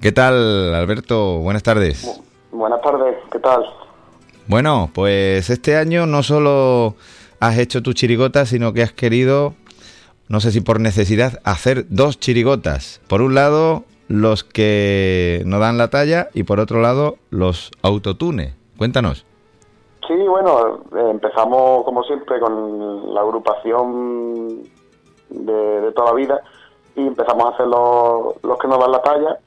¿Qué 0.00 0.12
tal, 0.12 0.72
Alberto? 0.72 1.38
Buenas 1.38 1.64
tardes. 1.64 2.22
Buenas 2.52 2.80
tardes, 2.80 3.16
¿qué 3.32 3.40
tal? 3.40 3.64
Bueno, 4.46 4.88
pues 4.94 5.50
este 5.50 5.76
año 5.76 6.06
no 6.06 6.22
solo 6.22 6.94
has 7.40 7.58
hecho 7.58 7.82
tu 7.82 7.92
chirigota, 7.92 8.46
sino 8.46 8.72
que 8.72 8.84
has 8.84 8.92
querido, 8.92 9.54
no 10.28 10.38
sé 10.38 10.52
si 10.52 10.60
por 10.60 10.78
necesidad, 10.78 11.40
hacer 11.42 11.86
dos 11.88 12.20
chirigotas. 12.20 13.00
Por 13.08 13.20
un 13.20 13.34
lado, 13.34 13.84
los 14.14 14.44
que 14.44 15.42
no 15.44 15.58
dan 15.58 15.76
la 15.76 15.90
talla 15.90 16.28
y 16.34 16.44
por 16.44 16.60
otro 16.60 16.80
lado 16.80 17.16
los 17.30 17.72
autotune. 17.82 18.54
Cuéntanos. 18.78 19.26
Sí, 20.06 20.14
bueno, 20.14 20.84
empezamos 21.10 21.84
como 21.84 22.04
siempre 22.04 22.38
con 22.38 23.12
la 23.12 23.22
agrupación 23.22 24.62
de, 25.30 25.92
toda 25.96 26.10
la 26.10 26.16
vida 26.16 26.40
y 26.94 27.06
empezamos 27.06 27.44
a 27.44 27.54
hacer 27.54 27.66
los, 27.66 28.42
los 28.44 28.58
que 28.58 28.68
no 28.68 28.78
dan 28.78 28.92
la 28.92 29.02
talla, 29.02 29.38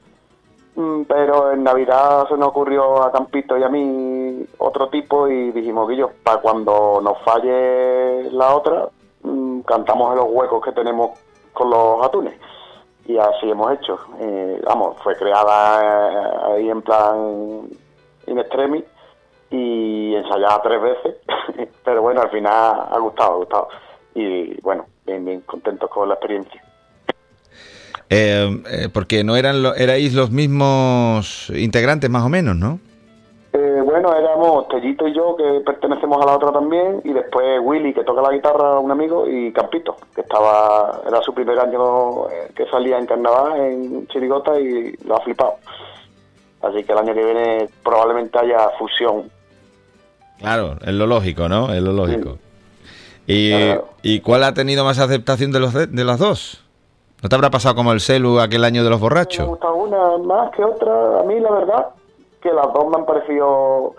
mm, 0.74 1.02
pero 1.04 1.52
en 1.52 1.64
Navidad 1.64 2.28
se 2.28 2.36
nos 2.36 2.48
ocurrió 2.48 3.02
a 3.02 3.10
Campito 3.10 3.56
y 3.56 3.62
a 3.62 3.70
mí 3.70 4.44
otro 4.58 4.88
tipo 4.90 5.28
y 5.28 5.50
dijimos 5.52 5.90
yo, 5.96 6.10
para 6.22 6.42
cuando 6.42 7.00
nos 7.02 7.22
falle 7.22 8.30
la 8.32 8.54
otra, 8.54 8.88
mm, 9.22 9.60
cantamos 9.60 10.12
en 10.12 10.18
los 10.18 10.26
huecos 10.28 10.62
que 10.62 10.72
tenemos 10.72 11.18
con 11.54 11.70
los 11.70 12.02
atunes 12.02 12.34
y 13.08 13.16
así 13.18 13.50
hemos 13.50 13.72
hecho. 13.72 13.98
Eh, 14.20 14.60
vamos, 14.64 14.96
fue 15.02 15.16
creada 15.16 15.80
eh, 15.82 16.30
ahí 16.52 16.68
en 16.68 16.82
plan 16.82 17.68
in 18.26 18.38
extremis 18.38 18.84
y 19.50 20.14
ensayada 20.14 20.60
tres 20.62 20.80
veces, 20.80 21.16
pero 21.84 22.02
bueno, 22.02 22.20
al 22.20 22.30
final 22.30 22.86
ha 22.90 22.98
gustado, 22.98 23.32
ha 23.32 23.36
gustado. 23.36 23.68
Y 24.14 24.60
bueno, 24.60 24.86
bien, 25.06 25.24
bien 25.24 25.40
contentos 25.40 25.88
con 25.90 26.08
la 26.08 26.14
experiencia. 26.14 26.62
Eh, 28.10 28.88
porque 28.92 29.24
no 29.24 29.36
eran 29.36 29.62
lo, 29.62 29.74
erais 29.74 30.12
los 30.14 30.30
mismos 30.30 31.50
integrantes 31.50 32.08
más 32.10 32.24
o 32.24 32.28
menos, 32.28 32.56
¿no? 32.56 32.78
Bueno, 33.52 34.14
éramos 34.14 34.68
Tellito 34.68 35.08
y 35.08 35.14
yo, 35.14 35.34
que 35.36 35.60
pertenecemos 35.64 36.22
a 36.22 36.26
la 36.26 36.36
otra 36.36 36.52
también, 36.52 37.00
y 37.04 37.12
después 37.12 37.60
Willy, 37.62 37.94
que 37.94 38.04
toca 38.04 38.20
la 38.20 38.32
guitarra, 38.32 38.78
un 38.78 38.90
amigo, 38.90 39.26
y 39.28 39.52
Campito, 39.52 39.96
que 40.14 40.20
estaba 40.20 41.00
era 41.06 41.22
su 41.22 41.32
primer 41.32 41.58
año 41.58 42.28
eh, 42.28 42.52
que 42.54 42.66
salía 42.66 42.98
en 42.98 43.06
carnaval, 43.06 43.58
en 43.60 44.06
Chirigota, 44.08 44.58
y 44.60 44.92
lo 45.04 45.16
ha 45.16 45.20
flipado. 45.20 45.54
Así 46.62 46.84
que 46.84 46.92
el 46.92 46.98
año 46.98 47.14
que 47.14 47.24
viene 47.24 47.68
probablemente 47.82 48.38
haya 48.38 48.70
fusión. 48.78 49.30
Claro, 50.38 50.76
es 50.84 50.92
lo 50.92 51.06
lógico, 51.06 51.48
¿no? 51.48 51.72
Es 51.72 51.80
lo 51.80 51.92
lógico. 51.92 52.38
¿Y, 53.26 53.52
¿Y 54.02 54.20
cuál 54.20 54.44
ha 54.44 54.54
tenido 54.54 54.84
más 54.84 54.98
aceptación 54.98 55.52
de, 55.52 55.60
los 55.60 55.72
de, 55.74 56.04
las 56.04 56.18
dos? 56.18 56.64
¿No 57.22 57.28
te 57.28 57.34
habrá 57.34 57.50
pasado 57.50 57.74
como 57.74 57.92
el 57.92 58.00
Celu 58.00 58.40
aquel 58.40 58.64
año 58.64 58.84
de 58.84 58.90
los 58.90 59.00
borrachos? 59.00 59.44
Me 59.44 59.50
gusta 59.50 59.70
una 59.70 60.18
más 60.18 60.50
que 60.52 60.64
otra. 60.64 61.20
A 61.20 61.22
mí, 61.24 61.38
la 61.40 61.50
verdad, 61.50 61.86
que 62.40 62.52
las 62.52 62.72
dos 62.72 62.88
me 62.88 62.96
han 62.96 63.06
parecido 63.06 63.94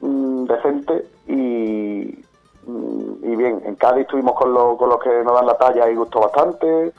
mm, 0.00 0.44
decentes 0.44 1.04
y, 1.26 2.24
mm, 2.66 3.24
y 3.24 3.36
bien. 3.36 3.62
En 3.64 3.74
Cádiz 3.76 4.02
estuvimos 4.02 4.34
con, 4.34 4.76
con 4.76 4.88
los 4.88 4.98
que 5.00 5.22
nos 5.24 5.34
dan 5.34 5.46
la 5.46 5.56
talla 5.56 5.88
y 5.90 5.94
gustó 5.94 6.20
bastante. 6.20 6.92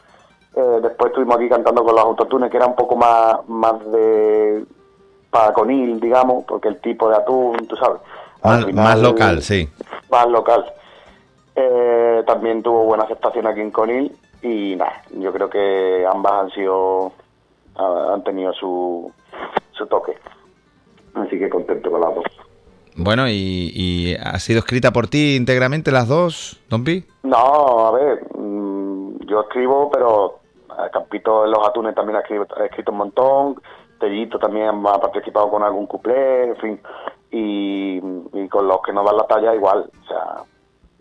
Eh, 0.56 0.80
después 0.82 1.12
estuvimos 1.12 1.36
aquí 1.36 1.50
cantando 1.50 1.84
con 1.84 1.96
los 1.96 2.04
autotunes, 2.04 2.50
que 2.50 2.58
era 2.58 2.66
un 2.66 2.76
poco 2.76 2.96
más, 2.96 3.38
más 3.48 3.80
de 3.92 4.66
para 5.30 5.52
conil, 5.52 6.00
digamos, 6.00 6.46
porque 6.46 6.70
el 6.70 6.80
tipo 6.80 7.10
de 7.10 7.18
atún, 7.18 7.68
tú 7.68 7.76
sabes. 7.76 8.00
Más, 8.74 9.00
local, 9.00 9.42
sí. 9.42 9.68
Más 10.10 10.28
local. 10.28 10.66
Eh, 11.56 12.24
también 12.26 12.64
tuvo 12.64 12.86
buena 12.86 13.04
aceptación 13.04 13.48
aquí 13.48 13.60
en 13.60 13.72
Conil 13.72 14.16
y 14.42 14.76
nada, 14.76 15.02
yo 15.12 15.32
creo 15.34 15.50
que 15.50 16.06
ambas 16.06 16.34
han 16.34 16.52
sido 16.52 17.12
han 17.78 18.24
tenido 18.24 18.54
su, 18.54 19.12
su 19.72 19.88
toque. 19.88 20.18
Así 21.16 21.40
que 21.40 21.50
contento 21.50 21.90
con 21.90 22.02
las 22.02 22.14
dos. 22.14 22.26
Bueno, 22.98 23.28
¿y, 23.28 24.16
ha 24.24 24.40
sido 24.40 24.60
escrita 24.60 24.92
por 24.92 25.08
ti 25.08 25.36
íntegramente 25.36 25.92
las 25.92 26.08
dos, 26.08 26.62
Don 26.70 26.84
Pi? 26.84 27.04
No, 27.24 27.88
a 27.88 27.92
ver, 27.92 28.26
mm, 28.38 29.26
yo 29.26 29.42
escribo, 29.42 29.90
pero 29.92 30.40
Campito 30.92 31.46
en 31.46 31.52
los 31.52 31.68
atunes 31.68 31.94
también 31.96 32.18
ha 32.18 32.66
escrito, 32.66 32.92
un 32.92 32.98
montón, 32.98 33.62
Tellito 34.00 34.40
también 34.40 34.70
ha 34.88 35.00
participado 35.00 35.50
con 35.50 35.64
algún 35.64 35.88
cuplé, 35.88 36.50
en 36.50 36.56
fin, 36.58 36.82
y, 37.32 38.00
con 38.48 38.68
los 38.68 38.82
que 38.82 38.94
no 38.94 39.04
dan 39.04 39.18
la 39.18 39.28
talla 39.28 39.56
igual, 39.56 39.90
o 40.04 40.08
sea, 40.08 40.44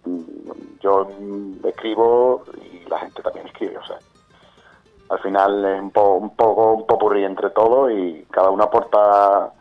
mm, 0.05 0.81
yo 0.81 1.07
escribo 1.65 2.43
y 2.61 2.89
la 2.89 2.99
gente 2.99 3.23
también 3.23 3.47
escribe, 3.47 3.79
o 3.79 3.85
sea, 3.87 3.99
al 5.11 5.19
final 5.21 5.65
es 5.65 5.81
un, 5.81 5.93
un 5.95 6.31
poco 6.35 6.73
un 6.73 6.87
popurrí 6.87 7.25
entre 7.25 7.51
todos 7.51 7.93
y 7.93 8.27
cada 8.31 8.51
uno 8.51 8.65
aporta 8.65 9.53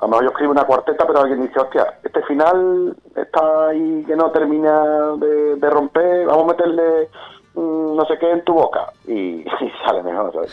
a 0.00 0.06
lo 0.06 0.08
mejor 0.08 0.24
yo 0.24 0.30
escribo 0.30 0.52
una 0.52 0.64
cuarteta, 0.64 1.06
pero 1.06 1.20
alguien 1.20 1.42
dice, 1.42 1.60
hostia, 1.60 1.98
este 2.02 2.22
final 2.22 2.96
está 3.14 3.68
ahí 3.68 4.02
que 4.06 4.16
no 4.16 4.30
termina 4.30 5.14
de, 5.16 5.70
romper, 5.70 6.24
vamos 6.24 6.44
a 6.44 6.52
meterle 6.52 7.10
mm, 7.54 7.96
no 7.96 8.04
sé 8.06 8.18
qué 8.18 8.30
en 8.30 8.42
tu 8.44 8.54
boca 8.54 8.92
y, 9.06 9.44
sale 9.84 10.02
mejor. 10.02 10.32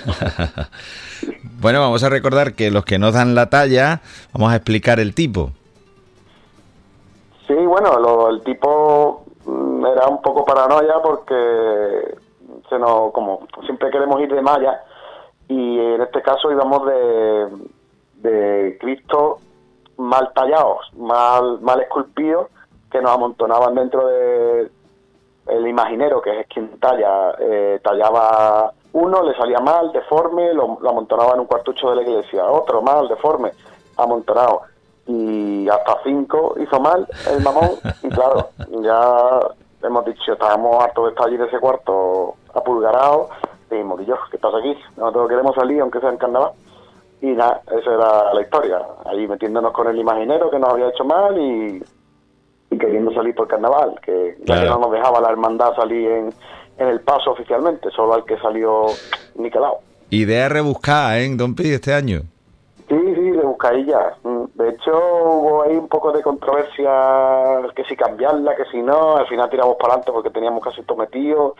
bueno, 1.61 1.79
vamos 1.79 2.03
a 2.03 2.09
recordar 2.09 2.55
que 2.55 2.71
los 2.71 2.83
que 2.83 2.99
nos 2.99 3.13
dan 3.13 3.35
la 3.35 3.49
talla, 3.49 4.01
vamos 4.33 4.51
a 4.51 4.57
explicar 4.57 4.99
el 4.99 5.15
tipo. 5.15 5.51
Sí, 7.47 7.55
bueno, 7.55 8.27
el 8.29 8.43
tipo 8.43 9.23
mm, 9.45 9.85
era 9.85 10.07
un 10.07 10.21
poco 10.21 10.43
paranoia 10.43 10.95
porque 11.01 12.17
se 12.67 12.77
nos, 12.77 13.13
como 13.13 13.47
siempre 13.63 13.89
queremos 13.91 14.19
ir 14.19 14.33
de 14.33 14.41
malla 14.41 14.83
y 15.47 15.79
en 15.79 16.01
este 16.01 16.21
caso 16.21 16.51
íbamos 16.51 16.85
de 16.85 17.47
de 18.21 18.77
Cristo 18.79 19.39
mal 19.97 20.31
tallados, 20.33 20.91
mal, 20.95 21.59
mal 21.61 21.81
esculpidos, 21.81 22.47
que 22.91 23.01
nos 23.01 23.11
amontonaban 23.11 23.75
dentro 23.75 24.07
de 24.07 24.71
el 25.47 25.67
imaginero, 25.67 26.21
que 26.21 26.41
es 26.41 26.47
quien 26.47 26.79
talla, 26.79 27.33
eh, 27.39 27.79
tallaba 27.83 28.73
uno, 28.93 29.23
le 29.23 29.35
salía 29.35 29.59
mal, 29.59 29.91
deforme, 29.91 30.53
lo, 30.53 30.77
amontonaba 30.87 31.33
en 31.33 31.41
un 31.41 31.45
cuartucho 31.45 31.89
de 31.89 31.97
la 31.97 32.01
iglesia, 32.01 32.45
otro 32.45 32.81
mal, 32.81 33.07
deforme, 33.07 33.51
amontonado. 33.97 34.63
Y 35.05 35.69
hasta 35.69 35.99
cinco 36.03 36.55
hizo 36.59 36.79
mal 36.79 37.07
el 37.31 37.41
mamón, 37.41 37.71
y 38.03 38.09
claro, 38.09 38.49
ya 38.81 39.39
hemos 39.83 40.05
dicho, 40.05 40.33
estábamos 40.33 40.83
hartos 40.83 41.05
de 41.05 41.09
estar 41.11 41.27
allí 41.27 41.37
de 41.37 41.45
ese 41.45 41.59
cuarto 41.59 42.35
apulgarados, 42.53 43.29
dijimos, 43.69 44.05
yo, 44.05 44.15
¿qué 44.31 44.37
pasa 44.37 44.57
aquí? 44.57 44.77
Nosotros 44.97 45.29
queremos 45.29 45.55
salir, 45.55 45.81
aunque 45.81 45.99
sea 45.99 46.09
en 46.09 46.17
carnaval 46.17 46.51
Y 47.21 47.27
nada, 47.27 47.61
esa 47.79 47.93
era 47.93 48.33
la 48.33 48.41
historia. 48.41 48.79
Ahí 49.05 49.27
metiéndonos 49.27 49.71
con 49.73 49.87
el 49.87 49.97
imaginero 49.97 50.49
que 50.51 50.59
nos 50.59 50.69
había 50.73 50.89
hecho 50.89 51.03
mal 51.03 51.37
y, 51.37 51.83
y 52.69 52.77
queriendo 52.77 53.11
salir 53.13 53.33
por 53.33 53.47
carnaval, 53.47 53.99
que 54.03 54.35
ya 54.39 54.55
que 54.55 54.61
Claro. 54.61 54.69
no 54.71 54.79
nos 54.81 54.91
dejaba 54.91 55.19
la 55.21 55.29
hermandad 55.31 55.75
salir 55.75 56.09
en, 56.11 56.33
en 56.77 56.87
el 56.87 57.01
paso 57.01 57.31
oficialmente, 57.31 57.89
solo 57.91 58.13
al 58.13 58.23
que 58.25 58.37
salió 58.37 58.85
Niquelao. 59.35 59.79
Idea 60.11 60.47
rebuscada, 60.47 61.19
¿eh, 61.19 61.27
Don 61.35 61.55
Pi, 61.55 61.71
este 61.73 61.93
año? 61.93 62.21
Sí, 62.87 62.95
sí, 63.15 63.31
de 63.31 63.41
Buscailla. 63.41 64.13
Mm, 64.23 64.43
De 64.53 64.69
hecho, 64.69 64.91
hubo 64.95 65.63
ahí 65.63 65.75
un 65.75 65.89
poco 65.89 66.11
de 66.13 66.21
controversia, 66.21 67.67
que 67.75 67.83
si 67.83 67.95
cambiarla, 67.97 68.55
que 68.55 68.63
si 68.71 68.81
no. 68.81 69.17
Al 69.17 69.27
final 69.27 69.49
tiramos 69.49 69.75
para 69.75 69.93
adelante 69.95 70.11
porque 70.13 70.29
teníamos 70.29 70.63
casi 70.63 70.81
todo 70.83 70.97
metido, 70.99 71.55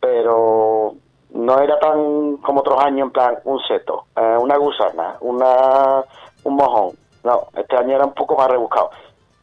pero 0.00 0.94
no 1.34 1.58
era 1.58 1.78
tan 1.78 2.36
como 2.38 2.60
otros 2.60 2.82
años, 2.82 3.06
en 3.06 3.10
plan, 3.10 3.38
un 3.44 3.60
seto, 3.60 4.04
eh, 4.16 4.36
una 4.38 4.56
gusana, 4.56 5.16
una 5.20 6.04
un 6.44 6.56
mojón. 6.56 6.96
No, 7.24 7.46
este 7.56 7.76
año 7.76 7.96
era 7.96 8.04
un 8.04 8.14
poco 8.14 8.36
más 8.36 8.48
rebuscado. 8.48 8.90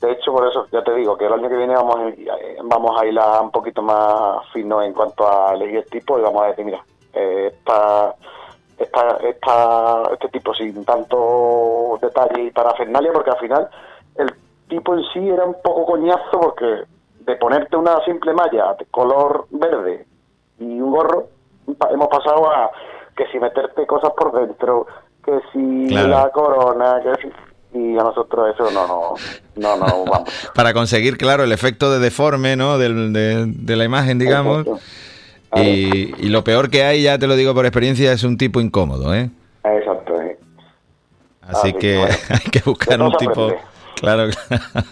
De 0.01 0.11
hecho, 0.11 0.31
por 0.31 0.47
eso 0.47 0.65
ya 0.71 0.81
te 0.83 0.93
digo 0.93 1.17
que 1.17 1.25
el 1.25 1.33
año 1.33 1.49
que 1.49 1.57
viene 1.57 1.73
vamos 1.73 2.13
eh, 2.13 2.57
vamos 2.63 3.01
a 3.01 3.05
ir 3.05 3.19
un 3.41 3.51
poquito 3.51 3.81
más 3.81 4.47
fino 4.53 4.81
en 4.81 4.93
cuanto 4.93 5.27
a 5.27 5.53
elegir 5.53 5.77
el 5.77 5.85
tipo 5.85 6.17
y 6.17 6.21
vamos 6.21 6.43
a 6.43 6.47
decir, 6.47 6.65
mira, 6.65 6.83
eh, 7.13 7.51
esta 7.53 8.15
esta, 8.77 10.09
este 10.13 10.29
tipo 10.29 10.53
sin 10.53 10.85
tanto 10.85 11.99
detalle 12.01 12.43
y 12.43 12.51
parafernalia, 12.51 13.11
porque 13.11 13.31
al 13.31 13.39
final 13.39 13.69
el 14.15 14.33
tipo 14.69 14.93
en 14.93 15.03
sí 15.11 15.29
era 15.29 15.43
un 15.43 15.55
poco 15.61 15.85
coñazo, 15.85 16.39
porque 16.39 16.83
de 17.19 17.35
ponerte 17.35 17.75
una 17.75 18.03
simple 18.05 18.33
malla 18.33 18.73
de 18.75 18.85
color 18.85 19.47
verde 19.49 20.05
y 20.59 20.79
un 20.79 20.91
gorro, 20.91 21.27
hemos 21.91 22.07
pasado 22.07 22.49
a 22.51 22.71
que 23.15 23.25
si 23.31 23.39
meterte 23.39 23.85
cosas 23.85 24.11
por 24.17 24.31
dentro, 24.39 24.87
que 25.23 25.31
si 25.53 25.87
Claro. 25.89 26.07
la 26.07 26.29
corona, 26.31 27.01
que 27.03 27.21
si... 27.21 27.33
Y 27.71 27.93
a 27.99 28.03
nosotros 28.03 28.55
eso 28.55 28.71
no, 28.71 28.87
no, 28.87 29.13
no, 29.55 29.77
no, 29.77 30.05
vamos. 30.09 30.29
Para 30.55 30.73
conseguir, 30.73 31.17
claro, 31.17 31.43
el 31.43 31.51
efecto 31.51 31.91
de 31.91 31.99
deforme, 31.99 32.55
¿no? 32.55 32.77
Del- 32.79 33.13
de, 33.13 33.45
de 33.45 33.75
la 33.75 33.83
imagen, 33.85 34.17
digamos. 34.17 34.65
Y, 35.55 36.15
y 36.25 36.29
lo 36.29 36.43
peor 36.43 36.69
que 36.71 36.83
hay, 36.83 37.03
ya 37.03 37.17
te 37.19 37.27
lo 37.27 37.35
digo 37.35 37.53
por 37.53 37.65
experiencia, 37.65 38.11
es 38.11 38.23
un 38.23 38.37
tipo 38.37 38.59
incómodo, 38.59 39.13
¿eh? 39.13 39.29
Exacto. 39.63 40.13
sí. 40.19 40.45
Así 41.41 41.57
Así 41.69 41.73
que 41.73 41.97
bueno. 41.97 42.15
hay 42.29 42.51
que 42.51 42.59
buscar 42.61 43.01
un 43.01 43.11
tipo. 43.17 43.31
aprende. 43.43 43.59
Claro, 43.95 44.29
claro. 44.47 44.87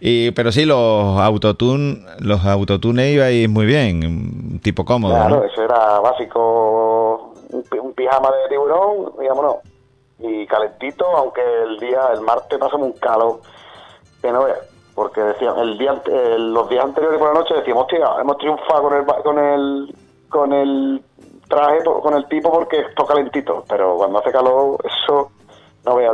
Y, 0.00 0.30
pero 0.30 0.50
sí, 0.50 0.64
los 0.64 1.18
autotune, 1.20 2.04
los 2.20 2.44
autotune 2.46 3.10
ibais 3.12 3.48
muy 3.50 3.66
bien, 3.66 4.04
un 4.06 4.60
tipo 4.62 4.84
cómodo, 4.84 5.14
Claro, 5.14 5.36
¿no? 5.40 5.44
eso 5.44 5.62
era 5.62 6.00
básico, 6.00 7.34
un, 7.50 7.64
un 7.80 7.92
pijama 7.92 8.30
de 8.30 8.48
tiburón, 8.48 9.12
digámonos, 9.20 9.56
y 10.18 10.46
calentito, 10.46 11.04
aunque 11.16 11.42
el 11.64 11.78
día, 11.80 12.00
el 12.14 12.22
martes 12.22 12.58
pasamos 12.58 12.86
un 12.86 12.92
calor 12.94 13.40
que 14.22 14.32
no 14.32 14.44
veas, 14.44 14.58
porque 14.94 15.20
decían, 15.20 15.58
el 15.58 15.76
día, 15.76 16.00
el- 16.06 16.52
los 16.54 16.68
días 16.70 16.84
anteriores 16.84 17.18
por 17.18 17.34
la 17.34 17.40
noche 17.40 17.54
decíamos, 17.54 17.82
hostia, 17.84 18.06
hemos 18.20 18.38
triunfado 18.38 18.82
con 18.82 18.94
el, 18.94 19.04
con 19.22 19.38
el, 19.38 19.94
con 20.30 20.52
el 20.54 21.02
traje, 21.48 21.84
con 21.84 22.14
el 22.14 22.26
tipo 22.28 22.50
porque 22.50 22.80
está 22.80 23.04
calentito, 23.04 23.64
pero 23.68 23.96
cuando 23.96 24.18
hace 24.20 24.32
calor, 24.32 24.78
eso, 24.84 25.30
no 25.84 25.96
veas, 25.96 26.12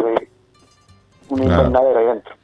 un 1.28 1.42
invernadero 1.42 1.98
ahí 2.00 2.06
dentro. 2.06 2.34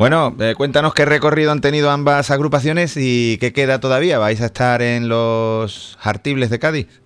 Bueno, 0.00 0.32
eh, 0.40 0.54
cuéntanos 0.56 0.94
qué 0.94 1.04
recorrido 1.04 1.52
han 1.52 1.60
tenido 1.60 1.90
ambas 1.90 2.30
agrupaciones 2.30 2.96
y 2.96 3.36
qué 3.36 3.52
queda 3.52 3.80
todavía. 3.80 4.18
¿Vais 4.18 4.40
a 4.40 4.46
estar 4.46 4.80
en 4.80 5.10
los 5.10 5.98
Jartibles 6.00 6.48
de 6.48 6.58
Cádiz? 6.58 7.02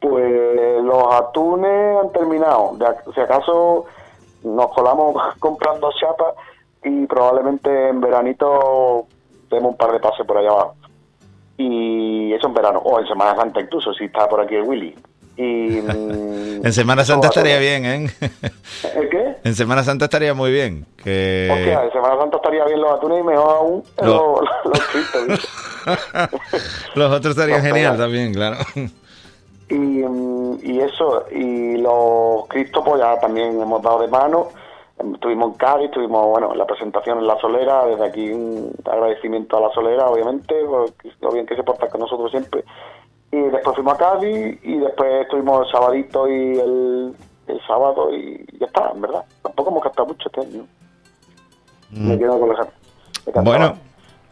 Pues 0.00 0.82
los 0.84 1.14
atunes 1.14 1.98
han 2.02 2.10
terminado. 2.12 2.78
Si 3.14 3.20
acaso 3.20 3.84
nos 4.42 4.68
colamos 4.72 5.22
comprando 5.38 5.90
chapas 6.00 6.34
y 6.82 7.04
probablemente 7.04 7.90
en 7.90 8.00
veranito 8.00 9.06
demos 9.50 9.72
un 9.72 9.76
par 9.76 9.92
de 9.92 10.00
pases 10.00 10.24
por 10.26 10.38
allá 10.38 10.48
abajo. 10.48 10.76
Y 11.58 12.32
eso 12.32 12.46
en 12.46 12.54
verano, 12.54 12.78
o 12.78 13.00
en 13.00 13.06
Semana 13.06 13.36
Santa 13.36 13.60
incluso, 13.60 13.92
si 13.92 14.06
está 14.06 14.26
por 14.26 14.40
aquí 14.40 14.54
el 14.54 14.62
Willy. 14.62 14.96
Y, 15.38 15.80
mm, 15.80 16.66
En 16.66 16.72
Semana 16.72 17.04
Santa 17.04 17.28
estaría 17.28 17.58
bien, 17.58 17.84
¿eh? 17.86 18.10
¿El 18.96 19.08
qué? 19.08 19.36
En 19.44 19.54
Semana 19.54 19.84
Santa 19.84 20.06
estaría 20.06 20.34
muy 20.34 20.50
bien. 20.50 20.84
Que... 21.02 21.48
Hostia, 21.50 21.84
en 21.84 21.92
Semana 21.92 22.16
Santa 22.18 22.36
estaría 22.38 22.64
bien 22.64 22.80
los 22.80 22.90
atunes 22.90 23.20
y 23.20 23.22
mejor 23.22 23.50
aún 23.56 23.84
Lo- 24.02 24.40
los, 24.42 25.28
los. 25.28 25.48
Los 26.94 27.12
otros 27.12 27.30
estarían 27.36 27.62
genial 27.62 27.96
también, 27.96 28.34
claro. 28.34 28.56
Y, 29.70 29.74
mm, 29.74 30.58
y 30.62 30.80
eso, 30.80 31.24
y 31.30 31.76
los 31.78 32.46
Cristos 32.48 32.82
pues 32.84 33.00
ya 33.00 33.18
también 33.20 33.60
hemos 33.60 33.80
dado 33.80 34.00
de 34.00 34.08
mano. 34.08 34.48
Estuvimos 35.14 35.52
en 35.52 35.58
Cádiz, 35.58 35.84
estuvimos 35.86 36.26
bueno, 36.26 36.50
en 36.52 36.58
la 36.58 36.66
presentación 36.66 37.18
en 37.18 37.26
La 37.28 37.38
Solera, 37.38 37.86
desde 37.86 38.04
aquí 38.04 38.30
un 38.30 38.72
agradecimiento 38.84 39.56
a 39.56 39.60
La 39.60 39.70
Solera, 39.72 40.06
obviamente, 40.08 40.54
por 40.64 40.90
lo 41.20 41.30
bien 41.30 41.46
que 41.46 41.54
se 41.54 41.62
porta 41.62 41.88
con 41.88 42.00
nosotros 42.00 42.30
siempre. 42.32 42.64
Y 43.30 43.36
después 43.36 43.74
fuimos 43.74 43.94
a 43.94 43.96
Cádiz 43.98 44.58
y 44.62 44.78
después 44.78 45.22
estuvimos 45.22 45.66
el 45.66 45.72
sabadito 45.72 46.28
y 46.28 46.58
el, 46.58 47.14
el 47.46 47.60
sábado 47.66 48.14
y 48.14 48.46
ya 48.58 48.66
está, 48.66 48.90
en 48.94 49.00
verdad. 49.02 49.24
Tampoco 49.42 49.70
hemos 49.70 49.84
gastado 49.84 50.08
mucho 50.08 50.28
este 50.28 50.40
año. 50.40 50.66
Me 51.90 52.18
quedo 52.18 52.38
con 52.40 52.48
los. 52.48 52.58
Mm. 52.58 53.44
Bueno, 53.44 53.76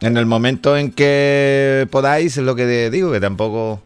en 0.00 0.16
el 0.16 0.26
momento 0.26 0.76
en 0.76 0.92
que 0.92 1.86
podáis, 1.90 2.36
es 2.36 2.44
lo 2.44 2.54
que 2.54 2.90
digo, 2.90 3.12
que 3.12 3.20
tampoco 3.20 3.80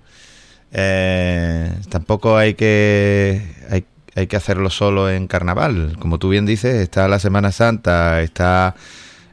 eh, 0.73 1.73
tampoco 1.89 2.37
hay 2.37 2.55
que 2.55 3.43
hay, 3.71 3.85
hay 4.15 4.27
que 4.27 4.37
hacerlo 4.37 4.71
solo 4.71 5.11
en 5.11 5.27
carnaval. 5.27 5.97
Como 5.99 6.19
tú 6.19 6.29
bien 6.29 6.47
dices, 6.47 6.77
está 6.77 7.09
la 7.09 7.19
Semana 7.19 7.53
Santa, 7.53 8.21
está 8.23 8.75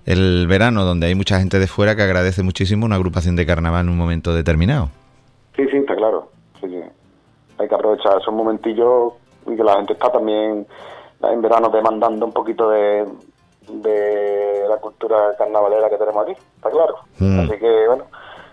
el 0.05 0.47
verano, 0.47 0.85
donde 0.85 1.07
hay 1.07 1.15
mucha 1.15 1.39
gente 1.39 1.59
de 1.59 1.67
fuera 1.67 1.95
que 1.95 2.03
agradece 2.03 2.43
muchísimo 2.43 2.85
una 2.85 2.95
agrupación 2.95 3.35
de 3.35 3.45
carnaval 3.45 3.85
en 3.85 3.89
un 3.89 3.97
momento 3.97 4.33
determinado. 4.33 4.89
Sí, 5.57 5.67
sí, 5.69 5.77
está 5.77 5.95
claro. 5.95 6.29
Sí, 6.61 6.67
sí. 6.69 6.81
Hay 7.57 7.67
que 7.67 7.75
aprovechar 7.75 8.19
esos 8.21 8.33
momentillos 8.33 9.13
y 9.47 9.55
que 9.57 9.63
la 9.63 9.75
gente 9.77 9.93
está 9.93 10.09
también 10.11 10.65
en 11.23 11.41
verano 11.41 11.69
demandando 11.69 12.25
un 12.25 12.31
poquito 12.31 12.69
de, 12.69 13.05
de 13.67 14.65
la 14.69 14.77
cultura 14.77 15.35
carnavalera 15.37 15.89
que 15.89 15.97
tenemos 15.97 16.23
aquí, 16.23 16.33
está 16.55 16.69
claro. 16.69 16.95
Mm. 17.19 17.39
Así 17.39 17.59
que, 17.59 17.87
bueno, 17.87 18.03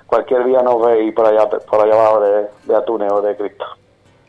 cualquier 0.06 0.44
día 0.46 0.62
nos 0.62 0.80
veis 0.86 1.14
por 1.14 1.26
allá, 1.26 1.48
por 1.48 1.80
allá 1.80 1.94
abajo 1.94 2.20
de, 2.20 2.46
de 2.64 2.76
Atunes 2.76 3.12
o 3.12 3.20
de 3.22 3.36
Cristo. 3.36 3.64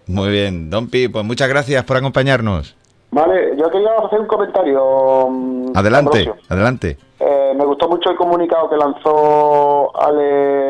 Muy 0.08 0.30
bien, 0.30 0.70
Don 0.70 0.90
Pi, 0.90 1.08
pues 1.08 1.24
muchas 1.26 1.48
gracias 1.50 1.84
por 1.86 1.98
acompañarnos. 1.98 2.76
Vale, 3.12 3.56
yo 3.58 3.70
quería 3.70 3.92
hacer 4.06 4.20
un 4.20 4.28
comentario. 4.28 5.28
mm, 5.30 5.72
Adelante, 5.76 6.20
Ambrosio. 6.20 6.36
adelante. 6.50 6.98
Eh, 7.20 7.54
me 7.56 7.66
gustó 7.66 7.88
mucho 7.88 8.10
el 8.12 8.18
comunicado 8.18 8.70
que 8.70 8.76
lanzó 8.76 9.96
Ale 9.98 10.22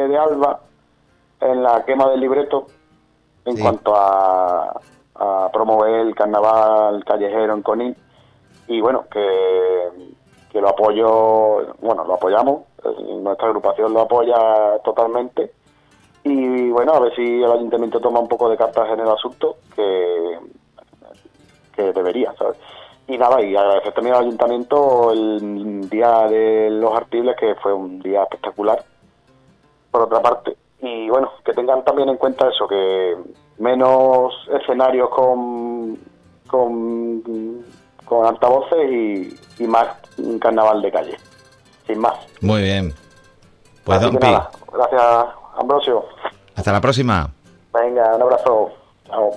de 0.10 0.18
Alba 0.18 0.60
en 1.46 1.64
la 1.64 1.84
quema 1.86 2.10
del 2.10 2.20
libreto 2.22 2.68
en 3.46 3.56
Sí. 3.56 3.62
cuanto 3.62 3.96
a, 3.96 4.80
a 5.16 5.50
promover 5.54 6.02
el 6.02 6.16
carnaval 6.16 7.04
callejero 7.06 7.54
en 7.54 7.62
Conín 7.62 7.96
y 8.68 8.82
bueno 8.82 9.06
que, 9.12 9.90
que 10.52 10.60
lo 10.62 10.70
apoyo 10.70 11.74
bueno 11.82 12.04
lo 12.06 12.16
apoyamos 12.16 12.62
eh, 12.84 13.16
nuestra 13.22 13.48
agrupación 13.48 13.94
lo 13.94 14.02
apoya 14.02 14.80
totalmente 14.84 15.54
y 16.24 16.70
bueno 16.72 16.94
a 16.94 17.00
ver 17.00 17.16
si 17.16 17.44
el 17.44 17.52
ayuntamiento 17.52 18.00
toma 18.00 18.20
un 18.20 18.28
poco 18.28 18.50
de 18.50 18.58
cartas 18.58 18.90
en 18.92 19.00
el 19.00 19.10
asunto 19.10 19.58
que 19.76 20.40
que 21.76 21.92
debería, 21.92 22.34
¿sabes? 22.38 22.56
Y 23.06 23.18
nada, 23.18 23.42
y 23.44 23.54
agradecer 23.54 23.92
también 23.94 24.16
al 24.16 24.22
ayuntamiento 24.22 25.12
el 25.12 25.90
día 25.90 26.22
de 26.30 26.70
los 26.72 26.96
artibles, 26.96 27.36
que 27.38 27.54
fue 27.56 27.74
un 27.74 28.00
día 28.00 28.24
espectacular, 28.24 28.82
por 29.92 30.04
otra 30.04 30.22
parte. 30.22 30.56
Y 30.88 31.10
bueno, 31.10 31.32
que 31.44 31.54
tengan 31.54 31.84
también 31.84 32.10
en 32.10 32.18
cuenta 32.18 32.48
eso, 32.48 32.68
que 32.68 33.16
menos 33.58 34.34
escenarios 34.62 35.10
con, 35.10 35.98
con, 36.48 37.24
con 38.06 38.26
altavoces 38.28 38.92
y, 38.92 39.64
y 39.64 39.68
más 39.68 39.88
un 40.18 40.38
carnaval 40.40 40.82
de 40.82 40.92
calle, 40.92 41.18
sin 41.88 42.00
más. 42.00 42.14
Muy 42.42 42.62
bien. 42.62 42.94
Pues 43.84 43.98
Así 43.98 44.06
Don 44.06 44.14
que 44.16 44.20
Pi, 44.20 44.32
nada, 44.32 44.50
gracias 44.74 45.04
Ambrosio. 45.58 46.06
hasta 46.56 46.72
la 46.72 46.82
próxima. 46.82 47.30
Venga, 47.74 48.16
un 48.16 48.22
abrazo. 48.22 48.70
Chao. 49.08 49.32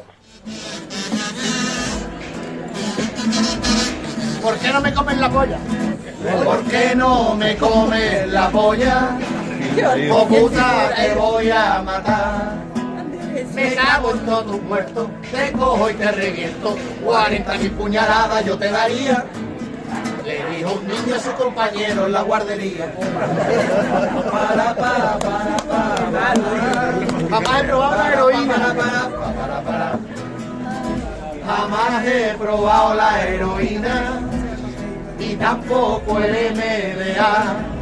¿Por 4.43 4.55
qué 4.59 4.73
no 4.73 4.81
me 4.81 4.95
comen 4.95 5.21
la 5.21 5.29
polla? 5.31 5.59
¿Por 6.45 6.63
qué 6.65 6.95
no 6.95 7.35
me 7.35 7.57
comes 7.57 8.29
la 8.33 8.49
polla? 8.51 9.19
Oh 9.87 10.27
puta, 10.27 10.91
te 10.97 11.15
voy 11.15 11.51
a 11.51 11.83
matar. 11.83 12.53
Me 13.55 13.75
cago 13.75 14.13
en 14.13 14.19
todos 14.27 14.47
tus 14.47 14.63
muertos, 14.63 15.09
te 15.31 15.53
cojo 15.53 15.91
y 15.91 15.95
te 15.95 16.11
reviento. 16.11 16.77
40 17.05 17.55
mil 17.59 17.71
puñaladas 17.73 18.45
yo 18.45 18.59
te 18.59 18.71
daría. 18.71 19.25
Le 20.25 20.57
dijo 20.57 20.73
un 20.75 20.87
niño 20.87 21.15
a 21.15 21.21
su 21.21 21.33
compañero 21.33 22.07
en 22.07 22.13
la 22.13 22.23
guardería. 22.23 22.93
Para, 24.31 24.75
para, 24.75 25.19
para, 25.19 25.57
para, 25.57 25.97
para. 26.11 26.35
Jamás 27.31 27.63
he 27.63 27.65
probado 27.65 27.97
la 27.97 28.13
heroína. 28.13 28.75
Jamás 31.47 32.05
he 32.05 32.35
probado 32.37 32.95
la 32.95 33.27
heroína 33.27 34.21
y 35.19 35.35
tampoco 35.37 36.19
el 36.19 36.55
MDA. 36.55 37.78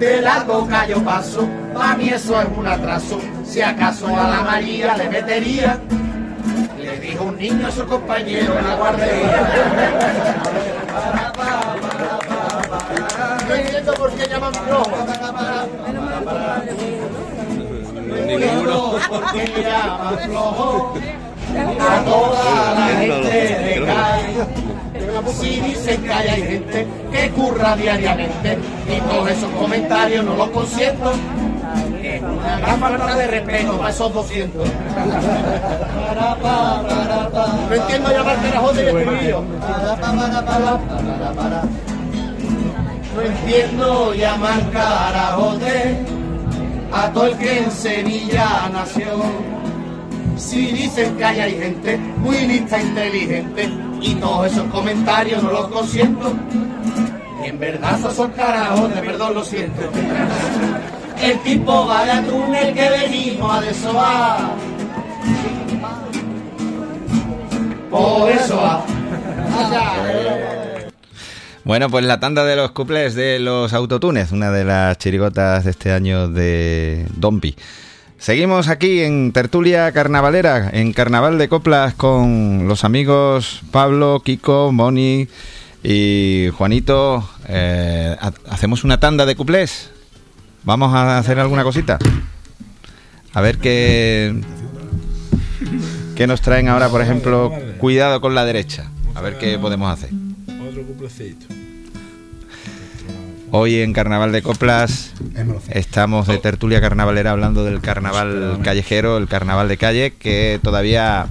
De 0.00 0.22
la 0.22 0.44
coca 0.46 0.86
yo 0.86 1.04
paso, 1.04 1.46
para 1.74 1.94
mí 1.94 2.08
eso 2.08 2.40
es 2.40 2.48
un 2.56 2.66
atraso. 2.66 3.20
Si 3.44 3.60
acaso 3.60 4.06
a 4.06 4.30
la 4.30 4.40
María 4.40 4.96
le 4.96 5.10
metería, 5.10 5.78
le 6.78 6.98
dijo 7.00 7.24
un 7.24 7.36
niño 7.36 7.66
a 7.66 7.70
su 7.70 7.84
compañero 7.86 8.58
en 8.58 8.66
la 8.66 8.76
guardería. 8.76 9.50
No 13.46 13.54
entiendo 13.54 13.92
por 13.92 14.10
qué 14.12 14.26
llaman 14.26 14.54
flojo. 14.54 14.90
No 18.06 18.16
entiendo 18.16 18.98
por 19.06 19.32
qué 19.32 19.62
llaman 19.62 20.18
flojo 20.18 20.94
a 21.78 22.04
toda 22.04 22.74
la 22.74 22.86
gente 22.86 23.28
de 23.28 23.84
calle. 23.84 24.79
Si 25.28 25.60
dicen 25.60 26.02
que 26.02 26.12
hay 26.12 26.42
gente 26.42 26.86
que 27.12 27.30
curra 27.30 27.76
diariamente 27.76 28.58
y 28.88 29.00
todos 29.00 29.30
esos 29.30 29.50
comentarios 29.50 30.24
no 30.24 30.34
los 30.34 30.48
consiento. 30.50 31.12
Es 32.02 32.22
una 32.22 32.76
falta 32.78 33.14
de 33.16 33.26
respeto 33.26 33.76
para 33.78 33.90
esos 33.90 34.14
200. 34.14 34.68
No 37.68 37.74
entiendo 37.74 38.10
llamar 38.10 38.36
carajote 38.42 38.82
y 38.82 38.86
escribirlo. 38.86 39.44
No 43.14 43.22
entiendo 43.22 44.14
llamar 44.14 44.70
carajote 44.70 45.96
a 46.92 47.12
todo 47.12 47.26
el 47.26 47.36
que 47.36 47.58
en 47.58 47.70
Sevilla 47.70 48.68
nació. 48.72 49.22
Si 50.36 50.72
dicen 50.72 51.16
que 51.16 51.24
hay 51.24 51.52
gente 51.52 51.98
muy 51.98 52.38
lista 52.46 52.78
e 52.78 52.82
inteligente 52.82 53.70
y 54.00 54.14
todos 54.14 54.52
esos 54.52 54.66
comentarios 54.68 55.42
no 55.42 55.52
los 55.52 55.68
consiento. 55.68 56.32
En 57.44 57.58
verdad 57.58 57.98
esos 57.98 58.14
son 58.14 58.30
carajotes, 58.32 59.00
perdón, 59.00 59.34
lo 59.34 59.44
siento. 59.44 59.82
El 61.22 61.38
tipo 61.40 61.86
va 61.86 62.04
de 62.04 62.28
túnel 62.28 62.74
que 62.74 62.90
venimos 62.90 63.52
a 63.52 63.60
desovar. 63.60 64.38
Por 67.90 68.30
eso 68.30 68.56
va. 68.56 68.84
Bueno, 71.64 71.90
pues 71.90 72.04
la 72.04 72.18
tanda 72.18 72.44
de 72.44 72.56
los 72.56 72.70
cuples 72.72 73.14
de 73.14 73.38
los 73.38 73.72
autotunes, 73.74 74.32
una 74.32 74.50
de 74.50 74.64
las 74.64 74.96
chirigotas 74.98 75.64
de 75.64 75.70
este 75.70 75.92
año 75.92 76.28
de 76.28 77.06
Dompi. 77.16 77.54
Seguimos 78.20 78.68
aquí 78.68 79.00
en 79.00 79.32
Tertulia 79.32 79.90
Carnavalera, 79.92 80.68
en 80.74 80.92
Carnaval 80.92 81.38
de 81.38 81.48
Coplas 81.48 81.94
con 81.94 82.68
los 82.68 82.84
amigos 82.84 83.62
Pablo, 83.70 84.20
Kiko, 84.22 84.72
Moni 84.72 85.26
y 85.82 86.48
Juanito. 86.54 87.26
Eh, 87.48 88.14
ha- 88.20 88.32
¿Hacemos 88.50 88.84
una 88.84 89.00
tanda 89.00 89.24
de 89.24 89.36
cuplés? 89.36 89.90
¿Vamos 90.64 90.94
a 90.94 91.16
hacer 91.18 91.38
alguna 91.38 91.64
cosita? 91.64 91.98
A 93.32 93.40
ver 93.40 93.56
qué, 93.56 94.38
qué 96.14 96.26
nos 96.26 96.42
traen 96.42 96.68
ahora, 96.68 96.90
por 96.90 97.00
ejemplo, 97.00 97.50
cuidado 97.78 98.20
con 98.20 98.34
la 98.34 98.44
derecha. 98.44 98.90
A 99.14 99.22
ver 99.22 99.38
qué 99.38 99.58
podemos 99.58 99.90
hacer. 99.90 100.10
Otro 100.68 100.82
cuplecito. 100.82 101.46
Hoy 103.52 103.80
en 103.80 103.92
Carnaval 103.92 104.30
de 104.30 104.42
Coplas 104.42 105.12
estamos 105.70 106.28
de 106.28 106.38
tertulia 106.38 106.80
carnavalera 106.80 107.32
hablando 107.32 107.64
del 107.64 107.80
carnaval 107.80 108.60
callejero, 108.62 109.16
el 109.16 109.26
carnaval 109.26 109.66
de 109.66 109.76
calle, 109.76 110.12
que 110.12 110.60
todavía 110.62 111.26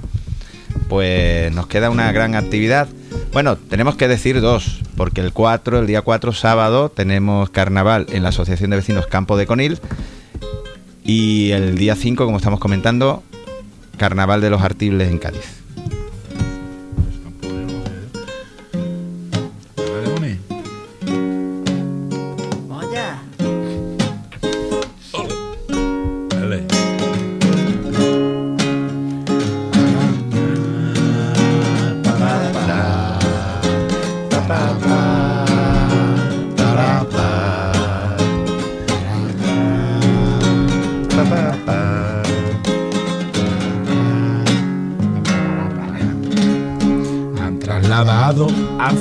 pues 0.90 1.50
nos 1.52 1.66
queda 1.66 1.88
una 1.88 2.12
gran 2.12 2.34
actividad. 2.34 2.88
Bueno, 3.32 3.56
tenemos 3.56 3.96
que 3.96 4.06
decir 4.06 4.40
dos, 4.42 4.82
porque 4.96 5.22
el 5.22 5.32
4, 5.32 5.78
el 5.78 5.86
día 5.86 6.02
4, 6.02 6.32
sábado, 6.32 6.90
tenemos 6.90 7.48
carnaval 7.48 8.06
en 8.10 8.22
la 8.22 8.28
Asociación 8.30 8.70
de 8.70 8.76
Vecinos 8.76 9.06
Campo 9.06 9.38
de 9.38 9.46
Conil. 9.46 9.78
Y 11.04 11.52
el 11.52 11.78
día 11.78 11.96
5, 11.96 12.24
como 12.26 12.36
estamos 12.36 12.60
comentando, 12.60 13.22
carnaval 13.96 14.40
de 14.40 14.50
los 14.50 14.60
Artibles 14.60 15.08
en 15.08 15.18
Cádiz. 15.18 15.59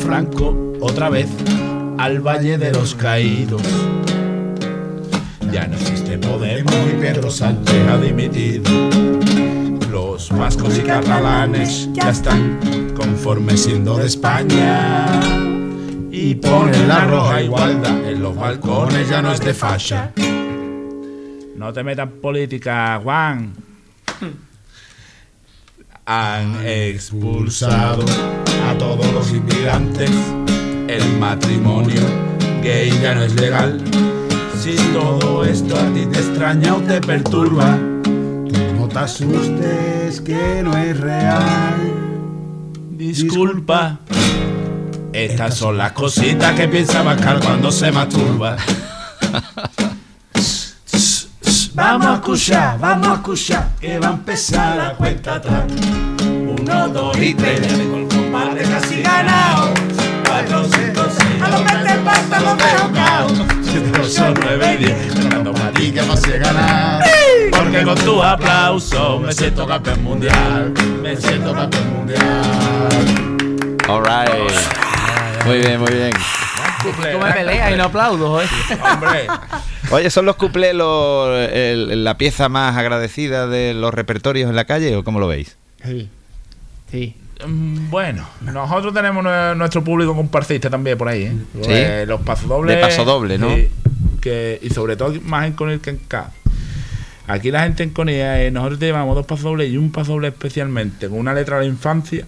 Franco 0.09 0.73
otra 0.81 1.07
vez 1.09 1.27
al 1.99 2.19
Valle 2.19 2.57
de 2.57 2.71
los 2.71 2.95
Caídos. 2.95 3.61
Ya 5.51 5.67
no 5.67 5.75
existe 5.75 6.17
Podemos 6.17 6.73
y 6.91 6.99
Pedro 6.99 7.29
Sánchez 7.29 7.87
ha 7.87 7.97
dimitido. 7.99 8.71
Los 9.91 10.31
vascos 10.35 10.79
y 10.79 10.81
catalanes 10.81 11.89
ya 11.93 12.09
están 12.09 12.91
conformes 12.95 13.61
siendo 13.61 13.97
de 13.97 14.07
España. 14.07 15.05
Y 16.09 16.33
ponen 16.33 16.87
la 16.87 17.05
roja 17.05 17.43
igualdad 17.43 18.09
en 18.09 18.23
los 18.23 18.35
balcones, 18.35 19.07
ya 19.09 19.21
no 19.21 19.31
es 19.31 19.39
de 19.41 19.53
fascia. 19.53 20.11
No 21.55 21.71
te 21.71 21.83
metas 21.83 22.09
política, 22.19 22.99
Juan. 23.03 23.53
Han 26.07 26.65
expulsado 26.65 28.05
a 28.69 28.77
todos 28.77 29.11
los 29.13 29.31
inmigrantes. 29.31 30.11
El 30.87 31.17
matrimonio 31.19 32.01
gay 32.61 32.91
ya 33.01 33.15
no 33.15 33.23
es 33.23 33.33
legal. 33.35 33.81
Si 34.61 34.75
todo 34.93 35.43
esto 35.45 35.75
a 35.75 35.93
ti 35.93 36.05
te 36.05 36.19
extraña 36.19 36.75
o 36.75 36.81
te 36.81 37.01
perturba, 37.01 37.77
No 38.77 38.87
te 38.87 38.99
asustes 38.99 40.21
que 40.21 40.61
no 40.63 40.75
es 40.77 40.99
real. 40.99 41.93
disculpa. 42.91 43.99
Estas 45.13 45.55
son 45.55 45.77
las 45.77 45.91
cositas 45.93 46.53
que 46.53 46.67
piensa 46.67 47.01
Bascar 47.01 47.39
cuando 47.39 47.71
se 47.71 47.91
masturba. 47.91 48.55
Vamos 51.73 52.07
a 52.07 52.13
escuchar, 52.15 52.77
vamos 52.79 53.07
a 53.07 53.13
escuchar, 53.13 53.69
que 53.79 53.99
va 53.99 54.09
a 54.09 54.11
empezar 54.11 54.77
la 54.77 54.93
cuenta 54.95 55.35
atrás. 55.35 55.63
Uno, 56.21 56.89
dos 56.89 57.17
y 57.17 57.33
tres, 57.33 57.61
combate 58.31 58.61
casi 58.63 59.01
ganado. 59.01 59.73
Cuatro, 60.25 60.63
cinco, 60.65 61.01
seis, 61.17 61.41
a 61.41 61.49
los 61.49 61.61
que 61.61 61.77
te 61.77 61.97
pasa 61.99 62.39
los 62.39 62.57
dejo 62.57 62.91
cao. 62.93 63.27
Siete, 63.63 63.91
ocho, 63.99 64.33
nueve 64.43 64.73
y 64.73 64.77
diez, 64.77 65.15
tocando 65.15 65.51
para 65.53 65.71
ti 65.71 65.91
que 65.91 66.01
más 66.03 66.23
he 66.27 66.37
ganado. 66.37 67.03
Porque 67.51 67.83
con 67.83 67.97
tu 67.97 68.23
aplauso 68.23 69.19
me 69.19 69.33
siento 69.33 69.67
campeón 69.67 70.03
mundial, 70.03 70.73
me 71.01 71.15
siento 71.15 71.53
campeón 71.53 71.93
mundial. 71.93 72.17
All 73.87 74.03
right. 74.03 74.53
Muy 75.45 75.59
bien, 75.59 75.79
muy 75.79 75.91
bien. 75.91 76.11
Tú 76.83 76.89
me 77.19 77.31
peleas 77.33 77.71
y 77.71 77.75
no 77.75 77.85
aplaudo, 77.85 78.41
¿eh? 78.41 78.47
Hombre, 78.81 79.27
Oye, 79.91 80.09
¿son 80.11 80.25
los 80.25 80.35
cuplés 80.35 80.75
la 80.75 82.15
pieza 82.17 82.47
más 82.47 82.77
agradecida 82.77 83.47
de 83.47 83.73
los 83.73 83.91
repertorios 83.93 84.49
en 84.49 84.55
la 84.55 84.65
calle 84.65 84.95
o 84.95 85.03
cómo 85.03 85.19
lo 85.19 85.27
veis? 85.27 85.57
Sí. 85.83 86.07
Sí. 86.91 87.15
Mm, 87.45 87.89
Bueno, 87.89 88.27
nosotros 88.41 88.93
tenemos 88.93 89.23
nue- 89.23 89.55
nuestro 89.55 89.83
público 89.83 90.13
compartista 90.15 90.69
también 90.69 90.97
por 90.97 91.07
ahí, 91.07 91.23
¿eh? 91.23 91.33
Sí. 91.61 91.69
Eh, 91.71 92.05
los 92.07 92.21
pasodobles. 92.21 92.75
De 92.75 92.81
pasodoble, 92.81 93.37
¿no? 93.37 93.49
sí, 93.55 93.69
que, 94.21 94.59
y 94.61 94.69
sobre 94.69 94.95
todo 94.97 95.13
más 95.23 95.47
en 95.47 95.53
Conil 95.53 95.79
que 95.79 95.91
en 95.91 95.97
K. 95.97 96.31
Aquí 97.27 97.51
la 97.51 97.63
gente 97.63 97.83
en 97.83 97.91
Conil, 97.91 98.15
eh, 98.17 98.49
nosotros 98.51 98.79
te 98.79 98.87
llevamos 98.87 99.15
dos 99.15 99.25
pasodobles 99.25 99.71
y 99.71 99.77
un 99.77 99.91
pasodoble 99.91 100.27
especialmente, 100.29 101.07
con 101.07 101.19
una 101.19 101.33
letra 101.33 101.57
de 101.59 101.63
la 101.65 101.69
infancia, 101.69 102.25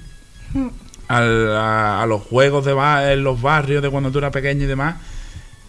al- 1.07 1.55
a, 1.57 2.01
a 2.03 2.05
los 2.05 2.22
juegos 2.22 2.64
de 2.66 2.74
ba- 2.74 3.12
en 3.12 3.24
los 3.24 3.41
barrios 3.41 3.82
de 3.84 3.89
cuando 3.89 4.12
tú 4.12 4.20
eras 4.20 4.32
pequeño 4.32 4.64
y 4.64 4.68
demás. 4.68 4.95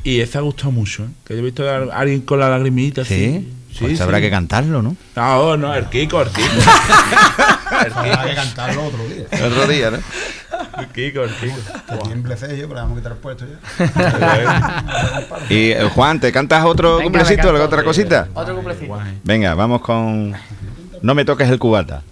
Y 0.05 0.21
ese 0.21 0.39
ha 0.39 0.41
gustado 0.41 0.71
mucho, 0.73 1.05
¿eh? 1.05 1.09
Que 1.25 1.35
yo 1.35 1.41
he 1.41 1.43
visto 1.45 1.69
a 1.69 1.77
alguien 1.99 2.23
con 2.23 2.39
la 2.41 2.49
lagrimita 2.49 3.03
así. 3.03 3.49
Sí. 3.73 3.85
Pues 3.87 4.01
habrá 4.03 4.21
que 4.21 4.31
cantarlo, 4.31 4.83
¿no? 4.83 4.97
No, 5.17 5.57
no, 5.57 5.75
el 5.75 5.87
Kiko, 5.87 6.21
el 6.21 6.29
Kiko. 6.29 6.47
el 7.85 7.93
Habrá 7.97 8.25
que 8.27 8.35
cantarlo 8.35 8.85
otro 8.85 9.05
día. 9.05 9.25
El 9.31 9.45
otro 9.45 9.67
día, 9.67 9.91
¿no? 9.91 9.99
El 10.79 10.89
Kiko, 10.89 11.23
el 11.23 11.31
Kiko. 11.31 11.57
Que 11.89 11.97
tiemble 12.05 12.37
sello, 12.37 12.69
pero 12.69 12.81
vamos 12.81 12.93
a 12.93 13.01
quitar 13.01 13.13
el 13.13 13.19
puesto 13.19 13.47
ya. 13.47 14.85
Y 15.49 15.71
eh, 15.71 15.89
Juan, 15.95 16.21
¿te 16.21 16.31
cantas 16.31 16.65
otro 16.67 16.99
Venga, 16.99 17.05
cumplecito, 17.05 17.49
canto 17.49 17.65
otra 17.65 17.83
cosita? 17.83 18.29
Otro 18.35 18.55
cumplecito. 18.57 18.99
Venga, 19.25 19.55
vamos 19.55 19.81
con 19.81 20.35
No 21.01 21.15
me 21.15 21.25
toques 21.25 21.49
el 21.49 21.59
cubata. 21.59 22.03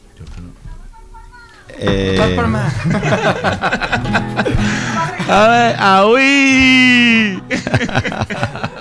Eh. 1.79 2.19
A 5.29 5.47
ver, 5.49 5.77
¡aui! 5.79 7.41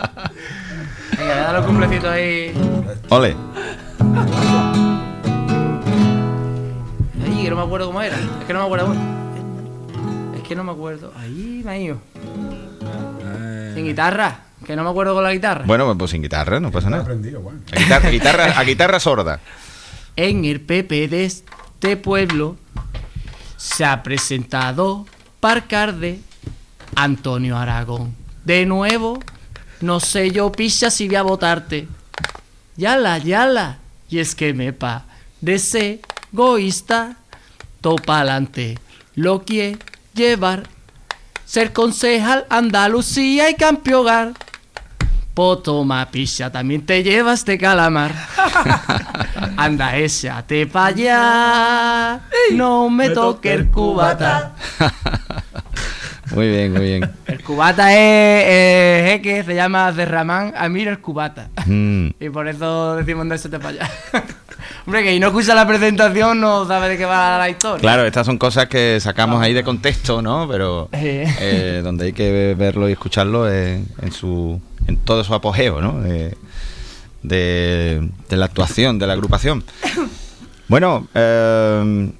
Venga, 1.29 1.41
dale 1.43 1.57
los 1.59 1.65
cumplecitos 1.67 2.09
ahí. 2.09 2.53
ole. 3.09 3.35
Ay, 7.23 7.43
que 7.43 7.49
no 7.49 7.55
me 7.55 7.61
acuerdo 7.61 7.87
cómo 7.87 8.01
era. 8.01 8.15
Es 8.17 8.45
que 8.47 8.53
no 8.53 8.59
me 8.59 8.65
acuerdo. 8.65 8.95
Es 10.35 10.41
que 10.47 10.55
no 10.55 10.63
me 10.63 10.71
acuerdo. 10.71 11.13
Ahí, 11.17 11.61
me 11.63 11.71
ha 11.71 11.77
ido. 11.77 11.97
Sin 13.75 13.85
guitarra. 13.85 14.39
Que 14.65 14.75
no 14.75 14.83
me 14.83 14.89
acuerdo 14.89 15.13
con 15.13 15.23
la 15.23 15.31
guitarra. 15.33 15.63
Bueno, 15.65 15.97
pues 15.97 16.11
sin 16.11 16.21
guitarra, 16.21 16.59
no 16.59 16.71
pasa 16.71 16.89
nada. 16.89 17.03
aprendido. 17.03 17.41
A 17.71 17.79
guitarra, 17.79 18.09
guitarra- 18.09 18.59
a 18.59 18.63
guitarra 18.63 18.99
sorda. 18.99 19.39
En 20.15 20.45
el 20.45 20.61
PP 20.61 21.07
de 21.07 21.25
este 21.25 21.95
pueblo 21.95 22.55
se 23.57 23.85
ha 23.85 24.03
presentado 24.03 25.05
Parcarde 25.39 26.19
Antonio 26.95 27.57
Aragón. 27.57 28.15
De 28.43 28.65
nuevo, 28.65 29.19
no 29.81 29.99
sé 29.99 30.31
yo, 30.31 30.51
picha, 30.51 30.89
si 30.89 31.07
voy 31.07 31.15
a 31.15 31.21
votarte. 31.23 31.87
Yala, 32.75 33.17
yala. 33.17 33.79
Y 34.09 34.19
es 34.19 34.35
que 34.35 34.53
me 34.53 34.73
pa 34.73 35.05
de 35.41 35.59
ser 35.59 35.99
egoísta, 36.33 37.15
topa 37.81 38.17
adelante. 38.17 38.77
Lo 39.15 39.43
quiere 39.43 39.77
llevar. 40.13 40.63
Ser 41.45 41.73
concejal 41.73 42.45
Andalucía 42.49 43.49
y 43.49 43.55
campeonar. 43.55 44.33
Potoma 45.33 46.09
picha, 46.11 46.51
también 46.51 46.85
te 46.85 47.01
llevas 47.01 47.45
de 47.45 47.57
calamar. 47.57 48.13
Anda, 49.57 49.95
échate 49.97 50.67
pa' 50.67 50.87
allá. 50.87 52.21
No 52.51 52.89
me 52.89 53.09
toque 53.09 53.53
el 53.53 53.69
cubata. 53.69 54.53
Muy 56.35 56.47
bien, 56.49 56.71
muy 56.73 56.81
bien. 56.81 57.09
El 57.27 57.41
cubata 57.43 57.91
es, 57.93 58.45
es 59.05 59.11
jeque, 59.11 59.43
se 59.43 59.55
llama 59.55 59.91
Derramán 59.91 60.53
Amir 60.55 60.87
el 60.87 60.99
cubata. 60.99 61.49
Mm. 61.65 62.09
Y 62.19 62.29
por 62.29 62.47
eso 62.47 62.95
decimos 62.95 63.27
de 63.29 63.35
échate 63.35 63.59
pa' 63.59 63.69
allá. 63.69 63.89
Hombre, 64.85 65.03
que 65.03 65.11
si 65.13 65.19
no 65.19 65.27
escucha 65.27 65.53
la 65.55 65.67
presentación 65.67 66.39
no 66.41 66.67
sabe 66.67 66.89
de 66.89 66.97
qué 66.97 67.05
va 67.05 67.37
la 67.37 67.49
historia. 67.49 67.79
Claro, 67.81 68.05
estas 68.05 68.25
son 68.25 68.37
cosas 68.37 68.67
que 68.67 68.99
sacamos 68.99 69.41
ahí 69.41 69.53
de 69.53 69.63
contexto, 69.63 70.21
¿no? 70.21 70.47
Pero 70.49 70.89
Eh. 70.93 71.25
eh, 71.39 71.81
donde 71.83 72.05
hay 72.05 72.13
que 72.13 72.55
verlo 72.57 72.89
y 72.89 72.93
escucharlo 72.93 73.47
es 73.47 73.81
en 74.01 74.11
su 74.11 74.59
en 74.87 74.97
todo 74.97 75.23
su 75.23 75.33
apogeo, 75.35 75.81
¿no? 75.81 75.99
De, 76.01 76.35
de- 77.23 78.09
de 78.29 78.37
la 78.37 78.45
actuación, 78.45 78.99
de 78.99 79.07
la 79.07 79.13
agrupación. 79.13 79.63
Bueno, 80.67 81.07
eh, 81.15 82.11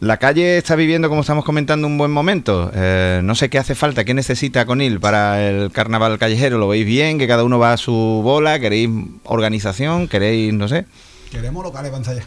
la 0.00 0.18
calle 0.18 0.58
está 0.58 0.74
viviendo, 0.76 1.08
como 1.08 1.22
estamos 1.22 1.44
comentando, 1.44 1.86
un 1.86 1.96
buen 1.98 2.10
momento. 2.10 2.70
Eh, 2.74 3.20
no 3.24 3.34
sé 3.34 3.48
qué 3.48 3.58
hace 3.58 3.74
falta, 3.74 4.04
qué 4.04 4.12
necesita 4.14 4.66
Conil 4.66 5.00
para 5.00 5.48
el 5.48 5.70
carnaval 5.72 6.18
callejero. 6.18 6.58
¿Lo 6.58 6.68
veis 6.68 6.84
bien? 6.86 7.18
¿Que 7.18 7.26
cada 7.26 7.44
uno 7.44 7.58
va 7.58 7.72
a 7.72 7.76
su 7.76 7.92
bola? 8.22 8.58
¿Queréis 8.60 8.90
organización? 9.24 10.08
¿Queréis, 10.08 10.52
no 10.52 10.68
sé, 10.68 10.86
Queremos 11.30 11.64
locales 11.64 11.90
para 11.90 11.98
ensayar. 11.98 12.24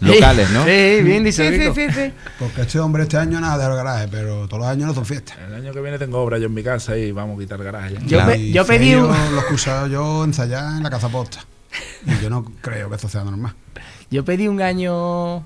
locales, 0.00 0.48
no? 0.50 0.64
Sí, 0.64 1.02
bien 1.02 1.24
dice 1.24 1.50
Sí, 1.50 1.72
sí, 1.72 1.72
sí, 1.74 1.92
sí. 1.92 2.12
Porque 2.38 2.60
este 2.62 2.78
hombre 2.78 3.02
este 3.02 3.16
año 3.16 3.40
nada 3.40 3.68
de 3.68 3.74
garaje, 3.76 4.06
pero 4.08 4.46
todos 4.46 4.60
los 4.60 4.68
años 4.68 4.86
no 4.86 4.94
son 4.94 5.04
fiestas. 5.04 5.36
El 5.48 5.54
año 5.54 5.72
que 5.72 5.80
viene 5.80 5.98
tengo 5.98 6.18
obra 6.22 6.38
yo 6.38 6.46
en 6.46 6.54
mi 6.54 6.62
casa 6.62 6.96
y 6.96 7.10
vamos 7.10 7.36
a 7.36 7.40
quitar 7.40 7.62
garaje. 7.62 7.94
ya. 7.94 8.00
Yo, 8.00 8.06
Claro. 8.18 8.32
pe- 8.32 8.38
Y 8.38 8.52
yo 8.52 8.64
pedí 8.64 8.94
un, 8.94 9.12
Celio 9.12 9.30
Lo 9.32 9.36
he 9.38 9.40
escuchado 9.40 9.86
yo 9.88 10.24
ensayar 10.24 10.76
en 10.76 10.82
la 10.84 10.90
casa 10.90 11.08
posta. 11.08 11.40
Y 12.06 12.22
yo 12.22 12.30
no 12.30 12.44
creo 12.60 12.88
que 12.88 12.96
eso 12.96 13.08
sea 13.08 13.24
normal. 13.24 13.54
yo 14.10 14.24
pedí 14.24 14.46
un 14.48 14.62
año 14.62 15.44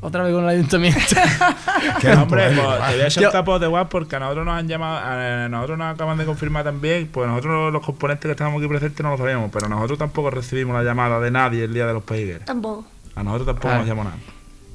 otra 0.00 0.22
vez 0.24 0.32
con 0.34 0.44
el 0.44 0.50
ayuntamiento. 0.50 1.00
Que 2.00 2.10
Hombre, 2.12 2.44
pues, 2.46 2.56
te 2.56 2.60
voy 2.62 3.00
a 3.02 3.06
echar 3.06 3.22
Yo- 3.22 3.28
un 3.28 3.32
tapo 3.32 3.58
de 3.58 3.66
guap 3.66 3.88
porque 3.88 4.16
a 4.16 4.18
nosotros 4.20 4.44
nos 4.46 4.58
han 4.58 4.66
llamado, 4.68 4.98
a 5.04 5.48
nosotros 5.48 5.78
nos 5.78 5.94
acaban 5.94 6.18
de 6.18 6.24
confirmar 6.24 6.64
también, 6.64 7.08
pues 7.12 7.28
nosotros 7.28 7.72
los 7.72 7.84
componentes 7.84 8.24
que 8.26 8.30
estábamos 8.32 8.60
aquí 8.60 8.68
presentes 8.68 9.00
no 9.02 9.10
lo 9.10 9.18
sabíamos, 9.18 9.50
pero 9.52 9.68
nosotros 9.68 9.98
tampoco 9.98 10.30
recibimos 10.30 10.74
la 10.76 10.82
llamada 10.82 11.20
de 11.20 11.30
nadie 11.30 11.64
el 11.64 11.74
día 11.74 11.86
de 11.86 11.92
los 11.92 12.02
peigueros. 12.02 12.44
Tampoco. 12.44 12.84
A 13.14 13.22
nosotros 13.22 13.46
tampoco 13.46 13.68
Ah. 13.74 13.78
nos 13.78 13.86
llamó 13.86 14.04
nada. 14.04 14.16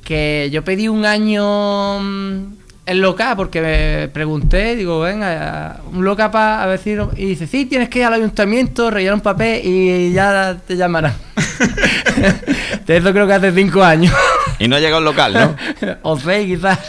que 0.03 0.49
yo 0.51 0.63
pedí 0.63 0.87
un 0.87 1.05
año 1.05 1.99
en 2.89 3.01
local 3.01 3.35
porque 3.35 3.61
me 3.61 4.07
pregunté, 4.09 4.75
digo, 4.75 4.99
venga, 4.99 5.77
un 5.93 6.03
local 6.03 6.31
para 6.31 6.75
no- 6.75 7.11
Y 7.15 7.25
dice, 7.27 7.45
sí, 7.45 7.65
tienes 7.65 7.87
que 7.89 7.99
ir 7.99 8.05
al 8.05 8.13
ayuntamiento, 8.13 8.89
rellenar 8.89 9.15
un 9.15 9.21
papel 9.21 9.61
y 9.63 10.11
ya 10.11 10.57
te 10.65 10.75
llamarán. 10.75 11.13
de 12.87 12.97
eso 12.97 13.11
creo 13.11 13.27
que 13.27 13.33
hace 13.33 13.51
cinco 13.51 13.83
años. 13.83 14.13
Y 14.57 14.67
no 14.67 14.75
ha 14.75 14.79
llegado 14.79 14.99
el 14.99 15.05
local, 15.05 15.33
¿no? 15.33 15.55
o 16.01 16.19
seis 16.19 16.47
quizás. 16.47 16.79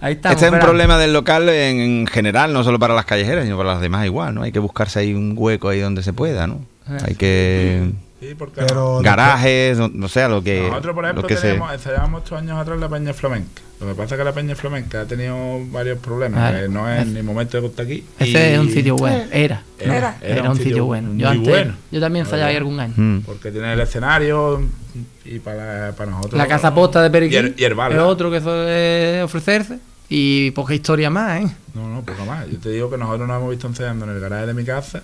Ahí 0.00 0.12
estamos. 0.14 0.36
Este 0.36 0.46
es 0.46 0.52
un 0.52 0.60
problema 0.60 0.98
del 0.98 1.12
local 1.12 1.48
en, 1.48 1.80
en 1.80 2.06
general, 2.06 2.52
no 2.52 2.62
solo 2.62 2.78
para 2.78 2.94
las 2.94 3.06
callejeras, 3.06 3.44
sino 3.44 3.56
para 3.56 3.72
las 3.72 3.80
demás 3.80 4.04
igual, 4.06 4.34
¿no? 4.34 4.42
Hay 4.42 4.52
que 4.52 4.58
buscarse 4.58 5.00
ahí 5.00 5.14
un 5.14 5.34
hueco 5.36 5.70
ahí 5.70 5.80
donde 5.80 6.02
se 6.02 6.12
pueda, 6.12 6.46
¿no? 6.46 6.60
Eh. 6.88 6.98
Hay 7.06 7.14
que... 7.14 7.82
Sí, 7.82 7.94
porque 8.38 8.62
Pero 8.66 9.00
Garajes, 9.02 9.78
no, 9.78 9.88
no 9.88 10.08
sé, 10.08 10.28
lo 10.28 10.42
que... 10.42 10.68
nosotros, 10.68 10.94
por 10.94 11.04
lo 11.04 11.10
ejemplo, 11.10 11.36
se... 11.36 11.42
teníamos, 11.48 11.72
ensayábamos 11.72 12.22
estos 12.22 12.38
años 12.38 12.58
atrás 12.58 12.78
la 12.78 12.88
Peña 12.88 13.12
Flamenca. 13.12 13.62
Lo 13.80 13.88
que 13.88 13.94
pasa 13.94 14.14
es 14.14 14.18
que 14.18 14.24
la 14.24 14.32
Peña 14.32 14.54
Flamenca 14.54 15.00
ha 15.02 15.04
tenido 15.04 15.36
varios 15.70 15.98
problemas, 15.98 16.54
que 16.54 16.68
no 16.68 16.88
es 16.90 17.06
ni 17.06 17.22
momento 17.22 17.56
de 17.56 17.62
contar 17.62 17.84
aquí. 17.86 18.04
Ese 18.18 18.30
y- 18.30 18.54
es 18.54 18.58
un 18.58 18.70
sitio 18.70 18.96
bueno. 18.96 19.24
Era. 19.30 19.62
Era. 19.78 20.16
Era, 20.22 20.50
un 20.50 20.56
sitio 20.56 20.86
bueno. 20.86 21.12
Yo, 21.16 21.28
antes, 21.28 21.48
bueno. 21.48 21.74
yo 21.90 22.00
también 22.00 22.24
ensayaba 22.24 22.50
ahí 22.50 22.56
algún 22.56 22.80
año. 22.80 22.94
Mm. 22.96 23.20
Porque 23.22 23.50
tiene 23.50 23.72
el 23.72 23.80
escenario 23.80 24.62
y 25.24 25.38
para, 25.40 25.92
para 25.92 26.10
nosotros. 26.10 26.38
La 26.38 26.46
casa 26.46 26.74
posta 26.74 27.02
de 27.02 27.08
Y 27.08 27.10
Periquín 27.10 27.38
el, 27.38 27.54
y 27.58 27.64
el 27.64 27.72
es 27.72 27.96
¿no? 27.96 28.06
otro 28.06 28.30
que 28.30 28.40
suele 28.40 29.22
ofrecerse. 29.22 29.78
Y 30.08 30.50
poca 30.52 30.74
historia 30.74 31.10
más, 31.10 31.42
¿eh? 31.42 31.56
No, 31.74 31.88
no, 31.88 32.02
poco 32.02 32.24
más. 32.24 32.48
Yo 32.48 32.58
te 32.58 32.70
digo 32.70 32.90
que 32.90 32.98
nosotros 32.98 33.26
nos 33.26 33.38
hemos 33.38 33.50
visto 33.50 33.66
ensayando 33.66 34.04
en 34.04 34.12
el 34.12 34.20
garaje 34.20 34.46
de 34.46 34.54
mi 34.54 34.64
casa. 34.64 35.02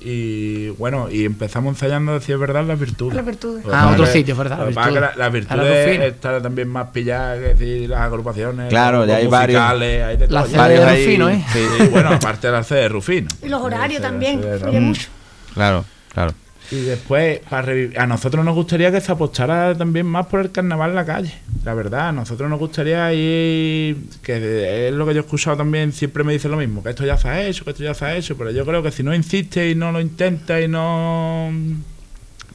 Y 0.00 0.68
bueno, 0.70 1.08
y 1.10 1.24
empezamos 1.24 1.74
ensayando, 1.74 2.12
decir 2.12 2.36
verdad, 2.36 2.64
las 2.64 2.78
virtudes. 2.78 3.14
Las 3.14 3.24
virtudes. 3.24 3.64
Ah, 3.66 3.70
pasa 3.70 3.90
otro 3.92 4.04
que- 4.04 4.10
sitio, 4.12 4.36
¿verdad? 4.36 4.58
Las 4.58 4.68
es 4.68 4.74
virtudes. 4.74 5.00
la- 5.00 5.12
Ahora 5.24 5.28
virtudes 5.30 6.12
están 6.14 6.42
también 6.42 6.68
más 6.68 6.88
pilladas 6.88 7.38
que 7.38 7.54
decir 7.54 7.88
las 7.90 8.00
agrupaciones. 8.00 8.68
Claro, 8.68 8.98
los 8.98 9.08
ya 9.08 9.16
hay 9.16 9.26
varios. 9.26 9.62
hay 9.62 10.16
de 10.16 10.28
La 10.28 10.42
Varios 10.42 10.80
de 10.84 10.90
ahí, 10.90 11.04
Rufino, 11.06 11.28
¿eh? 11.30 11.44
sí. 11.52 11.58
Sí, 11.78 11.88
bueno, 11.88 12.10
aparte 12.10 12.48
de 12.48 12.52
la 12.52 12.62
sede 12.64 12.80
de 12.82 12.88
Rufino. 12.88 13.28
Y 13.42 13.48
los 13.48 13.62
horarios 13.62 14.02
también. 14.02 14.42
influye 14.42 14.80
mucho. 14.80 15.08
Claro, 15.54 15.84
claro. 16.12 16.32
Y 16.70 16.76
después, 16.80 17.40
para 17.48 17.68
reviv- 17.72 17.98
a 17.98 18.06
nosotros 18.06 18.44
nos 18.44 18.54
gustaría 18.54 18.90
que 18.90 19.00
se 19.00 19.12
apostara 19.12 19.74
también 19.76 20.06
más 20.06 20.26
por 20.26 20.40
el 20.40 20.50
carnaval 20.50 20.90
en 20.90 20.96
la 20.96 21.04
calle. 21.04 21.34
La 21.62 21.74
verdad, 21.74 22.08
a 22.08 22.12
nosotros 22.12 22.48
nos 22.48 22.58
gustaría 22.58 23.12
ir, 23.12 23.96
que 24.22 24.88
es 24.88 24.94
lo 24.94 25.06
que 25.06 25.12
yo 25.14 25.20
he 25.20 25.24
escuchado 25.24 25.58
también, 25.58 25.92
siempre 25.92 26.24
me 26.24 26.32
dicen 26.32 26.50
lo 26.50 26.56
mismo, 26.56 26.82
que 26.82 26.90
esto 26.90 27.04
ya 27.04 27.16
se 27.18 27.28
ha 27.28 27.46
hecho, 27.46 27.64
que 27.64 27.70
esto 27.70 27.82
ya 27.84 27.94
se 27.94 28.04
ha 28.06 28.16
hecho, 28.16 28.36
pero 28.36 28.50
yo 28.50 28.64
creo 28.64 28.82
que 28.82 28.90
si 28.90 29.02
no 29.02 29.14
insistes 29.14 29.72
y 29.72 29.74
no 29.74 29.92
lo 29.92 30.00
intentas 30.00 30.62
y 30.62 30.68
no 30.68 31.50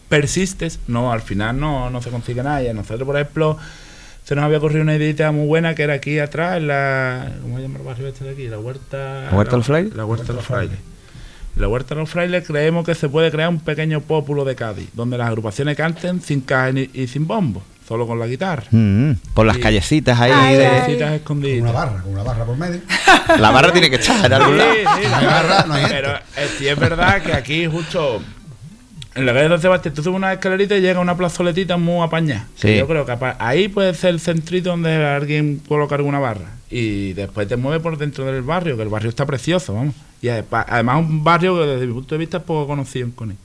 persistes, 0.10 0.80
no, 0.88 1.12
al 1.12 1.22
final 1.22 1.60
no, 1.60 1.90
no 1.90 2.02
se 2.02 2.10
consigue 2.10 2.42
nada. 2.44 2.64
Y 2.64 2.68
a 2.68 2.74
nosotros, 2.74 3.06
por 3.06 3.16
ejemplo, 3.16 3.58
se 4.24 4.36
nos 4.36 4.44
había 4.44 4.58
ocurrido 4.58 4.82
una 4.82 4.96
idea 4.96 5.32
muy 5.32 5.46
buena 5.48 5.76
que 5.76 5.84
era 5.84 5.94
aquí 5.94 6.20
atrás, 6.20 6.58
en 6.58 6.68
la. 6.68 7.32
¿Cómo 7.42 7.58
se 7.58 7.64
llama 7.64 7.80
el 7.80 7.86
barrio 7.86 8.08
este 8.08 8.26
de 8.26 8.32
aquí? 8.32 8.48
La 8.48 8.60
huerta. 8.60 9.28
¿La 9.32 9.38
Huerta 9.38 9.52
de 9.52 9.58
los 9.58 9.68
Frailes? 9.68 9.96
La 9.96 10.06
huerta 10.06 10.28
de 10.28 10.34
los 10.34 10.46
frailes. 10.46 10.78
En 11.60 11.64
la 11.64 11.68
Huerta 11.68 11.94
de 11.94 12.00
los 12.00 12.10
Frailes 12.10 12.48
creemos 12.48 12.86
que 12.86 12.96
se 12.96 13.10
puede 13.10 13.30
crear 13.32 13.50
un 13.50 13.60
pequeño 13.60 14.00
pópulo 14.00 14.46
de 14.46 14.56
Cádiz, 14.56 14.88
donde 14.94 15.18
las 15.18 15.28
agrupaciones 15.28 15.76
canten 15.76 16.22
sin 16.22 16.40
caja 16.40 16.72
ni- 16.72 16.90
y 16.94 17.06
sin 17.08 17.28
bombo, 17.28 17.62
solo 17.86 18.08
con 18.08 18.18
la 18.18 18.28
guitarra. 18.28 18.64
Mm, 18.72 19.12
por 19.34 19.46
las 19.46 19.58
Sí. 19.58 19.62
callecitas 19.64 20.18
ahí. 20.22 20.32
Ay, 20.34 20.56
de-. 20.56 20.64
Callecitas 20.64 21.20
Con 21.22 21.40
una 21.40 21.48
escondidas. 21.50 21.74
barra, 21.74 22.02
con 22.02 22.14
una 22.14 22.24
barra 22.24 22.46
por 22.46 22.56
medio. 22.56 22.80
La 23.40 23.52
barra 23.52 23.74
tiene 23.74 23.90
que 23.90 23.98
estar 23.98 24.26
en 24.26 24.32
algún 24.32 24.58
lado. 24.58 24.72
Sí, 24.74 24.80
sí, 25.04 25.10
la 25.12 25.20
barra, 25.20 25.66
no 25.68 25.74
hay. 25.74 25.86
Pero 25.90 26.12
eh, 26.16 26.48
sí 26.58 26.66
es 26.66 26.80
verdad 26.80 27.22
que 27.22 27.34
aquí 27.34 27.66
justo 27.66 28.22
en 29.20 29.26
la 29.26 29.34
calle 29.34 29.44
de 29.44 29.50
Don 29.50 29.62
Sebastián 29.62 29.94
tú 29.94 30.04
subes 30.04 30.16
una 30.16 30.34
escalerita 30.34 30.76
y 30.78 30.82
llega 30.82 31.00
una 31.00 31.16
plazoletita 31.16 31.78
muy 31.78 32.04
apañada. 32.06 32.48
Sí. 32.56 32.76
Yo 32.78 32.88
creo 32.88 33.06
que 33.06 33.16
ahí 33.40 33.68
puede 33.68 33.94
ser 33.94 34.12
el 34.12 34.20
centrito 34.20 34.70
donde 34.70 35.06
alguien 35.06 35.62
coloca 35.68 35.96
alguna 35.96 36.20
barra. 36.20 36.52
Y 36.72 37.14
después 37.14 37.48
te 37.48 37.56
mueve 37.56 37.80
por 37.80 37.98
dentro 37.98 38.26
del 38.26 38.44
barrio, 38.44 38.78
que 38.78 38.84
el 38.84 38.90
barrio 38.90 39.10
está 39.10 39.26
precioso, 39.26 39.74
vamos. 39.74 39.96
Y 40.22 40.30
además 40.30 41.00
un 41.00 41.24
barrio 41.24 41.58
que 41.60 41.66
desde 41.66 41.88
mi 41.88 41.94
punto 41.94 42.16
de 42.16 42.20
vista 42.20 42.38
es 42.38 42.44
poco 42.44 42.68
conocido 42.68 43.06
en 43.06 43.12
Conil. 43.12 43.38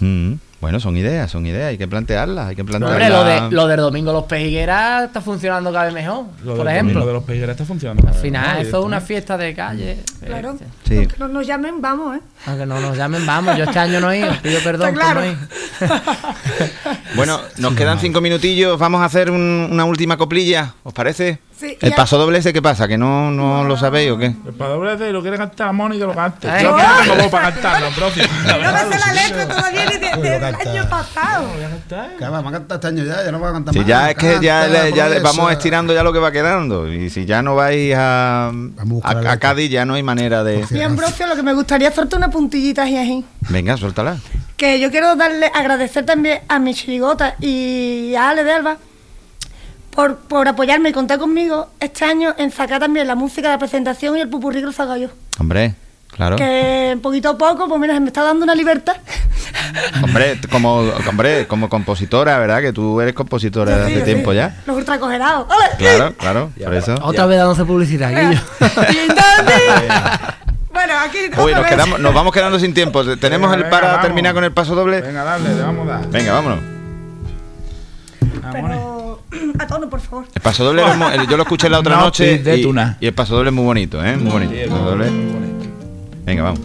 Mm, 0.00 0.32
bueno, 0.60 0.80
son 0.80 0.96
ideas, 0.96 1.30
son 1.30 1.44
ideas. 1.46 1.68
Hay 1.68 1.78
que 1.78 1.86
plantearlas, 1.86 2.48
hay 2.48 2.56
que 2.56 2.64
plantearlas. 2.64 3.10
Hombre, 3.10 3.34
lo, 3.40 3.48
de, 3.48 3.54
lo 3.54 3.66
del 3.66 3.76
domingo 3.80 4.12
Los 4.12 4.24
Pejigueras 4.24 5.04
está 5.04 5.20
funcionando 5.20 5.70
cada 5.72 5.84
vez 5.84 5.94
mejor, 5.94 6.24
Lo 6.44 6.56
por 6.56 6.64
del 6.66 6.74
ejemplo. 6.74 6.94
domingo 6.94 7.06
de 7.08 7.12
los 7.12 7.24
peigueras 7.24 7.54
está 7.54 7.64
funcionando. 7.64 8.08
Al 8.08 8.14
final, 8.14 8.58
eso 8.66 8.78
es 8.80 8.84
una 8.84 9.00
fiesta 9.00 9.36
de 9.36 9.54
calle. 9.54 9.98
Claro. 10.24 10.52
Este. 10.52 10.64
Sí. 10.88 10.96
Aunque 10.96 11.16
no 11.18 11.28
nos 11.28 11.46
llamen, 11.46 11.80
vamos, 11.82 12.16
¿eh? 12.16 12.20
Aunque 12.46 12.66
no 12.66 12.80
nos 12.80 12.96
llamen, 12.96 13.24
vamos. 13.26 13.56
Yo 13.56 13.64
este 13.64 13.78
año 13.78 14.00
no 14.00 14.10
he 14.10 14.18
ido, 14.20 14.32
pido 14.42 14.60
perdón 14.64 14.94
por 14.94 15.04
no 15.04 15.10
claro. 15.12 15.26
ir. 15.26 15.36
Bueno, 17.14 17.40
nos 17.58 17.74
quedan 17.74 17.98
cinco 18.00 18.20
minutillos. 18.20 18.78
Vamos 18.78 19.00
a 19.00 19.04
hacer 19.04 19.30
un- 19.30 19.68
una 19.70 19.84
última 19.84 20.16
coplilla, 20.16 20.74
¿os 20.82 20.92
parece? 20.92 21.38
Sí, 21.58 21.76
¿El 21.80 21.92
a- 21.94 21.96
paso 21.96 22.18
doble 22.18 22.38
ese 22.38 22.52
qué 22.52 22.60
pasa? 22.60 22.86
¿Que 22.86 22.98
no, 22.98 23.30
no 23.30 23.64
lo 23.64 23.78
sabéis 23.78 24.10
o 24.10 24.18
qué? 24.18 24.26
El 24.26 24.52
pasodoble 24.58 24.92
ese 24.94 25.10
lo 25.10 25.22
quiere 25.22 25.38
cantar 25.38 25.72
Moni 25.72 25.98
que 25.98 26.04
lo 26.04 26.14
cante. 26.14 26.46
Yo 26.62 26.70
no. 26.72 26.76
que 26.76 26.82
tengo 27.08 27.16
voz 27.22 27.26
para 27.30 27.50
cantarlo, 27.52 27.88
si- 28.10 28.20
No 28.46 28.72
me 28.72 28.78
sé 28.78 28.98
la 29.00 29.12
letra 29.14 29.48
todavía 29.48 29.84
ni 29.86 30.22
del 30.22 30.40
canta. 30.40 30.70
año 30.70 30.88
pasado. 30.90 31.46
Que 32.18 32.24
vamos 32.24 32.50
a 32.52 32.56
cantar 32.58 32.74
este 32.76 32.86
año 32.88 33.04
ya, 33.04 33.24
ya 33.24 33.32
no 33.32 33.38
vamos 33.40 33.48
a 33.48 33.52
cantar 33.54 33.72
Si 33.74 33.78
más. 33.80 33.88
ya 33.88 34.10
es 34.10 34.16
que 34.16 34.38
ya, 34.42 34.60
Canta, 34.64 34.82
le- 34.84 34.92
ya 34.92 35.08
le 35.08 35.20
vamos 35.20 35.50
estirando 35.52 35.94
ya 35.94 36.02
lo 36.02 36.12
que 36.12 36.18
va 36.18 36.30
quedando. 36.30 36.92
Y 36.92 37.08
si 37.08 37.24
ya 37.24 37.40
no 37.42 37.54
vais 37.54 37.94
a, 37.96 38.48
a 38.48 38.52
buscar 38.84 39.26
a, 39.26 39.32
a. 39.32 39.36
Cádiz, 39.38 39.70
ya 39.70 39.84
no 39.86 39.94
hay 39.94 40.02
manera 40.02 40.44
de... 40.44 40.62
Y 40.70 40.80
Ambrosio, 40.82 41.26
lo 41.26 41.36
que 41.36 41.42
me 41.42 41.54
gustaría 41.54 41.88
hacerte 41.88 42.16
una 42.16 42.28
puntillita 42.30 42.82
así, 42.82 42.96
así. 42.98 43.24
Venga, 43.48 43.76
suéltala. 43.78 44.18
Que 44.58 44.78
yo 44.80 44.90
quiero 44.90 45.16
darle, 45.16 45.50
agradecer 45.54 46.04
también 46.04 46.40
a 46.48 46.58
mi 46.58 46.74
chirigota 46.74 47.34
y 47.40 48.14
a 48.14 48.28
Ale 48.30 48.44
de 48.44 48.52
Alba 48.52 48.76
por, 49.96 50.16
por 50.16 50.46
apoyarme 50.46 50.90
y 50.90 50.92
contar 50.92 51.18
conmigo 51.18 51.68
este 51.80 52.04
año 52.04 52.34
en 52.38 52.52
sacar 52.52 52.78
también 52.78 53.08
la 53.08 53.14
música 53.14 53.48
de 53.48 53.54
la 53.54 53.58
presentación 53.58 54.16
y 54.16 54.20
el 54.20 54.28
pupurrí 54.28 54.60
que 54.60 54.66
lo 54.66 54.72
saco 54.72 54.94
yo. 54.96 55.08
Hombre, 55.40 55.74
claro. 56.08 56.36
Que 56.36 56.96
poquito 57.02 57.30
a 57.30 57.38
poco, 57.38 57.66
pues 57.66 57.80
mira, 57.80 57.94
se 57.94 58.00
me 58.00 58.08
está 58.08 58.22
dando 58.22 58.44
una 58.44 58.54
libertad. 58.54 58.96
Hombre, 60.04 60.38
como, 60.50 60.80
hombre, 61.08 61.46
como 61.46 61.68
compositora, 61.68 62.38
¿verdad? 62.38 62.60
Que 62.60 62.72
tú 62.72 63.00
eres 63.00 63.14
compositora 63.14 63.72
Yo 63.72 63.78
de 63.78 63.86
sí, 63.88 63.94
hace 63.94 64.04
tiempo 64.04 64.30
sí. 64.30 64.36
ya. 64.36 64.56
Los 64.66 64.76
ultracogerados. 64.76 65.46
Claro, 65.78 66.14
claro, 66.18 66.50
por 66.62 66.74
eso. 66.74 66.94
Otra 67.02 67.26
vez 67.26 67.38
dándose 67.38 67.64
publicidad, 67.64 68.10
Guillo. 68.10 68.40
bueno, 70.72 70.94
aquí 71.04 71.18
Uy, 71.38 71.52
nos, 71.52 71.62
vez. 71.62 71.70
quedamos, 71.70 72.00
nos 72.00 72.14
vamos 72.14 72.32
quedando 72.32 72.58
sin 72.58 72.74
tiempo. 72.74 73.02
Tenemos 73.16 73.50
Venga, 73.50 73.64
el 73.64 73.70
para 73.70 73.88
venga, 73.88 74.02
terminar 74.02 74.34
con 74.34 74.44
el 74.44 74.52
paso 74.52 74.74
doble. 74.74 75.00
Venga, 75.00 75.24
dale, 75.24 75.54
le 75.54 75.62
vamos 75.62 75.88
a 75.88 75.92
dar. 75.92 76.08
Venga, 76.08 76.32
vámonos. 76.32 76.58
Pero 78.52 78.95
a 79.58 79.66
tono, 79.66 79.88
por 79.88 80.00
favor. 80.00 80.24
El 80.34 80.42
paso 80.42 80.64
doble, 80.64 80.82
yo 81.28 81.36
lo 81.36 81.42
escuché 81.42 81.68
la 81.68 81.80
otra 81.80 81.96
No, 81.96 82.02
noche 82.02 82.38
de 82.38 82.56
y, 82.58 82.62
tuna. 82.62 82.96
y 83.00 83.06
el 83.06 83.14
paso 83.14 83.36
doble 83.36 83.50
es 83.50 83.54
muy 83.54 83.64
bonito, 83.64 84.04
¿eh? 84.04 84.16
Muy 84.16 84.30
bonito. 84.30 84.52
El 84.54 84.68
paso 84.70 84.84
doble. 84.84 85.10
muy 85.10 85.32
bonito. 85.32 85.66
Venga, 86.24 86.42
vamos. 86.42 86.60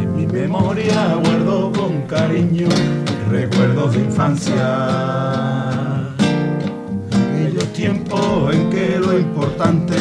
En 0.00 0.16
mi 0.16 0.26
memoria 0.26 1.14
guardo 1.24 1.72
con 1.72 2.02
cariño 2.02 2.68
recuerdos 3.30 3.94
de 3.94 4.00
infancia. 4.00 6.08
Aquellos 7.10 7.72
tiempos 7.72 8.54
en 8.54 8.70
que 8.70 8.98
lo 8.98 9.18
importante 9.18 9.94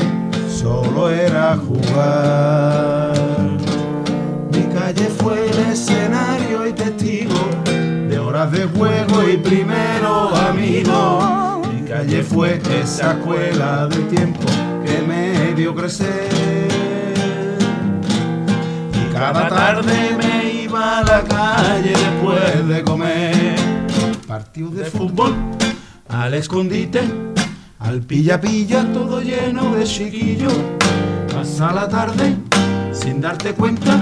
solo 0.49 1.09
era 1.09 1.57
jugar. 1.57 3.06
De 8.45 8.65
juego 8.65 9.27
y 9.27 9.37
primero 9.37 10.35
amigo. 10.35 11.61
Mi 11.73 11.87
calle 11.87 12.21
fue 12.21 12.61
esa 12.81 13.13
escuela 13.13 13.87
del 13.87 14.07
tiempo 14.09 14.45
que 14.85 15.01
me 15.01 15.53
dio 15.55 15.73
crecer. 15.73 16.67
Y 18.93 19.11
cada 19.11 19.47
tarde 19.49 20.15
me 20.15 20.53
iba 20.53 20.99
a 20.99 21.03
la 21.03 21.23
calle 21.23 21.89
después 21.89 22.67
de 22.67 22.83
comer. 22.83 23.55
Partidos 24.27 24.75
de 24.75 24.85
fútbol, 24.85 25.33
al 26.07 26.35
escondite, 26.35 27.01
al 27.79 28.01
pilla 28.01 28.39
pilla, 28.39 28.85
todo 28.93 29.19
lleno 29.19 29.73
de 29.73 29.83
chiquillos. 29.83 30.53
Pasa 31.33 31.73
la 31.73 31.89
tarde 31.89 32.37
sin 32.91 33.19
darte 33.19 33.53
cuenta 33.53 33.99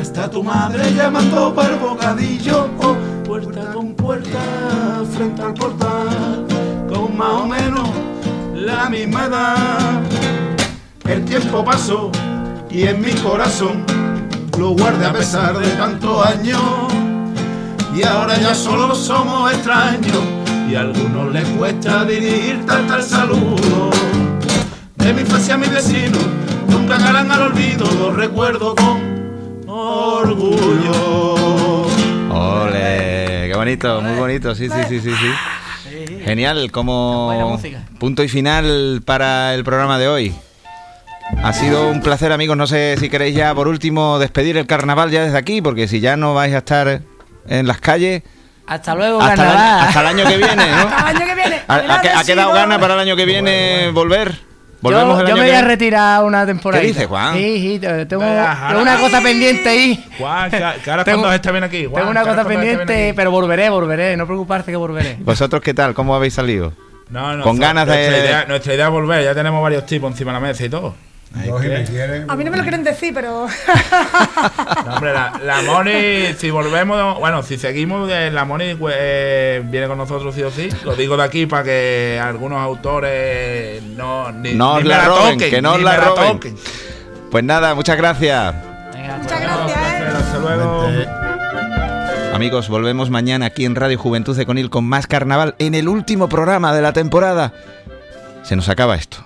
hasta 0.00 0.30
tu 0.30 0.42
madre 0.42 0.92
llamando 0.94 1.54
para 1.54 1.74
el 1.74 1.78
bocadillo. 1.78 2.68
Oh, 2.82 2.96
puerta 3.24 3.72
con 3.72 3.94
puerta, 3.94 4.38
frente 5.12 5.42
al 5.42 5.54
portal, 5.54 6.46
con 6.88 7.16
más 7.16 7.32
o 7.32 7.46
menos 7.46 7.88
la 8.54 8.88
misma 8.88 9.26
edad. 9.26 10.00
El 11.04 11.24
tiempo 11.24 11.64
pasó 11.64 12.10
y 12.70 12.84
en 12.84 13.00
mi 13.00 13.12
corazón 13.12 13.84
lo 14.58 14.70
guardé 14.70 15.06
a 15.06 15.12
pesar 15.12 15.58
de 15.58 15.68
tantos 15.70 16.26
años. 16.26 16.62
Y 17.94 18.02
ahora 18.04 18.38
ya 18.38 18.54
solo 18.54 18.94
somos 18.94 19.52
extraños 19.52 20.22
y 20.70 20.76
a 20.76 20.80
algunos 20.80 21.32
les 21.32 21.46
cuesta 21.50 22.04
dirigir 22.04 22.64
tanto 22.64 22.94
el 22.94 23.02
saludo. 23.02 23.90
De 24.96 25.12
mi 25.12 25.22
infancia 25.22 25.54
a 25.54 25.58
mi 25.58 25.66
vecino, 25.66 26.18
nunca 26.68 26.98
caerán 26.98 27.30
al 27.32 27.42
olvido, 27.42 27.84
los 28.00 28.14
recuerdo 28.14 28.74
con 28.76 29.09
orgullo. 29.90 31.86
Ole, 32.30 33.48
qué 33.48 33.52
bonito, 33.56 34.00
muy 34.00 34.18
bonito, 34.18 34.54
sí, 34.54 34.68
sí, 34.68 34.78
sí, 34.88 35.00
sí, 35.00 35.10
sí. 35.10 35.32
Genial, 36.24 36.70
como 36.70 37.58
punto 37.98 38.22
y 38.22 38.28
final 38.28 39.02
para 39.04 39.54
el 39.54 39.64
programa 39.64 39.98
de 39.98 40.08
hoy. 40.08 40.34
Ha 41.42 41.52
sido 41.52 41.88
un 41.88 42.00
placer, 42.00 42.32
amigos. 42.32 42.56
No 42.56 42.66
sé 42.66 42.96
si 42.98 43.08
queréis 43.08 43.34
ya, 43.36 43.54
por 43.54 43.68
último, 43.68 44.18
despedir 44.18 44.56
el 44.56 44.66
carnaval 44.66 45.10
ya 45.10 45.22
desde 45.24 45.38
aquí, 45.38 45.62
porque 45.62 45.86
si 45.88 46.00
ya 46.00 46.16
no 46.16 46.34
vais 46.34 46.54
a 46.54 46.58
estar 46.58 47.02
en 47.48 47.66
las 47.66 47.80
calles, 47.80 48.22
Hasta 48.66 48.94
luego, 48.94 49.20
hasta 49.20 49.34
el, 49.34 49.40
año, 49.40 49.50
carnaval. 49.58 49.88
hasta 49.88 50.00
el 50.00 50.06
año 50.06 50.24
que 50.26 50.36
viene, 50.36 50.70
¿no? 50.70 50.82
Hasta 50.88 51.10
el 51.10 51.16
año 51.16 51.26
que 51.26 51.34
viene. 51.34 51.62
¿Ha, 51.68 51.74
ha- 51.76 52.20
ha 52.20 52.24
quedado 52.24 52.52
gana 52.52 52.78
para 52.78 52.94
el 52.94 53.00
año 53.00 53.16
que 53.16 53.24
viene 53.26 53.90
volver? 53.92 54.40
¿Volvemos 54.80 55.14
yo 55.16 55.20
el 55.20 55.26
yo 55.28 55.34
año 55.34 55.42
me 55.42 55.48
voy 55.48 55.56
a 55.56 55.62
retirar 55.62 56.24
una 56.24 56.46
temporada. 56.46 56.80
¿Qué 56.80 56.88
dices, 56.88 57.06
Juan? 57.06 57.34
Sí, 57.36 57.60
sí, 57.60 57.78
te- 57.78 58.06
tengo, 58.06 58.22
una 58.24 58.98
cosa 58.98 59.20
pendiente 59.20 59.68
ahí. 59.68 60.04
Juan, 60.18 60.50
que, 60.50 60.56
ahora 60.90 61.04
Tengo- 61.04 61.18
cuando 61.18 61.32
esté 61.34 61.50
bien 61.52 61.64
aquí. 61.64 61.84
Juan, 61.86 61.94
Tengo 62.02 62.10
una 62.10 62.22
cosa 62.22 62.44
bien 62.44 62.60
pendiente, 62.60 63.08
aquí. 63.08 63.12
pero 63.16 63.30
volveré, 63.30 63.68
volveré. 63.68 64.16
No 64.16 64.26
preocuparte 64.26 64.70
que 64.70 64.76
volveré. 64.76 65.16
¿Vosotros 65.20 65.60
qué 65.62 65.74
tal? 65.74 65.92
¿Cómo 65.94 66.14
habéis 66.14 66.34
salido? 66.34 66.72
No, 67.10 67.36
no, 67.36 67.42
con 67.42 67.58
ganas 67.58 67.86
de- 67.88 67.92
nuestra 67.94 68.18
Idea, 68.18 68.44
nuestra 68.46 68.74
idea 68.74 68.86
es 68.86 68.92
volver, 68.92 69.24
ya 69.24 69.34
tenemos 69.34 69.60
varios 69.62 69.84
tipos 69.84 70.10
encima 70.12 70.32
de 70.32 70.40
la 70.40 70.46
mesa 70.46 70.64
y 70.64 70.68
todo. 70.68 70.94
Yo, 71.46 71.60
si 71.60 71.68
me 71.68 71.84
quieren, 71.84 72.28
A 72.28 72.34
mí 72.36 72.42
no 72.44 72.50
me 72.50 72.56
lo 72.56 72.62
quieren 72.64 72.82
decir, 72.84 73.14
pero. 73.14 73.46
No, 74.86 74.94
hombre, 74.94 75.12
la, 75.12 75.38
la 75.44 75.62
Moni, 75.62 76.32
si 76.36 76.50
volvemos, 76.50 77.18
bueno, 77.20 77.42
si 77.42 77.56
seguimos, 77.56 78.10
eh, 78.10 78.30
la 78.32 78.44
Moni 78.44 78.74
pues, 78.74 78.96
eh, 78.98 79.62
viene 79.64 79.86
con 79.86 79.98
nosotros 79.98 80.34
sí 80.34 80.42
o 80.42 80.50
sí. 80.50 80.68
Lo 80.84 80.96
digo 80.96 81.16
de 81.16 81.22
aquí 81.22 81.46
para 81.46 81.62
que 81.62 82.20
algunos 82.22 82.58
autores 82.60 83.82
no, 83.82 84.32
ni, 84.32 84.54
No 84.54 84.74
os 84.74 84.82
ni 84.82 84.88
la 84.88 85.04
roben, 85.04 85.34
toquen, 85.34 85.50
que 85.50 85.62
no 85.62 85.78
la 85.78 85.90
me 85.92 85.96
roben. 85.98 86.32
toquen. 86.32 86.56
Pues 87.30 87.44
nada, 87.44 87.74
muchas 87.74 87.96
gracias. 87.96 88.54
Venga, 88.92 89.16
Muchas 89.18 89.40
gracias, 89.40 89.78
¿eh? 89.78 90.06
Hasta 90.16 90.38
luego. 90.38 90.86
Amigos, 92.34 92.68
volvemos 92.68 93.10
mañana 93.10 93.46
aquí 93.46 93.64
en 93.66 93.76
Radio 93.76 93.98
Juventud 93.98 94.36
de 94.36 94.46
Conil 94.46 94.70
con 94.70 94.84
más 94.84 95.06
carnaval 95.06 95.54
en 95.58 95.74
el 95.74 95.88
último 95.88 96.28
programa 96.28 96.74
de 96.74 96.82
la 96.82 96.92
temporada. 96.92 97.52
Se 98.42 98.56
nos 98.56 98.68
acaba 98.68 98.96
esto. 98.96 99.24